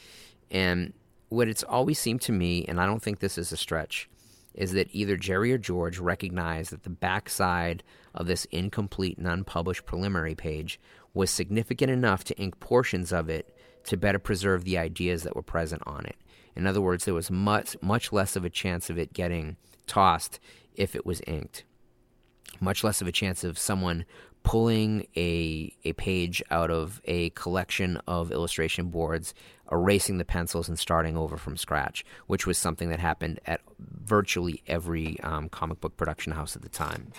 And 0.51 0.93
what 1.29 1.49
it's 1.49 1.65
always 1.65 1.99
seemed 1.99 2.21
to 2.23 2.33
me, 2.33 2.65
and 2.67 2.81
I 2.81 2.87
don't 2.87 3.03
think 3.03 3.19
this 3.19 3.39
is 3.39 3.51
a 3.51 3.57
stretch, 3.57 4.09
is 4.55 4.73
that 4.73 4.89
either 4.93 5.17
Jerry 5.17 5.53
or 5.53 5.59
George 5.59 5.99
recognized 5.99 6.73
that 6.73 6.85
the 6.85 6.91
backside 6.91 7.83
of 8.15 8.27
this 8.27 8.47
incomplete 8.47 9.19
and 9.19 9.27
unpublished 9.27 9.85
preliminary 9.85 10.35
page 10.35 10.81
was 11.13 11.31
significant 11.31 11.91
enough 11.91 12.25
to 12.25 12.37
ink 12.37 12.59
portions 12.61 13.13
of 13.13 13.29
it 13.29 13.55
to 13.85 13.97
better 13.97 14.19
preserve 14.19 14.65
the 14.65 14.79
ideas 14.79 15.23
that 15.25 15.37
were 15.37 15.43
present 15.43 15.83
on 15.87 16.07
it. 16.07 16.17
In 16.57 16.67
other 16.67 16.81
words, 16.81 17.05
there 17.05 17.15
was 17.15 17.31
much 17.31 17.77
much 17.83 18.13
less 18.13 18.37
of 18.37 18.45
a 18.45 18.51
chance 18.51 18.91
of 18.91 18.99
it 18.99 19.13
getting 19.13 19.57
tossed 19.87 20.41
if 20.75 20.95
it 20.97 21.07
was 21.07 21.21
inked. 21.27 21.65
Much 22.61 22.83
less 22.83 23.01
of 23.01 23.07
a 23.07 23.13
chance 23.13 23.45
of 23.45 23.59
someone 23.59 24.05
pulling 24.43 25.07
a 25.17 25.75
a 25.85 25.93
page 25.95 26.43
out 26.51 26.71
of 26.71 27.03
a 27.05 27.31
collection 27.31 28.01
of 28.07 28.31
illustration 28.31 28.89
boards, 28.89 29.35
erasing 29.71 30.19
the 30.19 30.25
pencils, 30.25 30.69
and 30.69 30.79
starting 30.79 31.17
over 31.17 31.37
from 31.37 31.57
scratch, 31.57 32.05
which 32.29 32.47
was 32.47 32.57
something 32.57 32.89
that 32.89 33.01
happened 33.01 33.41
at 33.47 33.61
virtually 33.79 34.63
every 34.67 35.19
um, 35.21 35.49
comic 35.49 35.81
book 35.81 35.97
production 35.97 36.33
house 36.33 36.55
at 36.55 36.63
the 36.63 36.69
time. 36.69 37.13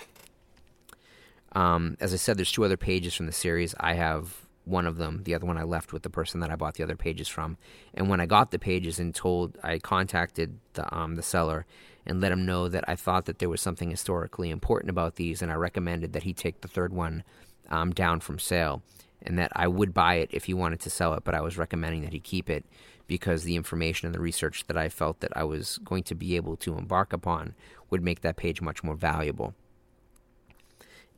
Um, 1.52 1.96
as 2.00 2.12
I 2.12 2.16
said, 2.16 2.38
there's 2.38 2.52
two 2.52 2.64
other 2.64 2.76
pages 2.76 3.14
from 3.14 3.26
the 3.26 3.32
series. 3.32 3.74
I 3.78 3.94
have 3.94 4.47
one 4.68 4.86
of 4.86 4.96
them. 4.96 5.22
The 5.24 5.34
other 5.34 5.46
one 5.46 5.58
I 5.58 5.62
left 5.62 5.92
with 5.92 6.02
the 6.02 6.10
person 6.10 6.40
that 6.40 6.50
I 6.50 6.56
bought 6.56 6.74
the 6.74 6.82
other 6.82 6.96
pages 6.96 7.28
from. 7.28 7.56
And 7.94 8.08
when 8.08 8.20
I 8.20 8.26
got 8.26 8.50
the 8.50 8.58
pages 8.58 8.98
and 8.98 9.14
told, 9.14 9.58
I 9.62 9.78
contacted 9.78 10.58
the 10.74 10.94
um, 10.94 11.16
the 11.16 11.22
seller 11.22 11.66
and 12.06 12.20
let 12.20 12.32
him 12.32 12.46
know 12.46 12.68
that 12.68 12.84
I 12.88 12.96
thought 12.96 13.26
that 13.26 13.38
there 13.38 13.50
was 13.50 13.60
something 13.60 13.90
historically 13.90 14.50
important 14.50 14.90
about 14.90 15.16
these, 15.16 15.42
and 15.42 15.52
I 15.52 15.56
recommended 15.56 16.14
that 16.14 16.22
he 16.22 16.32
take 16.32 16.62
the 16.62 16.68
third 16.68 16.92
one 16.92 17.22
um, 17.68 17.92
down 17.92 18.20
from 18.20 18.38
sale, 18.38 18.82
and 19.22 19.38
that 19.38 19.52
I 19.54 19.68
would 19.68 19.92
buy 19.92 20.14
it 20.14 20.30
if 20.32 20.44
he 20.44 20.54
wanted 20.54 20.80
to 20.80 20.90
sell 20.90 21.12
it, 21.14 21.24
but 21.24 21.34
I 21.34 21.42
was 21.42 21.58
recommending 21.58 22.02
that 22.02 22.14
he 22.14 22.20
keep 22.20 22.48
it 22.48 22.64
because 23.06 23.42
the 23.42 23.56
information 23.56 24.06
and 24.06 24.14
the 24.14 24.20
research 24.20 24.64
that 24.68 24.76
I 24.76 24.88
felt 24.88 25.20
that 25.20 25.36
I 25.36 25.44
was 25.44 25.78
going 25.84 26.02
to 26.04 26.14
be 26.14 26.36
able 26.36 26.56
to 26.58 26.78
embark 26.78 27.12
upon 27.12 27.54
would 27.90 28.02
make 28.02 28.20
that 28.20 28.36
page 28.36 28.60
much 28.60 28.82
more 28.84 28.94
valuable. 28.94 29.54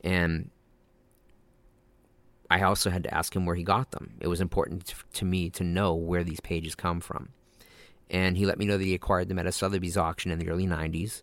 And 0.02 0.50
I 2.50 2.62
also 2.62 2.90
had 2.90 3.04
to 3.04 3.14
ask 3.14 3.34
him 3.34 3.46
where 3.46 3.54
he 3.54 3.62
got 3.62 3.92
them. 3.92 4.14
It 4.20 4.26
was 4.28 4.40
important 4.40 4.92
to 5.14 5.24
me 5.24 5.50
to 5.50 5.64
know 5.64 5.94
where 5.94 6.24
these 6.24 6.40
pages 6.40 6.74
come 6.74 7.00
from. 7.00 7.28
And 8.10 8.36
he 8.36 8.44
let 8.44 8.58
me 8.58 8.64
know 8.64 8.76
that 8.76 8.84
he 8.84 8.94
acquired 8.94 9.28
them 9.28 9.38
at 9.38 9.46
a 9.46 9.52
Sotheby's 9.52 9.96
auction 9.96 10.32
in 10.32 10.40
the 10.40 10.48
early 10.48 10.66
90s. 10.66 11.22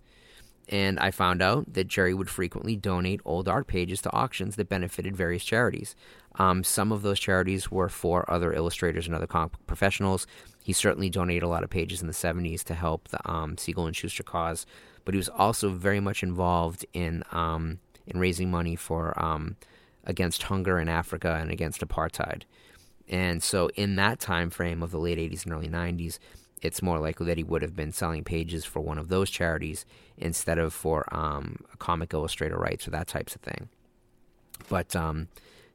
And 0.70 1.00
I 1.00 1.12
found 1.12 1.42
out 1.42 1.74
that 1.74 1.88
Jerry 1.88 2.14
would 2.14 2.30
frequently 2.30 2.76
donate 2.76 3.22
old 3.24 3.48
art 3.48 3.68
pages 3.68 4.02
to 4.02 4.14
auctions 4.14 4.56
that 4.56 4.70
benefited 4.70 5.16
various 5.16 5.44
charities. 5.44 5.96
Um, 6.36 6.64
some 6.64 6.92
of 6.92 7.02
those 7.02 7.20
charities 7.20 7.72
were 7.72 7.90
for 7.90 8.30
other 8.30 8.54
illustrators 8.54 9.06
and 9.06 9.16
other 9.16 9.28
comic 9.28 9.54
professionals. 9.66 10.28
He 10.64 10.74
certainly 10.74 11.10
donated 11.10 11.44
a 11.44 11.48
lot 11.48 11.64
of 11.64 11.70
pages 11.70 12.02
in 12.02 12.08
the 12.08 12.14
70s 12.14 12.64
to 12.66 12.74
help 12.74 13.08
the 13.10 13.30
um, 13.30 13.58
Siegel 13.58 13.86
and 13.86 13.96
Shuster 13.96 14.24
cause, 14.24 14.66
but 15.06 15.14
he 15.14 15.18
was 15.18 15.30
also 15.30 15.70
very 15.70 16.02
much 16.02 16.22
involved 16.22 16.86
in 16.94 17.24
um, 17.32 17.80
in 18.06 18.20
raising 18.20 18.50
money 18.50 18.76
for 18.76 19.18
um, 19.22 19.58
against 20.08 20.44
hunger 20.44 20.80
in 20.80 20.90
Africa 20.90 21.38
and 21.40 21.52
against 21.52 21.82
apartheid. 21.82 22.44
And 23.08 23.44
so, 23.44 23.70
in 23.76 23.96
that 23.98 24.20
time 24.20 24.50
frame 24.50 24.82
of 24.82 24.92
the 24.92 24.98
late 24.98 25.20
80s 25.20 25.46
and 25.46 25.54
early 25.54 25.70
90s, 25.70 26.18
it's 26.62 26.82
more 26.82 27.00
likely 27.00 27.28
that 27.28 27.38
he 27.38 27.44
would 27.44 27.62
have 27.62 27.76
been 27.76 27.92
selling 27.92 28.24
pages 28.24 28.66
for 28.66 28.80
one 28.80 28.98
of 28.98 29.10
those 29.10 29.30
charities 29.30 29.86
instead 30.18 30.58
of 30.58 30.74
for 30.74 31.06
um, 31.16 31.58
comic 31.78 32.14
illustrator 32.14 32.58
rights 32.58 32.88
or 32.88 32.92
that 32.92 33.08
types 33.08 33.36
of 33.36 33.42
thing. 33.42 33.70
But 34.68 34.96
um, 34.96 35.28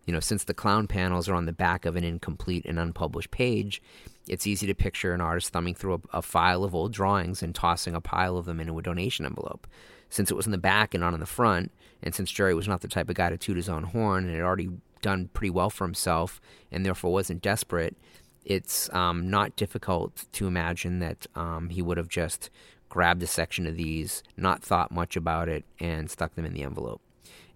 you 0.07 0.13
know, 0.13 0.21
since 0.21 0.45
the 0.45 0.55
clown 0.55 0.89
panels 0.89 1.29
are 1.29 1.35
on 1.35 1.47
the 1.47 1.53
back 1.53 1.85
of 1.85 1.97
an 1.97 2.05
incomplete 2.05 2.65
and 2.67 2.79
unpublished 2.79 3.31
page, 3.31 3.81
it's 4.27 4.47
easy 4.47 4.67
to 4.67 4.75
picture 4.75 5.15
an 5.15 5.21
artist 5.21 5.51
thumbing 5.51 5.75
through 5.75 5.95
a, 5.95 6.19
a, 6.19 6.23
file 6.23 6.65
of 6.65 6.75
old 6.75 6.93
drawings 6.93 7.43
and 7.43 7.55
tossing 7.55 7.95
a 7.95 8.01
pile 8.01 8.37
of 8.37 8.45
them 8.45 8.61
into 8.61 8.79
a 8.79 8.83
donation 8.83 9.27
envelope. 9.27 9.67
Since 10.13 10.31
it 10.31 10.35
was 10.35 10.45
in 10.45 10.53
the 10.53 10.59
back 10.59 10.93
and 10.93 11.01
not 11.01 11.15
in 11.15 11.21
the 11.21 11.27
front, 11.27 11.73
and 12.03 12.15
since 12.15 12.31
Jerry 12.31 12.53
was 12.53 12.69
not 12.69 12.83
the 12.83 12.89
type 12.89 13.09
of 13.09 13.15
guy 13.15 13.31
to 13.31 13.39
toot 13.39 13.57
his 13.57 13.71
own 13.71 13.85
horn 13.85 14.27
and 14.27 14.35
had 14.35 14.45
already 14.45 14.69
done 15.01 15.31
pretty 15.33 15.49
well 15.49 15.71
for 15.71 15.87
himself 15.87 16.39
and 16.71 16.85
therefore 16.85 17.15
wasn't 17.15 17.41
desperate, 17.41 17.97
it's 18.45 18.93
um, 18.93 19.31
not 19.31 19.57
difficult 19.57 20.27
to 20.33 20.47
imagine 20.47 20.99
that 20.99 21.27
um, 21.35 21.71
he 21.71 21.81
would 21.81 21.97
have 21.97 22.09
just 22.09 22.51
grabbed 22.91 23.23
a 23.23 23.27
section 23.27 23.67
of 23.67 23.79
these, 23.79 24.23
not 24.37 24.63
thought 24.63 24.93
much 24.93 25.17
about 25.17 25.49
it, 25.49 25.65
and 25.81 26.11
stuck 26.11 26.35
them 26.35 26.45
in 26.45 26.53
the 26.53 26.63
envelope. 26.63 27.01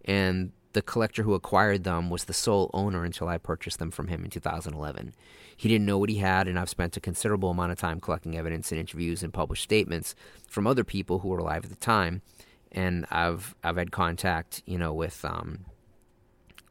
And 0.06 0.52
the 0.76 0.82
collector 0.82 1.22
who 1.22 1.32
acquired 1.32 1.84
them 1.84 2.10
was 2.10 2.24
the 2.24 2.34
sole 2.34 2.70
owner 2.74 3.02
until 3.02 3.28
I 3.28 3.38
purchased 3.38 3.78
them 3.78 3.90
from 3.90 4.08
him 4.08 4.24
in 4.24 4.30
2011. 4.30 5.14
He 5.56 5.70
didn't 5.70 5.86
know 5.86 5.96
what 5.96 6.10
he 6.10 6.18
had, 6.18 6.46
and 6.46 6.58
I've 6.58 6.68
spent 6.68 6.98
a 6.98 7.00
considerable 7.00 7.48
amount 7.48 7.72
of 7.72 7.78
time 7.78 7.98
collecting 7.98 8.36
evidence 8.36 8.70
and 8.70 8.78
interviews 8.78 9.22
and 9.22 9.32
published 9.32 9.62
statements 9.62 10.14
from 10.46 10.66
other 10.66 10.84
people 10.84 11.20
who 11.20 11.28
were 11.28 11.38
alive 11.38 11.64
at 11.64 11.70
the 11.70 11.76
time. 11.76 12.20
And 12.70 13.06
I've 13.10 13.54
I've 13.64 13.78
had 13.78 13.90
contact, 13.90 14.62
you 14.66 14.76
know, 14.76 14.92
with 14.92 15.24
um, 15.24 15.64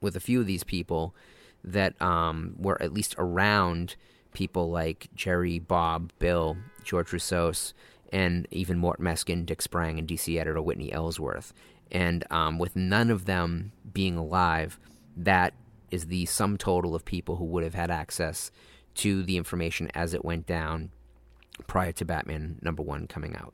with 0.02 0.16
a 0.16 0.20
few 0.20 0.40
of 0.40 0.46
these 0.46 0.64
people 0.64 1.16
that 1.64 2.00
um, 2.00 2.54
were 2.60 2.80
at 2.80 2.94
least 2.94 3.16
around 3.18 3.96
people 4.34 4.70
like 4.70 5.08
Jerry, 5.16 5.58
Bob, 5.58 6.12
Bill, 6.20 6.58
George 6.84 7.10
Roussos, 7.10 7.74
and 8.14 8.48
even 8.52 8.78
Mort 8.78 9.02
Meskin, 9.02 9.48
Dick 9.48 9.64
Sprang, 9.64 9.98
and 9.98 10.08
DC 10.08 10.40
editor 10.40 10.62
Whitney 10.62 10.94
Ellsworth. 10.94 11.54
And 11.92 12.26
um, 12.32 12.58
with 12.58 12.76
none 12.76 13.10
of 13.10 13.26
them 13.26 13.72
being 13.94 14.18
alive, 14.18 14.80
that 15.16 15.54
is 15.92 16.08
the 16.08 16.26
sum 16.26 16.58
total 16.58 16.96
of 16.96 17.06
people 17.06 17.38
who 17.38 17.46
would 17.46 17.64
have 17.64 17.76
had 17.76 17.92
access 17.92 18.52
to 18.96 19.24
the 19.24 19.38
information 19.38 19.90
as 19.94 20.14
it 20.14 20.26
went 20.26 20.46
down 20.46 20.90
prior 21.68 21.92
to 21.94 22.06
Batman 22.06 22.60
number 22.62 22.84
one 22.84 23.08
coming 23.08 23.36
out. 23.36 23.54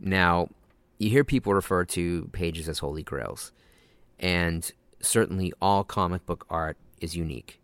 Now, 0.00 0.48
you 0.98 1.10
hear 1.10 1.24
people 1.24 1.54
refer 1.54 1.84
to 1.86 2.28
pages 2.32 2.68
as 2.68 2.78
holy 2.80 3.02
grails, 3.02 3.52
and 4.18 4.70
certainly 5.00 5.52
all 5.60 5.84
comic 5.84 6.26
book 6.26 6.46
art 6.48 6.76
is 7.00 7.16
unique. 7.16 7.60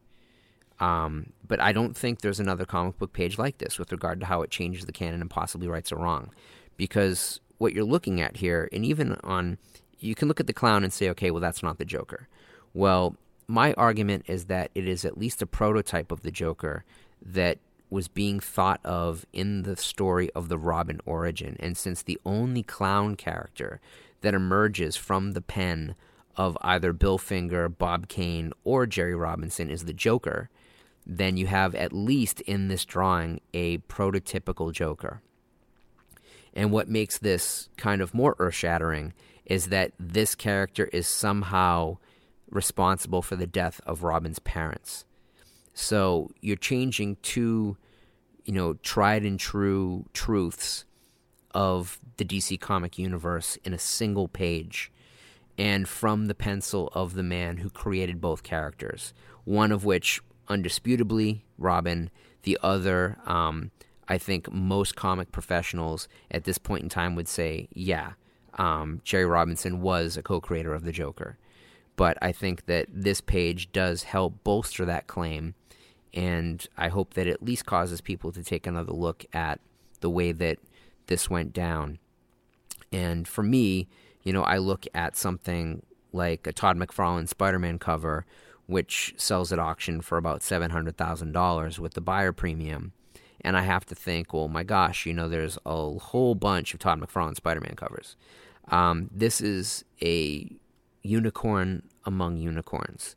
Um, 0.81 1.33
but 1.47 1.61
I 1.61 1.73
don't 1.73 1.97
think 1.97 2.21
there's 2.21 2.41
another 2.41 2.65
comic 2.65 2.99
book 2.99 3.13
page 3.13 3.39
like 3.39 3.59
this 3.59 3.79
with 3.79 3.91
regard 3.91 4.21
to 4.21 4.27
how 4.27 4.43
it 4.43 4.51
changes 4.51 4.85
the 4.85 4.93
canon 4.93 5.21
and 5.21 5.31
possibly 5.31 5.67
rights 5.67 5.91
or 5.91 5.97
wrong. 5.97 6.31
Because 6.77 7.41
what 7.59 7.73
you're 7.73 7.85
looking 7.85 8.21
at 8.21 8.39
here, 8.39 8.69
and 8.73 8.85
even 8.85 9.17
on, 9.23 9.59
you 9.99 10.15
can 10.15 10.29
look 10.29 10.41
at 10.41 10.47
the 10.47 10.53
clown 10.53 10.85
and 10.85 10.93
say, 10.93 11.09
okay, 11.11 11.31
well, 11.31 11.41
that's 11.41 11.63
not 11.63 11.79
the 11.79 11.85
Joker. 11.85 12.29
Well, 12.73 13.17
my 13.47 13.73
argument 13.75 14.25
is 14.29 14.47
that 14.47 14.71
it 14.75 14.87
is 14.87 15.05
at 15.05 15.19
least 15.19 15.43
a 15.43 15.47
prototype 15.47 16.13
of 16.13 16.23
the 16.23 16.31
Joker 16.31 16.85
that 17.21 17.59
was 17.91 18.09
being 18.09 18.39
thought 18.39 18.81
of 18.85 19.25
in 19.33 19.63
the 19.63 19.77
story 19.77 20.31
of 20.35 20.49
the 20.49 20.59
Robin 20.59 21.01
origin. 21.07 21.57
And 21.59 21.77
since 21.77 22.03
the 22.03 22.21
only 22.25 22.63
clown 22.63 23.17
character 23.17 23.81
that 24.21 24.35
emerges 24.35 24.97
from 24.97 25.33
the 25.33 25.41
pen 25.41 25.95
of 26.37 26.59
either 26.61 26.93
Bill 26.93 27.19
Finger, 27.19 27.69
Bob 27.69 28.09
Kane, 28.09 28.53
or 28.63 28.87
Jerry 28.87 29.15
Robinson 29.15 29.71
is 29.71 29.85
the 29.85 29.95
Joker, 29.95 30.51
then 31.07 31.37
you 31.37 31.47
have 31.47 31.75
at 31.75 31.93
least 31.93 32.43
in 32.43 32.69
this 32.69 32.85
drawing 32.85 33.41
a 33.55 33.79
prototypical 33.79 34.71
Joker. 34.73 35.23
And 36.55 36.73
what 36.73 36.89
makes 36.89 37.19
this 37.19 37.69
kind 37.77 38.01
of 38.01 38.15
more 38.15 38.35
earth 38.39 38.55
shattering 38.55 39.13
is 39.45 39.67
that 39.67 39.93
this 39.99 40.35
character 40.35 40.87
is 40.93 41.07
somehow 41.07 41.99
responsible 42.51 43.23
for 43.23 43.37
the 43.37 43.47
death 43.47 43.81
of 43.87 44.03
Robin's 44.03 44.39
parents. 44.39 45.05
So 45.75 46.31
you're 46.41 46.57
changing 46.57 47.17
two, 47.23 47.77
you 48.45 48.53
know, 48.53 48.75
tried 48.75 49.25
and 49.25 49.39
true 49.39 50.07
truths 50.13 50.85
of 51.53 52.01
the 52.17 52.25
DC 52.25 52.61
comic 52.61 52.99
universe 52.99 53.57
in 53.65 53.73
a 53.73 53.79
single 53.79 54.29
page 54.29 54.93
and 55.57 55.89
from 55.89 56.27
the 56.27 56.35
pencil 56.35 56.89
of 56.95 57.15
the 57.15 57.23
man 57.23 57.59
who 57.59 57.71
created 57.71 58.21
both 58.21 58.43
characters, 58.43 59.13
one 59.45 59.73
of 59.73 59.85
which 59.85 60.21
undisputably 60.49 61.43
Robin, 61.59 62.11
the 62.43 62.59
other 62.63 63.19
um, 63.27 63.71
I 64.09 64.19
think 64.19 64.51
most 64.51 64.97
comic 64.97 65.33
professionals 65.33 66.09
at 66.31 66.45
this 66.45 66.59
point 66.59 66.83
in 66.83 66.89
time 66.89 67.15
would 67.15 67.29
say, 67.29 67.69
yeah, 67.73 68.13
um, 68.55 69.01
Jerry 69.05 69.27
Robinson 69.27 69.81
was 69.83 70.17
a 70.17 70.23
co 70.23 70.41
creator 70.41 70.75
of 70.75 70.85
the 70.85 70.93
Joker. 70.93 71.39
But 71.97 72.17
I 72.23 72.33
think 72.33 72.67
that 72.67 72.87
this 72.91 73.21
page 73.21 73.71
does 73.73 74.05
help 74.05 74.43
bolster 74.45 74.85
that 74.85 75.09
claim. 75.09 75.55
And 76.15 76.67
I 76.77 76.89
hope 76.89 77.15
that 77.15 77.27
at 77.27 77.43
least 77.43 77.67
causes 77.67 78.01
people 78.01 78.33
to 78.33 78.43
take 78.43 78.67
another 78.67 78.93
look 78.93 79.27
at 79.33 79.61
the 80.01 80.09
way 80.09 80.33
that 80.33 80.59
this 81.07 81.29
went 81.29 81.53
down. 81.53 81.99
And 82.91 83.29
for 83.29 83.43
me, 83.43 83.89
you 84.23 84.33
know, 84.33 84.43
I 84.43 84.59
look 84.59 84.87
at 84.95 85.17
something 85.17 85.83
like 86.13 86.47
a 86.47 86.53
Todd 86.53 86.79
McFarlane 86.79 87.29
Spider 87.29 87.59
Man 87.59 87.79
cover, 87.79 88.25
which 88.67 89.15
sells 89.17 89.53
at 89.53 89.59
auction 89.59 90.01
for 90.01 90.17
about 90.17 90.41
$700,000 90.41 91.79
with 91.79 91.95
the 91.95 92.01
buyer 92.01 92.33
premium 92.33 92.93
and 93.43 93.57
I 93.57 93.63
have 93.63 93.87
to 93.87 93.95
think, 93.95 94.33
well, 94.33 94.49
my 94.49 94.63
gosh, 94.63 95.07
you 95.07 95.15
know, 95.15 95.29
there's 95.29 95.59
a 95.65 95.99
whole 95.99 96.35
bunch 96.35 96.75
of 96.75 96.81
Todd 96.81 97.01
McFarlane 97.01 97.37
Spider-Man 97.37 97.77
covers. 97.77 98.17
Um, 98.69 99.09
this 99.13 99.41
is 99.41 99.85
a 100.03 100.51
unicorn 101.03 101.83
among 102.05 102.37
unicorns. 102.37 103.17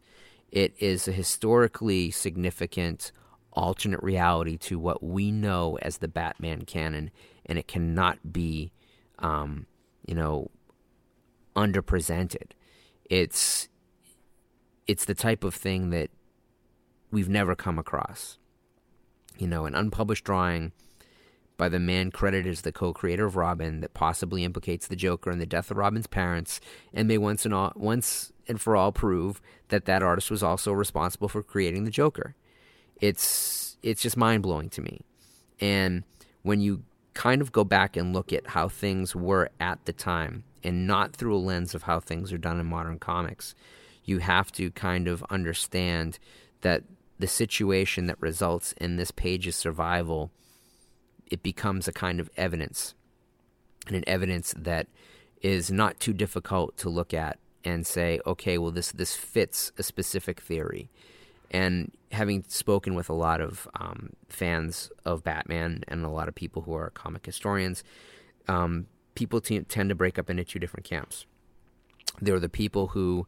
It 0.52 0.74
is 0.80 1.08
a 1.08 1.12
historically 1.12 2.12
significant 2.12 3.12
alternate 3.54 4.02
reality 4.02 4.58
to 4.58 4.80
what 4.80 5.04
we 5.04 5.32
know 5.32 5.78
as 5.82 5.98
the 5.98 6.08
Batman 6.08 6.64
canon, 6.64 7.12
and 7.46 7.58
it 7.58 7.68
cannot 7.68 8.32
be, 8.32 8.72
um, 9.20 9.66
you 10.06 10.16
know, 10.16 10.52
underpresented. 11.56 12.52
It's 13.10 13.68
it's 14.88 15.06
the 15.06 15.16
type 15.16 15.44
of 15.44 15.54
thing 15.54 15.90
that 15.92 16.10
we've 17.12 17.30
never 17.30 17.56
come 17.56 17.78
across 17.78 18.38
you 19.42 19.48
know, 19.48 19.66
an 19.66 19.74
unpublished 19.74 20.24
drawing 20.24 20.72
by 21.58 21.68
the 21.68 21.80
man 21.80 22.12
credited 22.12 22.52
as 22.52 22.62
the 22.62 22.72
co-creator 22.72 23.26
of 23.26 23.36
Robin 23.36 23.82
that 23.82 23.96
possibly 23.96 24.44
implicates 24.44 24.88
the 24.88 24.96
Joker 24.96 25.32
in 25.32 25.40
the 25.40 25.48
death 25.48 25.72
of 25.72 25.78
Robin's 25.78 26.06
parents, 26.06 26.62
and 26.94 27.08
may 27.08 27.18
once 27.18 27.44
and 27.44 27.54
all, 27.54 27.74
once 27.76 28.32
and 28.48 28.62
for 28.62 28.76
all 28.76 28.92
prove 28.92 29.42
that 29.70 29.86
that 29.86 30.04
artist 30.04 30.30
was 30.30 30.44
also 30.44 30.72
responsible 30.72 31.28
for 31.28 31.42
creating 31.42 31.86
the 31.86 31.92
Joker. 31.92 32.36
It's 33.00 33.78
it's 33.82 34.04
just 34.04 34.16
mind 34.16 34.44
blowing 34.44 34.70
to 34.70 34.82
me, 34.82 35.02
and 35.60 36.04
when 36.44 36.62
you 36.62 36.84
kind 37.16 37.42
of 37.42 37.52
go 37.52 37.64
back 37.64 37.98
and 37.98 38.14
look 38.14 38.32
at 38.32 38.48
how 38.48 38.70
things 38.70 39.16
were 39.16 39.50
at 39.60 39.84
the 39.86 39.94
time, 39.94 40.44
and 40.64 40.86
not 40.86 41.16
through 41.16 41.36
a 41.36 41.40
lens 41.40 41.74
of 41.74 41.84
how 41.84 42.00
things 42.00 42.32
are 42.32 42.38
done 42.38 42.60
in 42.60 42.68
modern 42.68 43.00
comics, 43.00 43.56
you 44.06 44.20
have 44.20 44.52
to 44.52 44.70
kind 44.70 45.08
of 45.08 45.24
understand 45.32 46.20
that 46.62 46.84
the 47.22 47.28
situation 47.28 48.08
that 48.08 48.20
results 48.20 48.74
in 48.74 48.98
this 48.98 49.12
page's 49.12 49.56
survival, 49.56 50.32
it 51.28 51.42
becomes 51.42 51.88
a 51.88 51.94
kind 51.94 52.20
of 52.20 52.30
evidence, 52.36 52.94
and 53.88 53.96
an 53.96 54.04
evidence 54.08 54.54
that 54.58 54.88
is 55.42 55.72
not 55.72 56.00
too 56.00 56.14
difficult 56.14 56.78
to 56.78 56.90
look 56.90 57.14
at 57.14 57.40
and 57.64 57.86
say, 57.86 58.20
okay, 58.26 58.58
well, 58.58 58.72
this 58.72 58.92
this 58.92 59.16
fits 59.16 59.72
a 59.78 59.84
specific 59.84 60.40
theory. 60.40 60.90
And 61.52 61.92
having 62.12 62.44
spoken 62.48 62.96
with 62.96 63.10
a 63.10 63.14
lot 63.14 63.42
of 63.42 63.68
um, 63.80 64.12
fans 64.30 64.90
of 65.06 65.24
Batman 65.24 65.84
and 65.88 66.06
a 66.06 66.10
lot 66.10 66.28
of 66.28 66.36
people 66.36 66.62
who 66.64 66.74
are 66.74 66.90
comic 66.92 67.26
historians, 67.26 67.84
um, 68.48 68.88
people 69.16 69.42
t- 69.42 69.60
tend 69.62 69.90
to 69.90 69.96
break 69.96 70.18
up 70.18 70.30
into 70.30 70.44
two 70.44 70.60
different 70.60 70.86
camps. 70.86 71.26
There 72.22 72.36
are 72.36 72.40
the 72.40 72.50
people 72.50 72.88
who 72.88 73.28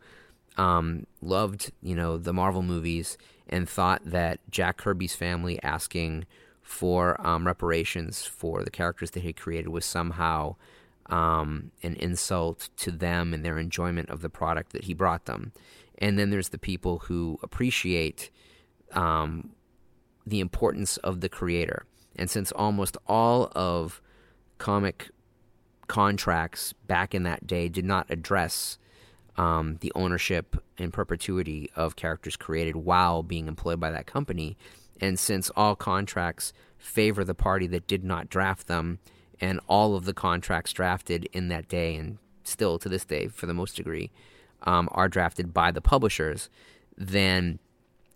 um, 0.58 1.06
loved 1.22 1.72
you 1.82 1.96
know 1.96 2.18
the 2.18 2.34
Marvel 2.34 2.64
movies 2.64 3.18
and 3.50 3.68
thought 3.68 4.02
that 4.06 4.40
Jack 4.50 4.78
Kirby's 4.78 5.16
family 5.16 5.62
asking 5.62 6.26
for 6.62 7.20
um, 7.26 7.46
reparations 7.46 8.26
for 8.26 8.64
the 8.64 8.72
characters 8.72 9.12
that 9.12 9.24
he 9.24 9.34
created 9.34 9.68
was 9.68 9.86
somehow 9.86 10.56
um, 11.08 11.72
an 11.84 11.96
insult 11.98 12.70
to 12.78 12.92
them 12.92 13.34
and 13.34 13.44
their 13.44 13.60
enjoyment 13.60 14.10
of 14.10 14.22
the 14.22 14.30
product 14.30 14.72
that 14.72 14.86
he 14.86 14.94
brought 14.94 15.26
them. 15.26 15.52
And 15.98 16.18
then 16.18 16.30
there's 16.30 16.50
the 16.50 16.58
people 16.58 17.00
who 17.00 17.38
appreciate 17.44 18.30
um, 18.94 19.52
the 20.26 20.40
importance 20.40 20.98
of 20.98 21.22
the 21.22 21.30
creator. 21.30 21.86
And 22.16 22.30
since 22.30 22.52
almost 22.52 22.98
all 23.08 23.52
of 23.56 24.02
comic 24.58 25.10
contracts 25.88 26.74
back 26.88 27.14
in 27.14 27.24
that 27.24 27.46
day 27.46 27.68
did 27.68 27.86
not 27.86 28.10
address 28.10 28.78
um, 29.38 29.78
the 29.82 29.92
ownership 29.96 30.56
and 30.78 30.94
perpetuity 30.94 31.70
of 31.76 31.96
characters 31.96 32.36
created 32.36 32.76
while 32.76 33.24
being 33.24 33.48
employed 33.48 33.80
by 33.80 33.92
that 33.92 34.06
company, 34.06 34.58
and 35.02 35.20
since 35.20 35.50
all 35.56 35.76
contracts 35.76 36.54
favor 36.78 37.24
the 37.24 37.34
party 37.34 37.68
that 37.68 37.88
did 37.88 38.04
not 38.04 38.30
draft 38.30 38.68
them, 38.68 39.00
and 39.40 39.60
all 39.68 39.96
of 39.96 40.06
the 40.06 40.14
contracts 40.14 40.74
drafted 40.74 41.28
in 41.34 41.48
that 41.48 41.68
day 41.68 41.96
and 41.96 42.18
still 42.44 42.78
to 42.78 42.90
this 42.90 43.06
day, 43.06 43.28
for 43.28 43.46
the 43.46 43.54
most 43.54 43.76
degree, 43.76 44.12
um, 44.64 44.88
are 44.92 45.10
drafted 45.10 45.54
by 45.54 45.72
the 45.72 45.82
publishers, 45.82 46.50
then 46.98 47.60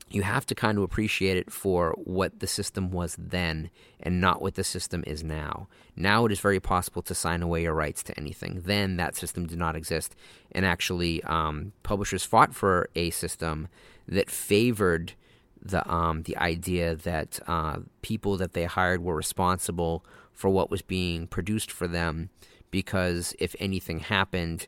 you 0.09 0.21
have 0.21 0.45
to 0.45 0.55
kind 0.55 0.77
of 0.77 0.83
appreciate 0.83 1.37
it 1.37 1.51
for 1.51 1.93
what 2.03 2.39
the 2.39 2.47
system 2.47 2.91
was 2.91 3.15
then 3.19 3.69
and 3.99 4.21
not 4.21 4.41
what 4.41 4.55
the 4.55 4.63
system 4.63 5.03
is 5.05 5.23
now. 5.23 5.67
Now 5.95 6.25
it 6.25 6.31
is 6.31 6.39
very 6.39 6.59
possible 6.59 7.01
to 7.03 7.15
sign 7.15 7.41
away 7.41 7.63
your 7.63 7.73
rights 7.73 8.03
to 8.03 8.17
anything. 8.17 8.61
Then 8.65 8.97
that 8.97 9.15
system 9.15 9.47
did 9.47 9.57
not 9.57 9.75
exist. 9.75 10.15
And 10.51 10.65
actually, 10.65 11.23
um, 11.23 11.73
publishers 11.83 12.23
fought 12.23 12.55
for 12.55 12.89
a 12.95 13.09
system 13.09 13.67
that 14.07 14.29
favored 14.29 15.13
the 15.61 15.89
um, 15.91 16.23
the 16.23 16.37
idea 16.37 16.95
that 16.95 17.39
uh, 17.47 17.79
people 18.01 18.37
that 18.37 18.53
they 18.53 18.65
hired 18.65 19.03
were 19.03 19.15
responsible 19.15 20.05
for 20.31 20.49
what 20.49 20.69
was 20.69 20.81
being 20.81 21.27
produced 21.27 21.71
for 21.71 21.87
them, 21.87 22.29
because 22.71 23.35
if 23.39 23.55
anything 23.59 23.99
happened 23.99 24.67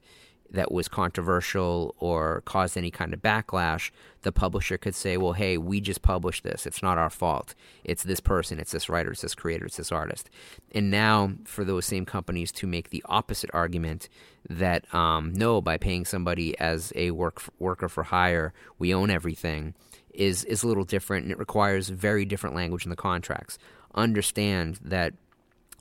that 0.52 0.72
was 0.72 0.88
controversial 0.88 1.96
or 2.00 2.42
caused 2.46 2.78
any 2.78 2.92
kind 2.92 3.14
of 3.14 3.22
backlash, 3.22 3.92
the 4.22 4.32
publisher 4.32 4.78
could 4.78 4.96
say, 4.96 5.18
"Well, 5.18 5.34
hey, 5.34 5.58
we 5.58 5.80
just 5.80 6.02
published 6.02 6.44
this. 6.44 6.66
It's 6.66 6.82
not 6.82 6.98
our 6.98 7.10
fault. 7.10 7.56
It's 7.84 8.04
this 8.04 8.20
person. 8.20 8.60
It's 8.60 8.72
this 8.72 8.90
writer. 8.90 9.12
It's 9.12 9.22
this 9.22 9.36
creator. 9.36 9.66
It's 9.66 9.78
this 9.78 9.92
artist." 9.92 10.30
And 10.72 10.90
now, 10.90 11.34
for 11.46 11.64
those 11.64 11.86
same 11.86 12.06
companies 12.06 12.52
to 12.54 12.68
make 12.68 12.90
the 12.90 13.04
opposite 13.08 13.50
argument 13.54 14.10
that 14.50 14.92
um, 14.94 15.34
no, 15.34 15.62
by 15.62 15.78
paying 15.78 16.06
somebody 16.06 16.58
as 16.60 16.92
a 16.96 17.12
work 17.12 17.42
worker 17.60 17.88
for 17.88 18.04
hire, 18.04 18.54
we 18.78 18.94
own 18.94 19.10
everything 19.10 19.76
is 20.14 20.44
is 20.46 20.64
a 20.64 20.68
little 20.68 20.84
different 20.84 21.24
and 21.24 21.32
it 21.32 21.40
requires 21.40 21.90
very 21.90 22.26
different 22.26 22.56
language 22.56 22.86
in 22.86 22.90
the 22.90 22.96
contracts. 22.96 23.58
Understand 23.96 24.80
that 24.84 25.14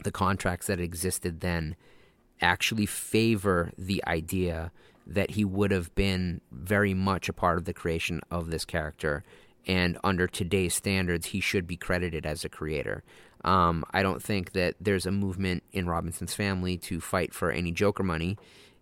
the 0.05 0.13
contracts 0.13 0.67
that 0.69 0.81
existed 0.81 1.41
then 1.41 1.77
actually 2.41 2.87
favor 2.87 3.73
the 3.77 4.03
idea 4.07 4.71
that 5.07 5.31
he 5.31 5.45
would 5.45 5.71
have 5.71 5.95
been 5.95 6.41
very 6.53 6.95
much 6.95 7.29
a 7.29 7.33
part 7.33 7.59
of 7.59 7.65
the 7.65 7.73
creation 7.73 8.21
of 8.31 8.51
this 8.51 8.65
character 8.65 9.25
and 9.67 9.99
under 10.03 10.27
today's 10.27 10.75
standards 10.75 11.27
he 11.27 11.41
should 11.41 11.67
be 11.67 11.77
credited 11.77 12.27
as 12.27 12.45
a 12.45 12.49
creator. 12.49 13.05
Um, 13.45 13.85
I 13.93 14.03
don't 14.03 14.23
think 14.23 14.53
that 14.53 14.75
there's 14.81 15.07
a 15.07 15.11
movement 15.11 15.63
in 15.73 15.87
Robinson's 15.87 16.35
family 16.35 16.79
to 16.79 17.01
fight 17.01 17.33
for 17.33 17.53
any 17.53 17.71
Joker 17.71 18.03
money. 18.03 18.39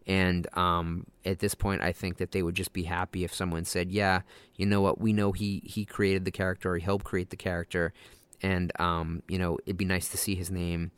And 0.07 0.47
um, 0.57 1.07
at 1.25 1.41
this 1.41 1.55
point, 1.55 1.83
I 1.83 1.93
think 1.93 2.19
that 2.19 2.31
they 2.31 2.43
would 2.43 2.55
just 2.55 2.73
be 2.73 2.85
happy 2.85 3.25
if 3.25 3.35
someone 3.35 3.65
said, 3.65 3.91
"Yeah, 3.91 4.21
you 4.55 4.65
know 4.65 4.81
what? 4.81 5.01
We 5.01 5.13
know 5.13 5.33
he 5.33 5.63
he 5.65 5.85
created 5.85 6.25
the 6.25 6.31
character, 6.31 6.71
or 6.71 6.77
he 6.77 6.85
helped 6.85 7.05
create 7.05 7.31
the 7.31 7.37
character, 7.37 7.93
and 8.41 8.71
um, 8.81 9.25
you 9.27 9.37
know 9.37 9.59
it'd 9.67 9.77
be 9.77 9.85
nice 9.85 10.09
to 10.11 10.17
see 10.17 10.37
his 10.37 10.49
name 10.49 10.93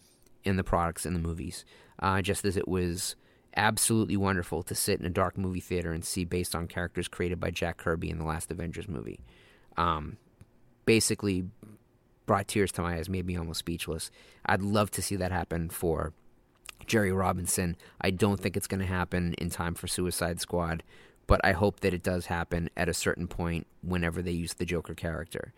in 0.44 0.56
the 0.56 0.64
products 0.64 1.06
in 1.06 1.14
the 1.14 1.20
movies." 1.20 1.64
Uh, 2.00 2.22
just 2.22 2.44
as 2.44 2.56
it 2.56 2.68
was 2.68 3.16
absolutely 3.56 4.16
wonderful 4.16 4.62
to 4.62 4.74
sit 4.74 5.00
in 5.00 5.06
a 5.06 5.10
dark 5.10 5.36
movie 5.36 5.60
theater 5.60 5.92
and 5.92 6.04
see 6.04 6.24
based 6.24 6.54
on 6.54 6.66
characters 6.66 7.08
created 7.08 7.40
by 7.40 7.50
Jack 7.50 7.76
Kirby 7.76 8.10
in 8.10 8.18
the 8.18 8.24
last 8.24 8.50
Avengers 8.50 8.88
movie. 8.88 9.20
Um, 9.76 10.16
basically, 10.84 11.44
brought 12.26 12.46
tears 12.46 12.70
to 12.72 12.82
my 12.82 12.96
eyes, 12.96 13.08
made 13.08 13.26
me 13.26 13.36
almost 13.36 13.58
speechless. 13.58 14.10
I'd 14.46 14.62
love 14.62 14.90
to 14.92 15.02
see 15.02 15.16
that 15.16 15.32
happen 15.32 15.70
for 15.70 16.12
Jerry 16.86 17.10
Robinson. 17.10 17.76
I 18.00 18.10
don't 18.10 18.38
think 18.38 18.56
it's 18.56 18.68
going 18.68 18.80
to 18.80 18.86
happen 18.86 19.34
in 19.34 19.50
time 19.50 19.74
for 19.74 19.88
Suicide 19.88 20.40
Squad, 20.40 20.84
but 21.26 21.40
I 21.42 21.52
hope 21.52 21.80
that 21.80 21.94
it 21.94 22.02
does 22.02 22.26
happen 22.26 22.70
at 22.76 22.88
a 22.88 22.94
certain 22.94 23.26
point 23.26 23.66
whenever 23.82 24.22
they 24.22 24.32
use 24.32 24.54
the 24.54 24.64
Joker 24.64 24.94
character. 24.94 25.52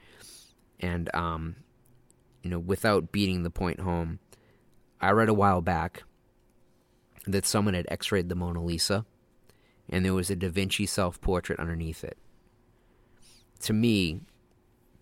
And, 0.78 1.14
um, 1.14 1.56
you 2.42 2.50
know, 2.50 2.58
without 2.58 3.12
beating 3.12 3.42
the 3.42 3.50
point 3.50 3.80
home, 3.80 4.20
I 5.00 5.10
read 5.10 5.28
a 5.28 5.34
while 5.34 5.60
back 5.60 6.04
that 7.30 7.46
someone 7.46 7.74
had 7.74 7.86
x 7.90 8.10
rayed 8.12 8.28
the 8.28 8.34
Mona 8.34 8.62
Lisa 8.62 9.04
and 9.88 10.04
there 10.04 10.14
was 10.14 10.30
a 10.30 10.36
Da 10.36 10.48
Vinci 10.48 10.86
self 10.86 11.20
portrait 11.20 11.58
underneath 11.58 12.04
it. 12.04 12.16
To 13.60 13.72
me, 13.72 14.20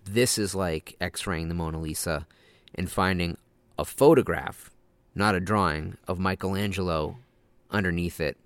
this 0.04 0.38
is 0.38 0.54
like 0.54 0.96
x 1.00 1.26
raying 1.26 1.48
the 1.48 1.54
Mona 1.54 1.80
Lisa 1.80 2.26
and 2.74 2.90
finding 2.90 3.36
a 3.78 3.84
photograph 3.84 4.70
not 5.18 5.34
a 5.34 5.40
drawing 5.40 5.96
of 6.06 6.20
Michelangelo 6.20 7.18
underneath 7.72 8.20
it, 8.20 8.36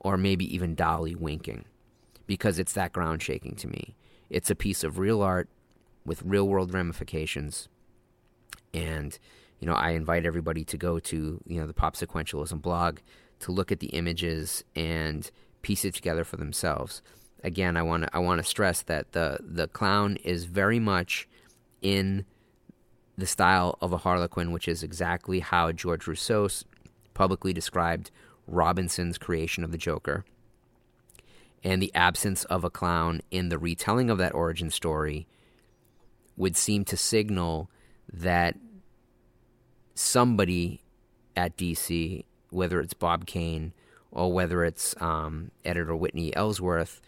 or 0.00 0.16
maybe 0.16 0.52
even 0.52 0.74
Dali 0.74 1.14
winking, 1.14 1.64
because 2.26 2.58
it's 2.58 2.72
that 2.72 2.92
ground 2.92 3.22
shaking 3.22 3.54
to 3.56 3.68
me. 3.68 3.94
It's 4.28 4.50
a 4.50 4.56
piece 4.56 4.82
of 4.82 4.98
real 4.98 5.22
art 5.22 5.48
with 6.04 6.22
real 6.22 6.48
world 6.48 6.74
ramifications. 6.74 7.68
And, 8.74 9.16
you 9.60 9.66
know, 9.66 9.74
I 9.74 9.90
invite 9.90 10.24
everybody 10.24 10.64
to 10.64 10.76
go 10.76 10.98
to, 10.98 11.40
you 11.46 11.60
know, 11.60 11.66
the 11.66 11.74
Pop 11.74 11.94
Sequentialism 11.94 12.60
blog 12.60 12.98
to 13.40 13.52
look 13.52 13.70
at 13.70 13.80
the 13.80 13.88
images 13.88 14.64
and 14.74 15.30
piece 15.62 15.84
it 15.84 15.94
together 15.94 16.24
for 16.24 16.36
themselves. 16.36 17.02
Again, 17.44 17.76
I 17.76 17.82
want 17.82 18.04
to 18.04 18.10
I 18.14 18.18
want 18.18 18.40
to 18.40 18.46
stress 18.46 18.82
that 18.82 19.12
the 19.12 19.38
the 19.40 19.68
clown 19.68 20.16
is 20.16 20.44
very 20.44 20.78
much 20.78 21.28
in 21.80 22.24
the 23.16 23.26
style 23.26 23.76
of 23.80 23.92
a 23.92 23.98
harlequin, 23.98 24.50
which 24.50 24.66
is 24.66 24.82
exactly 24.82 25.40
how 25.40 25.72
George 25.72 26.06
Roussos 26.06 26.64
publicly 27.12 27.52
described 27.52 28.10
Robinson's 28.46 29.18
creation 29.18 29.62
of 29.62 29.72
the 29.72 29.78
Joker. 29.78 30.24
And 31.62 31.82
the 31.82 31.94
absence 31.94 32.44
of 32.44 32.64
a 32.64 32.70
clown 32.70 33.20
in 33.30 33.50
the 33.50 33.58
retelling 33.58 34.08
of 34.08 34.16
that 34.18 34.34
origin 34.34 34.70
story 34.70 35.26
would 36.36 36.56
seem 36.56 36.84
to 36.86 36.96
signal 36.96 37.70
that 38.10 38.56
somebody 40.00 40.82
at 41.36 41.56
DC, 41.56 42.24
whether 42.50 42.80
it's 42.80 42.94
Bob 42.94 43.26
Kane 43.26 43.72
or 44.10 44.32
whether 44.32 44.64
it's 44.64 44.94
um, 45.00 45.50
editor 45.64 45.94
Whitney 45.94 46.34
Ellsworth, 46.34 47.00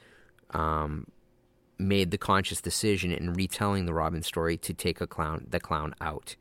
um, 0.51 1.07
made 1.79 2.11
the 2.11 2.19
conscious 2.19 2.61
decision 2.61 3.11
in 3.11 3.33
retelling 3.33 3.87
the 3.87 3.95
Robin 3.95 4.23
story 4.23 4.57
to 4.59 4.73
take 4.73 5.01
a 5.01 5.07
clown 5.07 5.47
the 5.49 5.59
clown 5.59 5.95
out. 6.01 6.37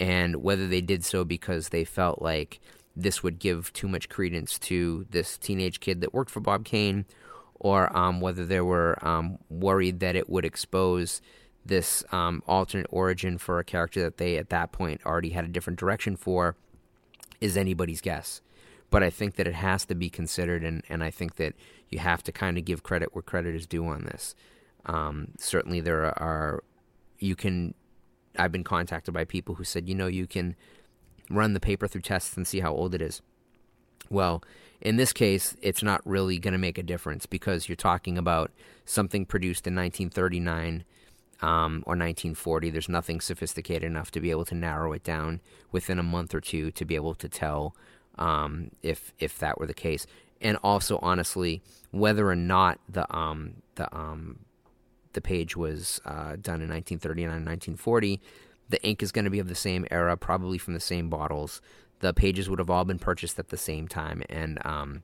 And 0.00 0.42
whether 0.42 0.66
they 0.66 0.80
did 0.80 1.04
so 1.04 1.24
because 1.24 1.68
they 1.68 1.84
felt 1.84 2.20
like 2.20 2.60
this 2.96 3.22
would 3.22 3.38
give 3.38 3.72
too 3.72 3.88
much 3.88 4.08
credence 4.08 4.58
to 4.58 5.06
this 5.10 5.38
teenage 5.38 5.80
kid 5.80 6.00
that 6.00 6.12
worked 6.12 6.30
for 6.30 6.40
Bob 6.40 6.64
Kane, 6.64 7.06
or 7.54 7.96
um, 7.96 8.20
whether 8.20 8.44
they 8.44 8.60
were 8.60 8.98
um, 9.06 9.38
worried 9.48 10.00
that 10.00 10.16
it 10.16 10.28
would 10.28 10.44
expose 10.44 11.22
this 11.64 12.04
um, 12.12 12.42
alternate 12.46 12.86
origin 12.90 13.38
for 13.38 13.58
a 13.58 13.64
character 13.64 14.02
that 14.02 14.18
they 14.18 14.36
at 14.36 14.50
that 14.50 14.72
point 14.72 15.00
already 15.06 15.30
had 15.30 15.44
a 15.44 15.48
different 15.48 15.78
direction 15.78 16.16
for, 16.16 16.56
is 17.40 17.56
anybody's 17.56 18.00
guess. 18.00 18.40
But 18.90 19.02
I 19.02 19.10
think 19.10 19.36
that 19.36 19.48
it 19.48 19.54
has 19.54 19.84
to 19.86 19.94
be 19.94 20.10
considered, 20.10 20.62
and, 20.62 20.82
and 20.88 21.02
I 21.02 21.10
think 21.10 21.36
that 21.36 21.54
you 21.88 21.98
have 21.98 22.22
to 22.24 22.32
kind 22.32 22.58
of 22.58 22.64
give 22.64 22.82
credit 22.82 23.14
where 23.14 23.22
credit 23.22 23.54
is 23.54 23.66
due 23.66 23.86
on 23.86 24.04
this. 24.04 24.34
Um, 24.86 25.28
certainly, 25.38 25.80
there 25.80 26.06
are 26.18 26.62
you 27.18 27.34
can. 27.34 27.74
I've 28.36 28.52
been 28.52 28.64
contacted 28.64 29.14
by 29.14 29.24
people 29.24 29.54
who 29.54 29.64
said, 29.64 29.88
you 29.88 29.94
know, 29.94 30.08
you 30.08 30.26
can 30.26 30.56
run 31.30 31.54
the 31.54 31.60
paper 31.60 31.86
through 31.86 32.02
tests 32.02 32.36
and 32.36 32.46
see 32.46 32.60
how 32.60 32.72
old 32.72 32.94
it 32.94 33.00
is. 33.00 33.22
Well, 34.10 34.42
in 34.80 34.96
this 34.96 35.12
case, 35.12 35.56
it's 35.62 35.82
not 35.82 36.02
really 36.04 36.38
going 36.38 36.52
to 36.52 36.58
make 36.58 36.76
a 36.76 36.82
difference 36.82 37.26
because 37.26 37.68
you're 37.68 37.76
talking 37.76 38.18
about 38.18 38.50
something 38.84 39.24
produced 39.24 39.66
in 39.66 39.74
1939 39.74 40.84
um, 41.42 41.82
or 41.86 41.92
1940. 41.92 42.70
There's 42.70 42.88
nothing 42.88 43.20
sophisticated 43.20 43.84
enough 43.84 44.10
to 44.12 44.20
be 44.20 44.30
able 44.30 44.44
to 44.46 44.54
narrow 44.54 44.92
it 44.92 45.04
down 45.04 45.40
within 45.72 45.98
a 45.98 46.02
month 46.02 46.34
or 46.34 46.40
two 46.40 46.70
to 46.72 46.84
be 46.84 46.94
able 46.94 47.14
to 47.14 47.28
tell 47.28 47.76
um, 48.18 48.70
if 48.82 49.12
if 49.18 49.38
that 49.38 49.58
were 49.58 49.66
the 49.66 49.74
case. 49.74 50.06
And 50.40 50.58
also, 50.62 50.98
honestly, 51.00 51.62
whether 51.90 52.28
or 52.28 52.36
not 52.36 52.78
the 52.88 53.12
um, 53.14 53.62
the 53.76 53.94
um, 53.96 54.40
the 55.12 55.20
page 55.20 55.56
was 55.56 56.00
uh, 56.04 56.36
done 56.36 56.60
in 56.60 56.68
1939 56.68 57.24
and 57.24 57.46
1940. 57.46 58.20
The 58.68 58.82
ink 58.84 59.02
is 59.02 59.12
going 59.12 59.24
to 59.24 59.30
be 59.30 59.38
of 59.38 59.48
the 59.48 59.54
same 59.54 59.86
era, 59.90 60.16
probably 60.16 60.58
from 60.58 60.74
the 60.74 60.80
same 60.80 61.08
bottles. 61.08 61.60
The 62.00 62.12
pages 62.12 62.50
would 62.50 62.58
have 62.58 62.70
all 62.70 62.84
been 62.84 62.98
purchased 62.98 63.38
at 63.38 63.48
the 63.48 63.56
same 63.56 63.88
time 63.88 64.22
and 64.28 64.58
um, 64.66 65.02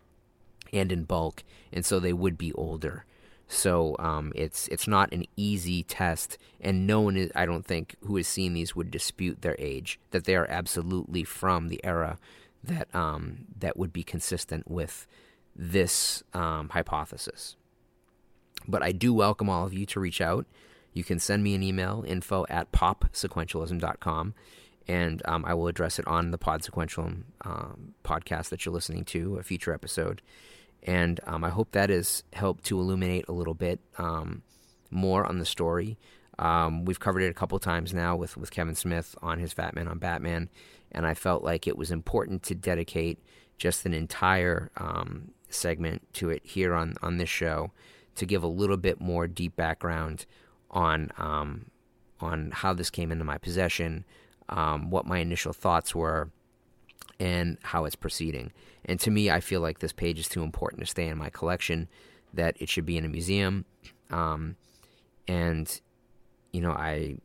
and 0.72 0.92
in 0.92 1.04
bulk, 1.04 1.42
and 1.72 1.84
so 1.84 1.98
they 1.98 2.12
would 2.12 2.36
be 2.36 2.52
older. 2.52 3.04
So 3.50 3.96
um, 3.98 4.32
it's 4.36 4.68
it's 4.68 4.86
not 4.86 5.12
an 5.12 5.24
easy 5.36 5.82
test, 5.82 6.38
and 6.60 6.86
no 6.86 7.00
one 7.00 7.16
is, 7.16 7.32
I 7.34 7.46
don't 7.46 7.66
think 7.66 7.96
who 8.02 8.16
has 8.16 8.28
seen 8.28 8.54
these 8.54 8.76
would 8.76 8.92
dispute 8.92 9.42
their 9.42 9.56
age. 9.58 9.98
That 10.12 10.24
they 10.24 10.36
are 10.36 10.46
absolutely 10.48 11.24
from 11.24 11.66
the 11.66 11.80
era 11.82 12.16
that 12.62 12.94
um, 12.94 13.46
that 13.58 13.76
would 13.76 13.92
be 13.92 14.04
consistent 14.04 14.70
with 14.70 15.08
this 15.56 16.22
um, 16.32 16.68
hypothesis. 16.68 17.56
But 18.68 18.84
I 18.84 18.92
do 18.92 19.12
welcome 19.12 19.50
all 19.50 19.66
of 19.66 19.74
you 19.74 19.84
to 19.86 19.98
reach 19.98 20.20
out. 20.20 20.46
You 20.92 21.02
can 21.02 21.18
send 21.18 21.42
me 21.42 21.56
an 21.56 21.62
email, 21.64 22.04
info 22.06 22.46
at 22.48 22.70
popsequentialism.com, 22.70 24.34
and 24.86 25.22
um, 25.24 25.44
I 25.44 25.54
will 25.54 25.66
address 25.66 25.98
it 25.98 26.06
on 26.06 26.30
the 26.30 26.38
Pod 26.38 26.62
Sequentialism 26.62 27.22
um, 27.40 27.94
podcast 28.04 28.50
that 28.50 28.64
you're 28.64 28.74
listening 28.74 29.04
to, 29.06 29.38
a 29.38 29.42
future 29.42 29.74
episode. 29.74 30.22
And 30.82 31.20
um, 31.26 31.44
I 31.44 31.50
hope 31.50 31.72
that 31.72 31.90
has 31.90 32.24
helped 32.32 32.64
to 32.64 32.78
illuminate 32.78 33.26
a 33.28 33.32
little 33.32 33.54
bit 33.54 33.80
um, 33.98 34.42
more 34.90 35.26
on 35.26 35.38
the 35.38 35.44
story. 35.44 35.98
Um, 36.38 36.86
we've 36.86 37.00
covered 37.00 37.22
it 37.22 37.30
a 37.30 37.34
couple 37.34 37.58
times 37.58 37.92
now 37.92 38.16
with, 38.16 38.36
with 38.36 38.50
Kevin 38.50 38.74
Smith 38.74 39.14
on 39.20 39.38
his 39.38 39.52
Fatman 39.52 39.90
on 39.90 39.98
Batman, 39.98 40.48
and 40.90 41.06
I 41.06 41.12
felt 41.12 41.44
like 41.44 41.66
it 41.66 41.76
was 41.76 41.90
important 41.90 42.42
to 42.44 42.54
dedicate 42.54 43.18
just 43.58 43.84
an 43.84 43.92
entire 43.92 44.70
um, 44.78 45.32
segment 45.50 46.02
to 46.14 46.30
it 46.30 46.40
here 46.44 46.72
on, 46.72 46.94
on 47.02 47.18
this 47.18 47.28
show 47.28 47.72
to 48.14 48.24
give 48.24 48.42
a 48.42 48.48
little 48.48 48.78
bit 48.78 49.00
more 49.00 49.26
deep 49.26 49.54
background 49.54 50.24
on 50.70 51.10
um, 51.18 51.66
on 52.20 52.50
how 52.52 52.72
this 52.72 52.90
came 52.90 53.10
into 53.10 53.24
my 53.24 53.38
possession, 53.38 54.04
um, 54.48 54.90
what 54.90 55.06
my 55.06 55.18
initial 55.18 55.52
thoughts 55.52 55.94
were, 55.94 56.30
and 57.20 57.58
how 57.62 57.84
it's 57.84 57.94
proceeding. 57.94 58.50
And 58.86 58.98
to 59.00 59.10
me, 59.10 59.30
I 59.30 59.38
feel 59.40 59.60
like 59.60 59.78
this 59.78 59.92
page 59.92 60.18
is 60.18 60.28
too 60.28 60.42
important 60.42 60.80
to 60.80 60.86
stay 60.86 61.06
in 61.06 61.18
my 61.18 61.30
collection, 61.30 61.88
that 62.32 62.56
it 62.58 62.68
should 62.68 62.86
be 62.86 62.96
in 62.96 63.04
a 63.04 63.08
museum. 63.08 63.66
Um, 64.10 64.56
and 65.28 65.80
you 66.50 66.60
know, 66.60 66.72
I 66.72 67.18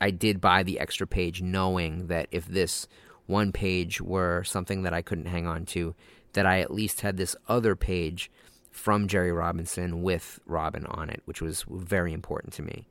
I 0.00 0.10
did 0.10 0.40
buy 0.40 0.62
the 0.62 0.78
extra 0.78 1.06
page 1.06 1.42
knowing 1.42 2.06
that 2.06 2.28
if 2.30 2.46
this 2.46 2.86
one 3.26 3.50
page 3.50 4.00
were 4.00 4.44
something 4.44 4.82
that 4.82 4.94
I 4.94 5.02
couldn't 5.02 5.26
hang 5.26 5.46
on 5.46 5.64
to, 5.66 5.94
that 6.34 6.46
I 6.46 6.60
at 6.60 6.70
least 6.70 7.00
had 7.00 7.16
this 7.16 7.34
other 7.48 7.74
page 7.74 8.30
from 8.70 9.08
Jerry 9.08 9.32
Robinson 9.32 10.02
with 10.02 10.38
Robin 10.46 10.86
on 10.86 11.10
it, 11.10 11.22
which 11.24 11.42
was 11.42 11.64
very 11.68 12.12
important 12.12 12.52
to 12.54 12.62
me. 12.62 12.86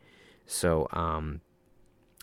So, 0.45 0.88
um, 0.91 1.41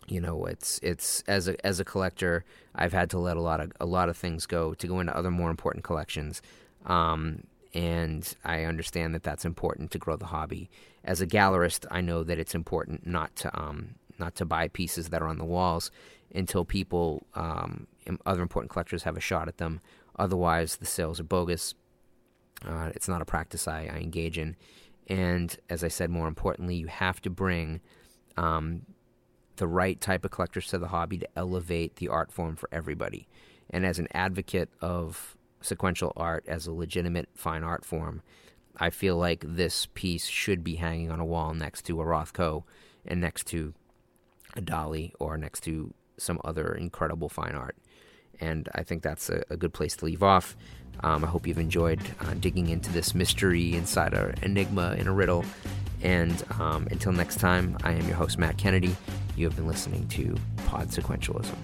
you 0.07 0.21
know, 0.21 0.45
it's 0.45 0.79
it's 0.83 1.23
as 1.27 1.49
a 1.49 1.67
as 1.67 1.81
a 1.81 1.85
collector, 1.85 2.45
I've 2.75 2.93
had 2.93 3.11
to 3.11 3.19
let 3.19 3.37
a 3.37 3.41
lot 3.41 3.61
of 3.61 3.73
a 3.81 3.87
lot 3.87 4.09
of 4.09 4.17
things 4.17 4.47
go 4.47 4.75
to 4.75 4.87
go 4.87 5.01
into 5.01 5.17
other 5.17 5.31
more 5.31 5.51
important 5.51 5.85
collections. 5.85 6.43
Um, 6.87 7.45
and 7.73 8.33
I 8.45 8.65
understand 8.65 9.15
that 9.15 9.25
that's 9.25 9.45
important 9.45 9.91
to 9.93 9.99
grow 9.99 10.17
the 10.17 10.27
hobby. 10.27 10.71
As 11.03 11.21
a 11.21 11.27
gallerist, 11.27 11.87
I 11.91 12.01
know 12.01 12.23
that 12.23 12.39
it's 12.39 12.55
important 12.55 13.07
not 13.07 13.35
to 13.37 13.61
um, 13.61 13.97
not 14.19 14.35
to 14.37 14.45
buy 14.45 14.69
pieces 14.69 15.09
that 15.09 15.23
are 15.23 15.29
on 15.29 15.39
the 15.39 15.45
walls 15.45 15.91
until 16.35 16.65
people, 16.65 17.27
um, 17.35 17.87
other 18.27 18.43
important 18.43 18.71
collectors, 18.71 19.05
have 19.05 19.17
a 19.17 19.21
shot 19.21 19.49
at 19.49 19.59
them. 19.59 19.81
Otherwise, 20.19 20.77
the 20.77 20.87
sales 20.87 21.21
are 21.21 21.25
bogus. 21.25 21.75
Uh, 22.65 22.91
it's 22.95 23.09
not 23.09 23.23
a 23.23 23.25
practice 23.25 23.69
I, 23.69 23.91
I, 23.93 23.99
engage 23.99 24.39
in. 24.39 24.57
And 25.09 25.57
as 25.69 25.85
I 25.85 25.89
said, 25.89 26.11
more 26.11 26.29
importantly, 26.29 26.77
you 26.77 26.87
have 26.87 27.21
to 27.23 27.31
bring 27.31 27.81
um, 28.37 28.83
the 29.57 29.67
right 29.67 30.01
type 30.01 30.25
of 30.25 30.31
collectors 30.31 30.69
to 30.69 30.79
the 30.79 30.89
hobby 30.89 31.19
to 31.19 31.29
elevate 31.37 31.97
the 31.97 32.09
art 32.09 32.33
form 32.33 32.57
for 32.57 32.69
everybody. 32.73 33.29
And 33.71 33.87
as 33.87 33.99
an 33.99 34.09
advocate 34.13 34.71
of 34.81 35.37
sequential 35.61 36.13
art 36.17 36.45
as 36.47 36.67
a 36.67 36.73
legitimate 36.73 37.29
fine 37.35 37.63
art 37.63 37.85
form, 37.85 38.23
I 38.77 38.91
feel 38.91 39.17
like 39.17 39.45
this 39.47 39.87
piece 39.95 40.27
should 40.27 40.65
be 40.65 40.77
hanging 40.77 41.11
on 41.11 41.21
a 41.21 41.25
wall 41.25 41.55
next 41.55 41.83
to 41.87 42.01
a 42.01 42.05
Rothko 42.05 42.65
and 43.07 43.21
next 43.21 43.47
to 43.49 43.75
a 44.57 44.61
Dali 44.61 45.13
or 45.19 45.37
next 45.37 45.61
to 45.65 45.95
some 46.17 46.41
other 46.45 46.75
incredible 46.75 47.29
fine 47.29 47.55
art. 47.55 47.77
And 48.41 48.69
I 48.75 48.83
think 48.83 49.03
that's 49.03 49.31
a, 49.31 49.45
a 49.49 49.57
good 49.57 49.73
place 49.73 49.97
to 49.97 50.05
leave 50.05 50.23
off. 50.23 50.57
Um, 51.01 51.25
I 51.25 51.29
hope 51.29 51.47
you've 51.47 51.59
enjoyed 51.59 52.01
uh, 52.21 52.35
digging 52.35 52.69
into 52.69 52.93
this 52.93 53.15
mystery 53.15 53.75
inside 53.75 54.15
an 54.15 54.35
enigma 54.43 54.95
in 54.99 55.07
a 55.07 55.13
riddle. 55.13 55.45
And 56.03 56.43
um, 56.59 56.87
until 56.91 57.13
next 57.13 57.37
time, 57.41 57.77
I 57.83 57.93
am 57.93 58.07
your 58.07 58.17
host, 58.17 58.39
Matt 58.39 58.59
Kennedy. 58.59 58.97
You 59.37 59.47
have 59.47 59.57
been 59.57 59.67
listening 59.67 60.07
to 60.09 60.37
Pod 60.67 60.89
Sequentialism. 60.89 61.57